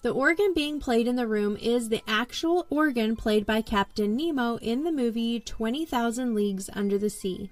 The 0.02 0.12
organ 0.12 0.52
being 0.54 0.78
played 0.78 1.08
in 1.08 1.16
the 1.16 1.26
room 1.26 1.56
is 1.56 1.88
the 1.88 2.02
actual 2.06 2.66
organ 2.70 3.16
played 3.16 3.46
by 3.46 3.62
Captain 3.62 4.14
Nemo 4.14 4.58
in 4.58 4.84
the 4.84 4.92
movie 4.92 5.40
20,000 5.40 6.34
Leagues 6.36 6.70
Under 6.72 6.98
the 6.98 7.10
Sea. 7.10 7.50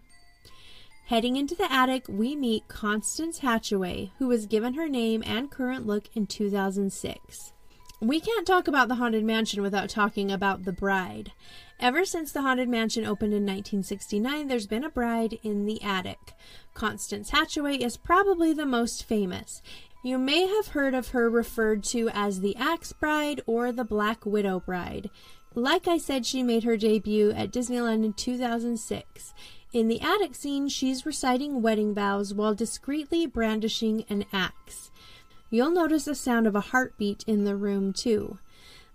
Heading 1.13 1.37
into 1.37 1.55
the 1.55 1.71
attic, 1.71 2.07
we 2.09 2.35
meet 2.35 2.69
Constance 2.69 3.41
Hatchaway, 3.41 4.13
who 4.19 4.29
was 4.29 4.47
given 4.47 4.73
her 4.73 4.89
name 4.89 5.23
and 5.27 5.51
current 5.51 5.87
look 5.87 6.05
in 6.15 6.27
2006. 6.27 7.53
We 8.01 8.19
can't 8.19 8.47
talk 8.47 8.67
about 8.67 8.89
the 8.89 8.95
Haunted 8.95 9.23
Mansion 9.23 9.61
without 9.61 9.91
talking 9.91 10.33
about 10.33 10.65
the 10.65 10.73
bride. 10.73 11.33
Ever 11.79 12.07
since 12.07 12.33
the 12.33 12.41
Haunted 12.41 12.71
Mansion 12.71 13.05
opened 13.05 13.35
in 13.35 13.43
1969, 13.43 14.49
there's 14.49 14.67
been 14.67 14.85
a 14.85 14.89
bride 14.89 15.39
in 15.43 15.67
the 15.67 15.83
attic. 15.83 16.33
Constance 16.73 17.31
Hatchaway 17.31 17.79
is 17.79 17.99
probably 17.99 18.55
the 18.55 18.65
most 18.65 19.05
famous. 19.05 19.61
You 20.03 20.17
may 20.17 20.47
have 20.47 20.69
heard 20.69 20.95
of 20.95 21.09
her 21.09 21.29
referred 21.29 21.85
to 21.85 22.09
as 22.15 22.41
the 22.41 22.57
Axe 22.57 22.95
Bride 22.95 23.43
or 23.45 23.71
the 23.71 23.85
Black 23.85 24.25
Widow 24.25 24.61
Bride. 24.61 25.11
Like 25.55 25.87
I 25.87 25.99
said, 25.99 26.25
she 26.25 26.43
made 26.43 26.65
her 26.65 26.79
debut 26.79 27.33
at 27.33 27.53
Disneyland 27.53 28.03
in 28.03 28.15
2006. 28.15 29.35
In 29.73 29.89
the 29.89 30.03
attic 30.03 30.35
scene, 30.35 30.69
she's 30.69 31.07
reciting 31.07 31.63
wedding 31.63 31.95
vows 31.95 32.35
while 32.35 32.55
discreetly 32.55 33.27
brandishing 33.27 34.05
an 34.11 34.27
axe. 34.31 34.91
You'll 35.49 35.71
notice 35.71 36.05
the 36.05 36.15
sound 36.15 36.47
of 36.47 36.55
a 36.55 36.61
heartbeat 36.61 37.25
in 37.27 37.45
the 37.45 37.57
room, 37.57 37.95
too. 37.95 38.39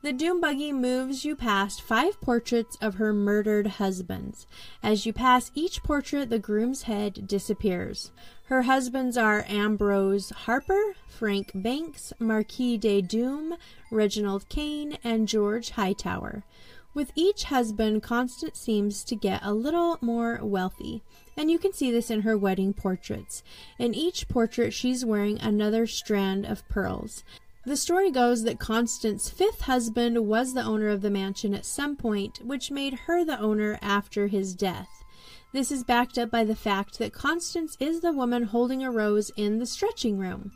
The 0.04 0.14
doom 0.14 0.40
buggy 0.40 0.72
moves 0.72 1.26
you 1.26 1.36
past 1.36 1.82
five 1.82 2.22
portraits 2.22 2.78
of 2.80 2.96
her 2.96 3.12
murdered 3.12 3.66
husbands. 3.66 4.46
As 4.84 5.08
you 5.08 5.14
pass 5.14 5.52
each 5.56 5.82
portrait, 5.82 6.30
the 6.30 6.38
groom's 6.38 6.84
head 6.84 7.28
disappears. 7.28 8.12
Her 8.44 8.62
husbands 8.62 9.18
are 9.18 9.46
Ambrose 9.48 10.30
Harper, 10.30 10.96
Frank 11.08 11.52
Banks, 11.56 12.14
Marquis 12.20 12.78
de 12.78 13.02
Doom, 13.02 13.56
Reginald 13.90 14.48
Kane, 14.50 15.00
and 15.04 15.28
George 15.28 15.72
Hightower. 15.72 16.44
With 16.98 17.12
each 17.14 17.44
husband, 17.44 18.02
Constance 18.02 18.60
seems 18.60 19.04
to 19.04 19.16
get 19.16 19.42
a 19.44 19.54
little 19.54 20.00
more 20.02 20.40
wealthy, 20.42 21.04
and 21.38 21.52
you 21.52 21.60
can 21.60 21.72
see 21.72 21.92
this 21.92 22.10
in 22.10 22.22
her 22.22 22.36
wedding 22.36 22.74
portraits. 22.74 23.44
In 23.78 23.94
each 23.94 24.28
portrait, 24.28 24.74
she's 24.74 25.06
wearing 25.06 25.40
another 25.40 25.86
strand 25.86 26.48
of 26.48 26.68
pearls. 26.70 27.24
The 27.68 27.78
story 27.78 28.10
goes 28.10 28.46
that 28.46 28.58
Constance's 28.58 29.30
fifth 29.30 29.62
husband 29.62 30.26
was 30.26 30.56
the 30.56 30.64
owner 30.64 30.90
of 30.90 31.02
the 31.02 31.12
mansion 31.12 31.54
at 31.54 31.68
some 31.68 31.96
point, 31.98 32.44
which 32.44 32.72
made 32.72 32.96
her 33.06 33.24
the 33.24 33.40
owner 33.40 33.78
after 33.80 34.26
his 34.26 34.56
death. 34.56 34.90
This 35.54 35.72
is 35.72 35.84
backed 35.84 36.18
up 36.18 36.32
by 36.32 36.44
the 36.46 36.56
fact 36.56 36.98
that 36.98 37.14
Constance 37.14 37.78
is 37.80 38.02
the 38.02 38.12
woman 38.12 38.42
holding 38.42 38.84
a 38.84 38.90
rose 38.90 39.32
in 39.38 39.60
the 39.60 39.68
stretching 39.68 40.18
room. 40.18 40.52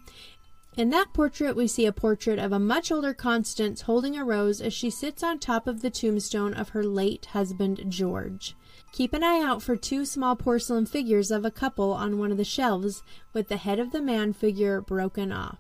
In 0.78 0.90
that 0.92 1.12
portrait, 1.12 1.54
we 1.54 1.68
see 1.68 1.86
a 1.86 1.92
portrait 1.92 2.40
of 2.40 2.54
a 2.54 2.60
much 2.60 2.94
older 2.94 3.14
Constance 3.14 3.82
holding 3.82 4.16
a 4.16 4.24
rose 4.24 4.62
as 4.62 4.74
she 4.74 4.90
sits 4.90 5.22
on 5.22 5.38
top 5.38 5.68
of 5.68 5.82
the 5.82 5.90
tombstone 5.90 6.54
of 6.54 6.70
her 6.70 6.84
late 6.84 7.26
husband, 7.26 7.84
George. 7.90 8.56
Keep 8.94 9.14
an 9.14 9.24
eye 9.24 9.44
out 9.44 9.62
for 9.62 9.76
two 9.76 10.06
small 10.06 10.38
porcelain 10.38 10.86
figures 10.86 11.30
of 11.30 11.44
a 11.44 11.52
couple 11.52 11.92
on 11.92 12.18
one 12.18 12.32
of 12.32 12.38
the 12.38 12.46
shelves, 12.46 13.04
with 13.34 13.50
the 13.50 13.58
head 13.58 13.80
of 13.80 13.92
the 13.92 14.02
man 14.02 14.32
figure 14.32 14.80
broken 14.80 15.34
off. 15.34 15.58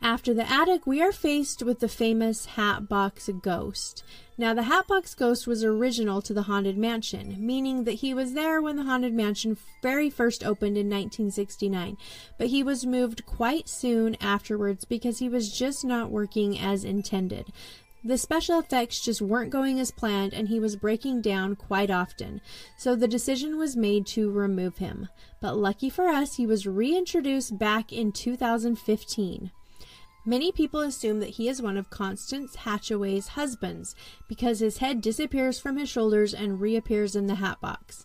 After 0.00 0.32
the 0.32 0.50
attic, 0.50 0.86
we 0.86 1.02
are 1.02 1.12
faced 1.12 1.62
with 1.62 1.80
the 1.80 1.88
famous 1.88 2.46
Hatbox 2.46 3.28
Ghost. 3.42 4.04
Now, 4.36 4.54
the 4.54 4.62
Hatbox 4.62 5.14
Ghost 5.14 5.48
was 5.48 5.64
original 5.64 6.22
to 6.22 6.32
the 6.32 6.42
Haunted 6.42 6.78
Mansion, 6.78 7.34
meaning 7.38 7.82
that 7.82 7.94
he 7.94 8.14
was 8.14 8.34
there 8.34 8.62
when 8.62 8.76
the 8.76 8.84
Haunted 8.84 9.12
Mansion 9.12 9.56
very 9.82 10.08
first 10.08 10.44
opened 10.44 10.78
in 10.78 10.86
1969, 10.86 11.96
but 12.38 12.46
he 12.46 12.62
was 12.62 12.86
moved 12.86 13.26
quite 13.26 13.68
soon 13.68 14.16
afterwards 14.20 14.84
because 14.84 15.18
he 15.18 15.28
was 15.28 15.56
just 15.56 15.84
not 15.84 16.10
working 16.10 16.56
as 16.56 16.84
intended. 16.84 17.52
The 18.04 18.16
special 18.16 18.60
effects 18.60 19.00
just 19.00 19.20
weren't 19.20 19.50
going 19.50 19.80
as 19.80 19.90
planned, 19.90 20.32
and 20.32 20.46
he 20.46 20.60
was 20.60 20.76
breaking 20.76 21.20
down 21.20 21.56
quite 21.56 21.90
often, 21.90 22.40
so 22.76 22.94
the 22.94 23.08
decision 23.08 23.58
was 23.58 23.76
made 23.76 24.06
to 24.08 24.30
remove 24.30 24.78
him. 24.78 25.08
But 25.40 25.56
lucky 25.56 25.90
for 25.90 26.06
us, 26.06 26.36
he 26.36 26.46
was 26.46 26.64
reintroduced 26.64 27.58
back 27.58 27.92
in 27.92 28.12
2015. 28.12 29.50
Many 30.28 30.52
people 30.52 30.80
assume 30.80 31.20
that 31.20 31.36
he 31.36 31.48
is 31.48 31.62
one 31.62 31.78
of 31.78 31.88
Constance 31.88 32.56
Hatchaway's 32.56 33.28
husbands 33.28 33.94
because 34.28 34.58
his 34.58 34.76
head 34.76 35.00
disappears 35.00 35.58
from 35.58 35.78
his 35.78 35.88
shoulders 35.88 36.34
and 36.34 36.60
reappears 36.60 37.16
in 37.16 37.28
the 37.28 37.36
hat 37.36 37.62
box. 37.62 38.04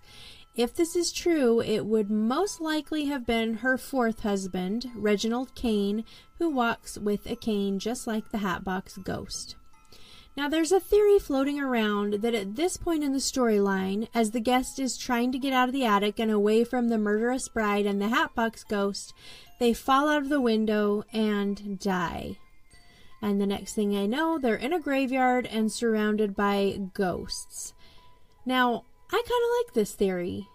If 0.55 0.74
this 0.74 0.95
is 0.95 1.11
true, 1.11 1.59
it 1.59 1.86
would 1.86 2.09
most 2.09 2.61
likely 2.61 3.07
have 3.07 3.26
been 3.26 3.55
her 3.55 3.78
fourth 3.78 4.21
husband, 4.21 4.89
Reginald 4.95 5.53
Kane, 5.53 6.05
who 6.39 6.49
walks 6.49 6.97
with 6.97 7.30
a 7.30 7.36
cane 7.36 7.78
just 7.78 8.07
like 8.07 8.32
the 8.32 8.38
Hatbox 8.38 8.95
Ghost. 8.99 9.57
Now, 10.38 10.47
there's 10.47 10.71
a 10.71 10.80
theory 10.80 11.19
floating 11.19 11.59
around 11.59 12.21
that 12.21 12.34
at 12.34 12.55
this 12.55 12.78
point 12.78 13.03
in 13.03 13.11
the 13.11 13.19
storyline, 13.19 14.07
as 14.15 14.32
the 14.32 14.39
guest 14.39 14.80
is 14.80 14.97
trying 14.97 15.32
to 15.34 15.38
get 15.38 15.53
out 15.53 15.67
of 15.67 15.74
the 15.74 15.86
attic 15.86 16.19
and 16.19 16.32
away 16.32 16.63
from 16.63 16.88
the 16.88 16.97
murderous 16.97 17.49
bride 17.49 17.86
and 17.86 18.01
the 18.01 18.07
Hatbox 18.07 18.63
Ghost, 18.63 19.13
they 19.60 19.74
fall 19.74 20.10
out 20.10 20.24
of 20.24 20.30
the 20.30 20.41
window 20.41 21.04
and 21.14 21.80
die. 21.80 22.38
And 23.22 23.39
the 23.39 23.47
next 23.47 23.74
thing 23.74 23.95
I 23.95 24.06
know, 24.06 24.38
they're 24.38 24.56
in 24.56 24.74
a 24.74 24.80
graveyard 24.80 25.47
and 25.47 25.72
surrounded 25.72 26.36
by 26.36 26.80
ghosts. 26.93 27.74
Now, 28.45 28.84
I 29.10 29.16
kind 29.16 29.26
of 29.26 29.66
like 29.66 29.74
this 29.74 29.93
theory. 29.93 30.47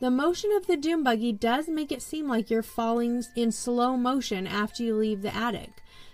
The 0.00 0.10
motion 0.10 0.50
of 0.52 0.66
the 0.66 0.76
doom 0.76 1.04
buggy 1.04 1.32
does 1.32 1.68
make 1.68 1.92
it 1.92 2.02
seem 2.02 2.28
like 2.28 2.50
you're 2.50 2.62
falling 2.62 3.22
in 3.36 3.52
slow 3.52 3.96
motion 3.96 4.46
after 4.46 4.82
you 4.82 4.96
leave 4.96 5.22
the 5.22 5.34
attic. 5.34 5.70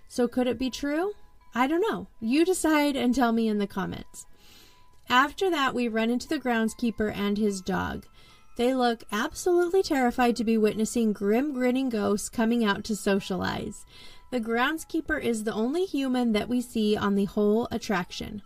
So, 0.07 0.29
could 0.29 0.47
it 0.47 0.59
be 0.59 0.71
true? 0.71 1.15
I 1.55 1.67
don't 1.67 1.81
know. 1.81 2.07
You 2.21 2.45
decide 2.45 2.97
and 2.97 3.15
tell 3.15 3.33
me 3.33 3.49
in 3.49 3.59
the 3.59 3.67
comments. 3.67 4.27
After 5.09 5.51
that, 5.51 5.75
we 5.75 5.89
run 5.89 6.11
into 6.11 6.29
the 6.29 6.39
groundskeeper 6.39 7.15
and 7.15 7.37
his 7.37 7.61
dog. 7.61 8.07
They 8.57 8.75
look 8.75 9.05
absolutely 9.11 9.83
terrified 9.83 10.37
to 10.37 10.45
be 10.45 10.59
witnessing 10.59 11.13
grim 11.13 11.53
grinning 11.53 11.89
ghosts 11.89 12.29
coming 12.29 12.65
out 12.65 12.85
to 12.85 12.97
socialize. 12.97 13.87
The 14.31 14.41
groundskeeper 14.41 15.23
is 15.23 15.45
the 15.45 15.55
only 15.55 15.85
human 15.85 16.33
that 16.33 16.49
we 16.49 16.61
see 16.61 16.97
on 16.97 17.15
the 17.15 17.25
whole 17.25 17.69
attraction. 17.71 18.43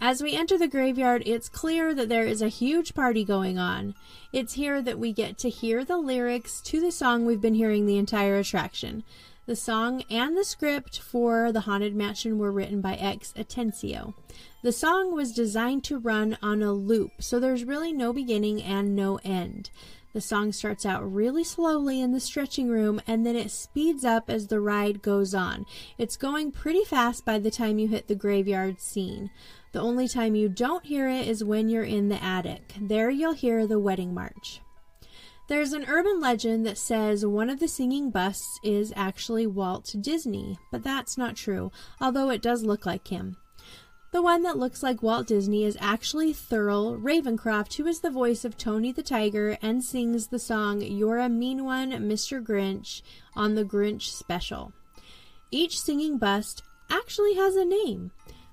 As 0.00 0.22
we 0.22 0.36
enter 0.36 0.56
the 0.56 0.68
graveyard, 0.68 1.24
it's 1.26 1.48
clear 1.48 1.92
that 1.92 2.08
there 2.08 2.24
is 2.24 2.40
a 2.40 2.48
huge 2.48 2.94
party 2.94 3.24
going 3.24 3.58
on. 3.58 3.96
It's 4.32 4.52
here 4.52 4.80
that 4.80 4.98
we 4.98 5.12
get 5.12 5.38
to 5.38 5.48
hear 5.48 5.84
the 5.84 5.96
lyrics 5.96 6.60
to 6.62 6.80
the 6.80 6.92
song 6.92 7.26
we've 7.26 7.40
been 7.40 7.54
hearing 7.54 7.84
the 7.84 7.98
entire 7.98 8.36
attraction. 8.36 9.02
The 9.48 9.56
song 9.56 10.02
and 10.10 10.36
the 10.36 10.44
script 10.44 11.00
for 11.00 11.52
The 11.52 11.60
Haunted 11.60 11.96
Mansion 11.96 12.36
were 12.36 12.52
written 12.52 12.82
by 12.82 12.96
X 12.96 13.32
Atencio. 13.34 14.12
The 14.60 14.72
song 14.72 15.14
was 15.14 15.32
designed 15.32 15.84
to 15.84 15.96
run 15.96 16.36
on 16.42 16.62
a 16.62 16.74
loop, 16.74 17.22
so 17.22 17.40
there's 17.40 17.64
really 17.64 17.94
no 17.94 18.12
beginning 18.12 18.62
and 18.62 18.94
no 18.94 19.18
end. 19.24 19.70
The 20.12 20.20
song 20.20 20.52
starts 20.52 20.84
out 20.84 21.10
really 21.10 21.44
slowly 21.44 21.98
in 22.02 22.12
the 22.12 22.20
stretching 22.20 22.68
room 22.68 23.00
and 23.06 23.24
then 23.24 23.36
it 23.36 23.50
speeds 23.50 24.04
up 24.04 24.28
as 24.28 24.48
the 24.48 24.60
ride 24.60 25.00
goes 25.00 25.34
on. 25.34 25.64
It's 25.96 26.18
going 26.18 26.52
pretty 26.52 26.84
fast 26.84 27.24
by 27.24 27.38
the 27.38 27.50
time 27.50 27.78
you 27.78 27.88
hit 27.88 28.06
the 28.06 28.14
graveyard 28.14 28.82
scene. 28.82 29.30
The 29.72 29.80
only 29.80 30.08
time 30.08 30.34
you 30.34 30.50
don't 30.50 30.84
hear 30.84 31.08
it 31.08 31.26
is 31.26 31.42
when 31.42 31.70
you're 31.70 31.84
in 31.84 32.10
the 32.10 32.22
attic. 32.22 32.74
There 32.78 33.08
you'll 33.08 33.32
hear 33.32 33.66
the 33.66 33.78
wedding 33.78 34.12
march. 34.12 34.60
There's 35.48 35.72
an 35.72 35.86
urban 35.88 36.20
legend 36.20 36.66
that 36.66 36.76
says 36.76 37.24
one 37.24 37.48
of 37.48 37.58
the 37.58 37.68
singing 37.68 38.10
busts 38.10 38.60
is 38.62 38.92
actually 38.94 39.46
Walt 39.46 39.94
Disney, 39.98 40.58
but 40.70 40.84
that's 40.84 41.16
not 41.16 41.36
true, 41.36 41.72
although 42.02 42.28
it 42.28 42.42
does 42.42 42.64
look 42.64 42.84
like 42.84 43.08
him. 43.08 43.38
The 44.10 44.20
one 44.20 44.42
that 44.42 44.58
looks 44.58 44.82
like 44.82 45.02
Walt 45.02 45.26
Disney 45.26 45.64
is 45.64 45.78
actually 45.80 46.34
Thurl 46.34 47.00
Ravenscroft, 47.02 47.74
who 47.76 47.86
is 47.86 48.00
the 48.00 48.10
voice 48.10 48.44
of 48.44 48.58
Tony 48.58 48.92
the 48.92 49.02
Tiger 49.02 49.56
and 49.62 49.82
sings 49.82 50.26
the 50.26 50.38
song 50.38 50.82
You're 50.82 51.18
a 51.18 51.30
Mean 51.30 51.64
One, 51.64 51.92
Mr. 51.92 52.44
Grinch 52.44 53.00
on 53.34 53.54
the 53.54 53.64
Grinch 53.64 54.10
special. 54.10 54.74
Each 55.50 55.80
singing 55.80 56.18
bust 56.18 56.62
actually 56.90 57.36
has 57.36 57.56
a 57.56 57.64
name. 57.64 58.10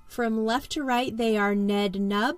From 0.08 0.46
left 0.46 0.72
to 0.72 0.84
right, 0.84 1.16
they 1.16 1.36
are 1.36 1.56
Ned 1.56 2.00
Nub, 2.00 2.38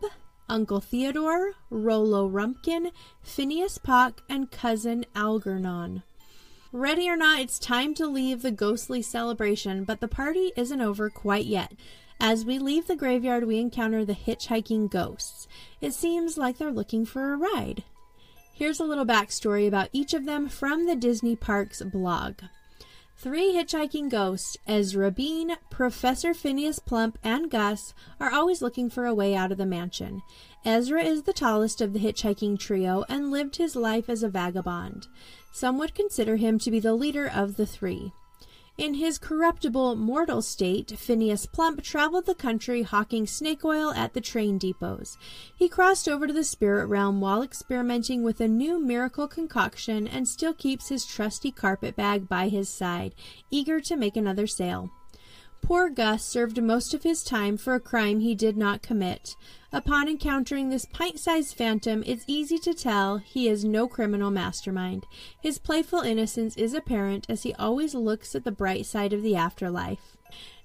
Uncle 0.49 0.79
Theodore, 0.79 1.53
Rollo 1.69 2.29
Rumpkin, 2.29 2.91
Phineas 3.21 3.77
Pock, 3.77 4.21
and 4.29 4.49
Cousin 4.49 5.05
Algernon. 5.15 6.03
Ready 6.71 7.09
or 7.09 7.17
not, 7.17 7.39
it's 7.39 7.59
time 7.59 7.93
to 7.95 8.07
leave 8.07 8.41
the 8.41 8.51
ghostly 8.51 9.01
celebration, 9.01 9.83
but 9.83 9.99
the 9.99 10.07
party 10.07 10.51
isn't 10.55 10.81
over 10.81 11.09
quite 11.09 11.45
yet. 11.45 11.73
As 12.19 12.45
we 12.45 12.59
leave 12.59 12.87
the 12.87 12.95
graveyard, 12.95 13.45
we 13.45 13.59
encounter 13.59 14.03
the 14.03 14.13
hitchhiking 14.15 14.89
ghosts. 14.89 15.47
It 15.81 15.93
seems 15.93 16.37
like 16.37 16.57
they're 16.57 16.71
looking 16.71 17.05
for 17.05 17.33
a 17.33 17.37
ride. 17.37 17.83
Here's 18.53 18.79
a 18.79 18.85
little 18.85 19.05
backstory 19.05 19.67
about 19.67 19.89
each 19.93 20.13
of 20.13 20.25
them 20.25 20.49
from 20.49 20.87
the 20.87 20.95
Disney 20.95 21.35
Parks 21.35 21.81
blog. 21.81 22.39
Three 23.20 23.53
hitchhiking 23.53 24.11
ghosts, 24.11 24.57
Ezra 24.68 25.09
Beane, 25.09 25.55
Professor 25.72 26.36
Phineas 26.36 26.78
Plump, 26.78 27.18
and 27.24 27.49
Gus, 27.49 27.95
are 28.20 28.32
always 28.32 28.61
looking 28.61 28.91
for 28.91 29.07
a 29.07 29.13
way 29.15 29.34
out 29.34 29.51
of 29.51 29.57
the 29.57 29.65
mansion. 29.65 30.22
Ezra 30.63 31.03
is 31.03 31.24
the 31.24 31.34
tallest 31.34 31.82
of 31.82 31.93
the 31.93 31.99
hitchhiking 31.99 32.59
trio 32.59 33.05
and 33.09 33.32
lived 33.32 33.55
his 33.55 33.76
life 33.76 34.07
as 34.07 34.22
a 34.22 34.30
vagabond. 34.30 35.07
Some 35.51 35.80
would 35.80 35.95
consider 35.95 36.36
him 36.36 36.59
to 36.59 36.70
be 36.70 36.80
the 36.80 36.93
leader 36.93 37.28
of 37.28 37.57
the 37.57 37.65
three. 37.65 38.11
In 38.78 38.93
his 38.93 39.17
corruptible 39.17 39.95
mortal 39.95 40.43
state, 40.43 40.91
Phineas 40.91 41.47
Plump 41.47 41.82
traveled 41.82 42.28
the 42.28 42.36
country 42.36 42.84
hawking 42.84 43.25
snake 43.25 43.65
oil 43.65 43.91
at 43.91 44.13
the 44.13 44.21
train 44.21 44.59
depots. 44.59 45.17
He 45.55 45.67
crossed 45.67 46.07
over 46.07 46.28
to 46.28 46.34
the 46.34 46.43
spirit 46.43 46.86
realm 46.86 47.19
while 47.19 47.41
experimenting 47.41 48.21
with 48.21 48.39
a 48.39 48.47
new 48.47 48.80
miracle 48.80 49.28
concoction 49.28 50.07
and 50.07 50.28
still 50.28 50.53
keeps 50.53 50.89
his 50.89 51.07
trusty 51.07 51.51
carpet 51.51 51.95
bag 51.95 52.30
by 52.30 52.49
his 52.49 52.69
side, 52.69 53.15
eager 53.49 53.82
to 53.82 53.95
make 53.95 54.15
another 54.15 54.45
sale. 54.45 54.91
Poor 55.62 55.89
Gus 55.89 56.24
served 56.24 56.62
most 56.62 56.93
of 56.93 57.03
his 57.03 57.24
time 57.24 57.58
for 57.58 57.76
a 57.76 57.80
crime 57.80 58.20
he 58.20 58.36
did 58.36 58.58
not 58.58 58.82
commit. 58.82 59.36
Upon 59.72 60.08
encountering 60.08 60.70
this 60.70 60.86
pint 60.86 61.20
sized 61.20 61.55
phantom, 61.55 62.03
it's 62.05 62.24
easy 62.28 62.58
to 62.60 62.74
tell 62.74 63.18
he 63.18 63.47
is 63.47 63.66
no 63.66 63.88
criminal 63.88 64.32
mastermind. 64.32 65.05
His 65.41 65.60
playful 65.60 65.99
innocence 66.01 66.58
is 66.58 66.74
apparent 66.74 67.26
as 67.30 67.43
he 67.43 67.53
always 67.55 67.93
looks 67.93 68.34
at 68.34 68.43
the 68.43 68.51
bright 68.51 68.86
side 68.86 69.14
of 69.14 69.24
the 69.24 69.36
afterlife. 69.36 70.16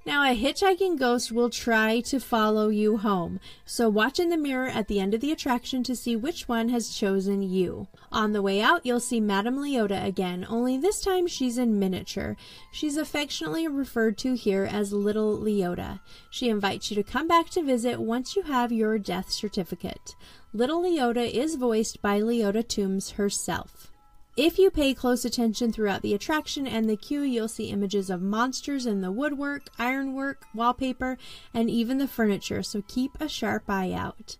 Now, 0.04 0.28
a 0.28 0.36
hitchhiking 0.36 0.98
ghost 0.98 1.30
will 1.30 1.48
try 1.48 2.00
to 2.00 2.18
follow 2.18 2.70
you 2.70 2.96
home, 2.96 3.38
so 3.64 3.88
watch 3.88 4.18
in 4.18 4.30
the 4.30 4.36
mirror 4.36 4.66
at 4.66 4.88
the 4.88 4.98
end 4.98 5.14
of 5.14 5.20
the 5.20 5.30
attraction 5.30 5.84
to 5.84 5.94
see 5.94 6.16
which 6.16 6.48
one 6.48 6.70
has 6.70 6.92
chosen 6.92 7.40
you. 7.40 7.86
On 8.10 8.32
the 8.32 8.42
way 8.42 8.60
out, 8.60 8.84
you'll 8.84 8.98
see 8.98 9.20
Madame 9.20 9.58
Leota 9.58 10.04
again, 10.04 10.44
only 10.48 10.76
this 10.76 11.00
time 11.00 11.28
she's 11.28 11.56
in 11.56 11.78
miniature. 11.78 12.36
She's 12.72 12.96
affectionately 12.96 13.68
referred 13.68 14.18
to 14.18 14.34
here 14.34 14.64
as 14.64 14.92
Little 14.92 15.38
Leota. 15.38 16.00
She 16.30 16.48
invites 16.48 16.90
you 16.90 16.96
to 16.96 17.08
come 17.08 17.28
back 17.28 17.50
to 17.50 17.62
visit 17.62 18.00
once 18.00 18.34
you 18.34 18.42
have 18.42 18.72
your 18.72 18.98
death 18.98 19.30
certificate. 19.30 20.16
Little 20.52 20.82
Leota 20.82 21.30
is 21.32 21.54
voiced 21.54 22.02
by 22.02 22.20
Leota 22.20 22.66
Toombs 22.66 23.12
herself. 23.12 23.91
If 24.36 24.58
you 24.58 24.70
pay 24.70 24.94
close 24.94 25.26
attention 25.26 25.72
throughout 25.72 26.00
the 26.00 26.14
attraction 26.14 26.66
and 26.66 26.88
the 26.88 26.96
queue, 26.96 27.20
you'll 27.20 27.48
see 27.48 27.66
images 27.66 28.08
of 28.08 28.22
monsters 28.22 28.86
in 28.86 29.02
the 29.02 29.12
woodwork, 29.12 29.68
ironwork, 29.78 30.46
wallpaper, 30.54 31.18
and 31.52 31.68
even 31.68 31.98
the 31.98 32.08
furniture, 32.08 32.62
so 32.62 32.82
keep 32.88 33.20
a 33.20 33.28
sharp 33.28 33.64
eye 33.68 33.92
out. 33.92 34.38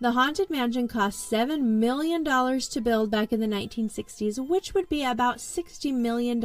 The 0.00 0.12
Haunted 0.12 0.48
Mansion 0.48 0.88
cost 0.88 1.30
$7 1.30 1.60
million 1.60 2.24
to 2.24 2.80
build 2.80 3.10
back 3.10 3.30
in 3.30 3.40
the 3.40 3.46
1960s, 3.46 4.46
which 4.48 4.72
would 4.72 4.88
be 4.88 5.04
about 5.04 5.36
$60 5.36 5.92
million 5.92 6.40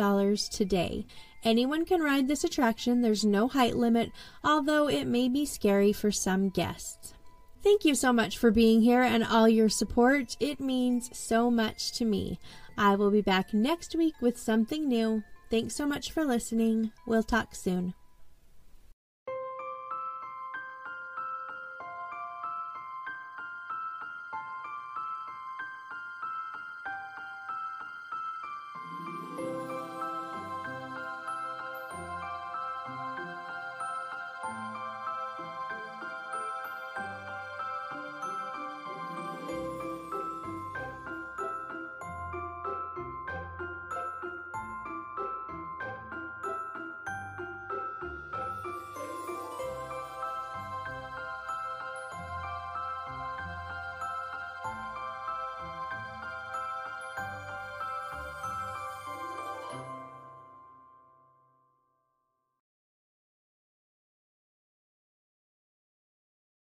today. 0.51 1.05
Anyone 1.45 1.85
can 1.85 2.01
ride 2.01 2.27
this 2.27 2.43
attraction, 2.43 3.01
there's 3.01 3.23
no 3.23 3.47
height 3.47 3.77
limit, 3.77 4.11
although 4.43 4.89
it 4.89 5.07
may 5.07 5.29
be 5.29 5.45
scary 5.45 5.93
for 5.93 6.11
some 6.11 6.49
guests. 6.49 7.13
Thank 7.63 7.85
you 7.85 7.93
so 7.93 8.11
much 8.11 8.39
for 8.39 8.49
being 8.49 8.81
here 8.81 9.03
and 9.03 9.23
all 9.23 9.47
your 9.47 9.69
support. 9.69 10.35
It 10.39 10.59
means 10.59 11.15
so 11.15 11.51
much 11.51 11.91
to 11.93 12.05
me. 12.05 12.39
I 12.82 12.95
will 12.95 13.11
be 13.11 13.21
back 13.21 13.53
next 13.53 13.95
week 13.95 14.15
with 14.21 14.39
something 14.39 14.88
new. 14.88 15.23
Thanks 15.51 15.75
so 15.75 15.86
much 15.86 16.11
for 16.11 16.25
listening. 16.25 16.91
We'll 17.05 17.21
talk 17.21 17.53
soon. 17.53 17.93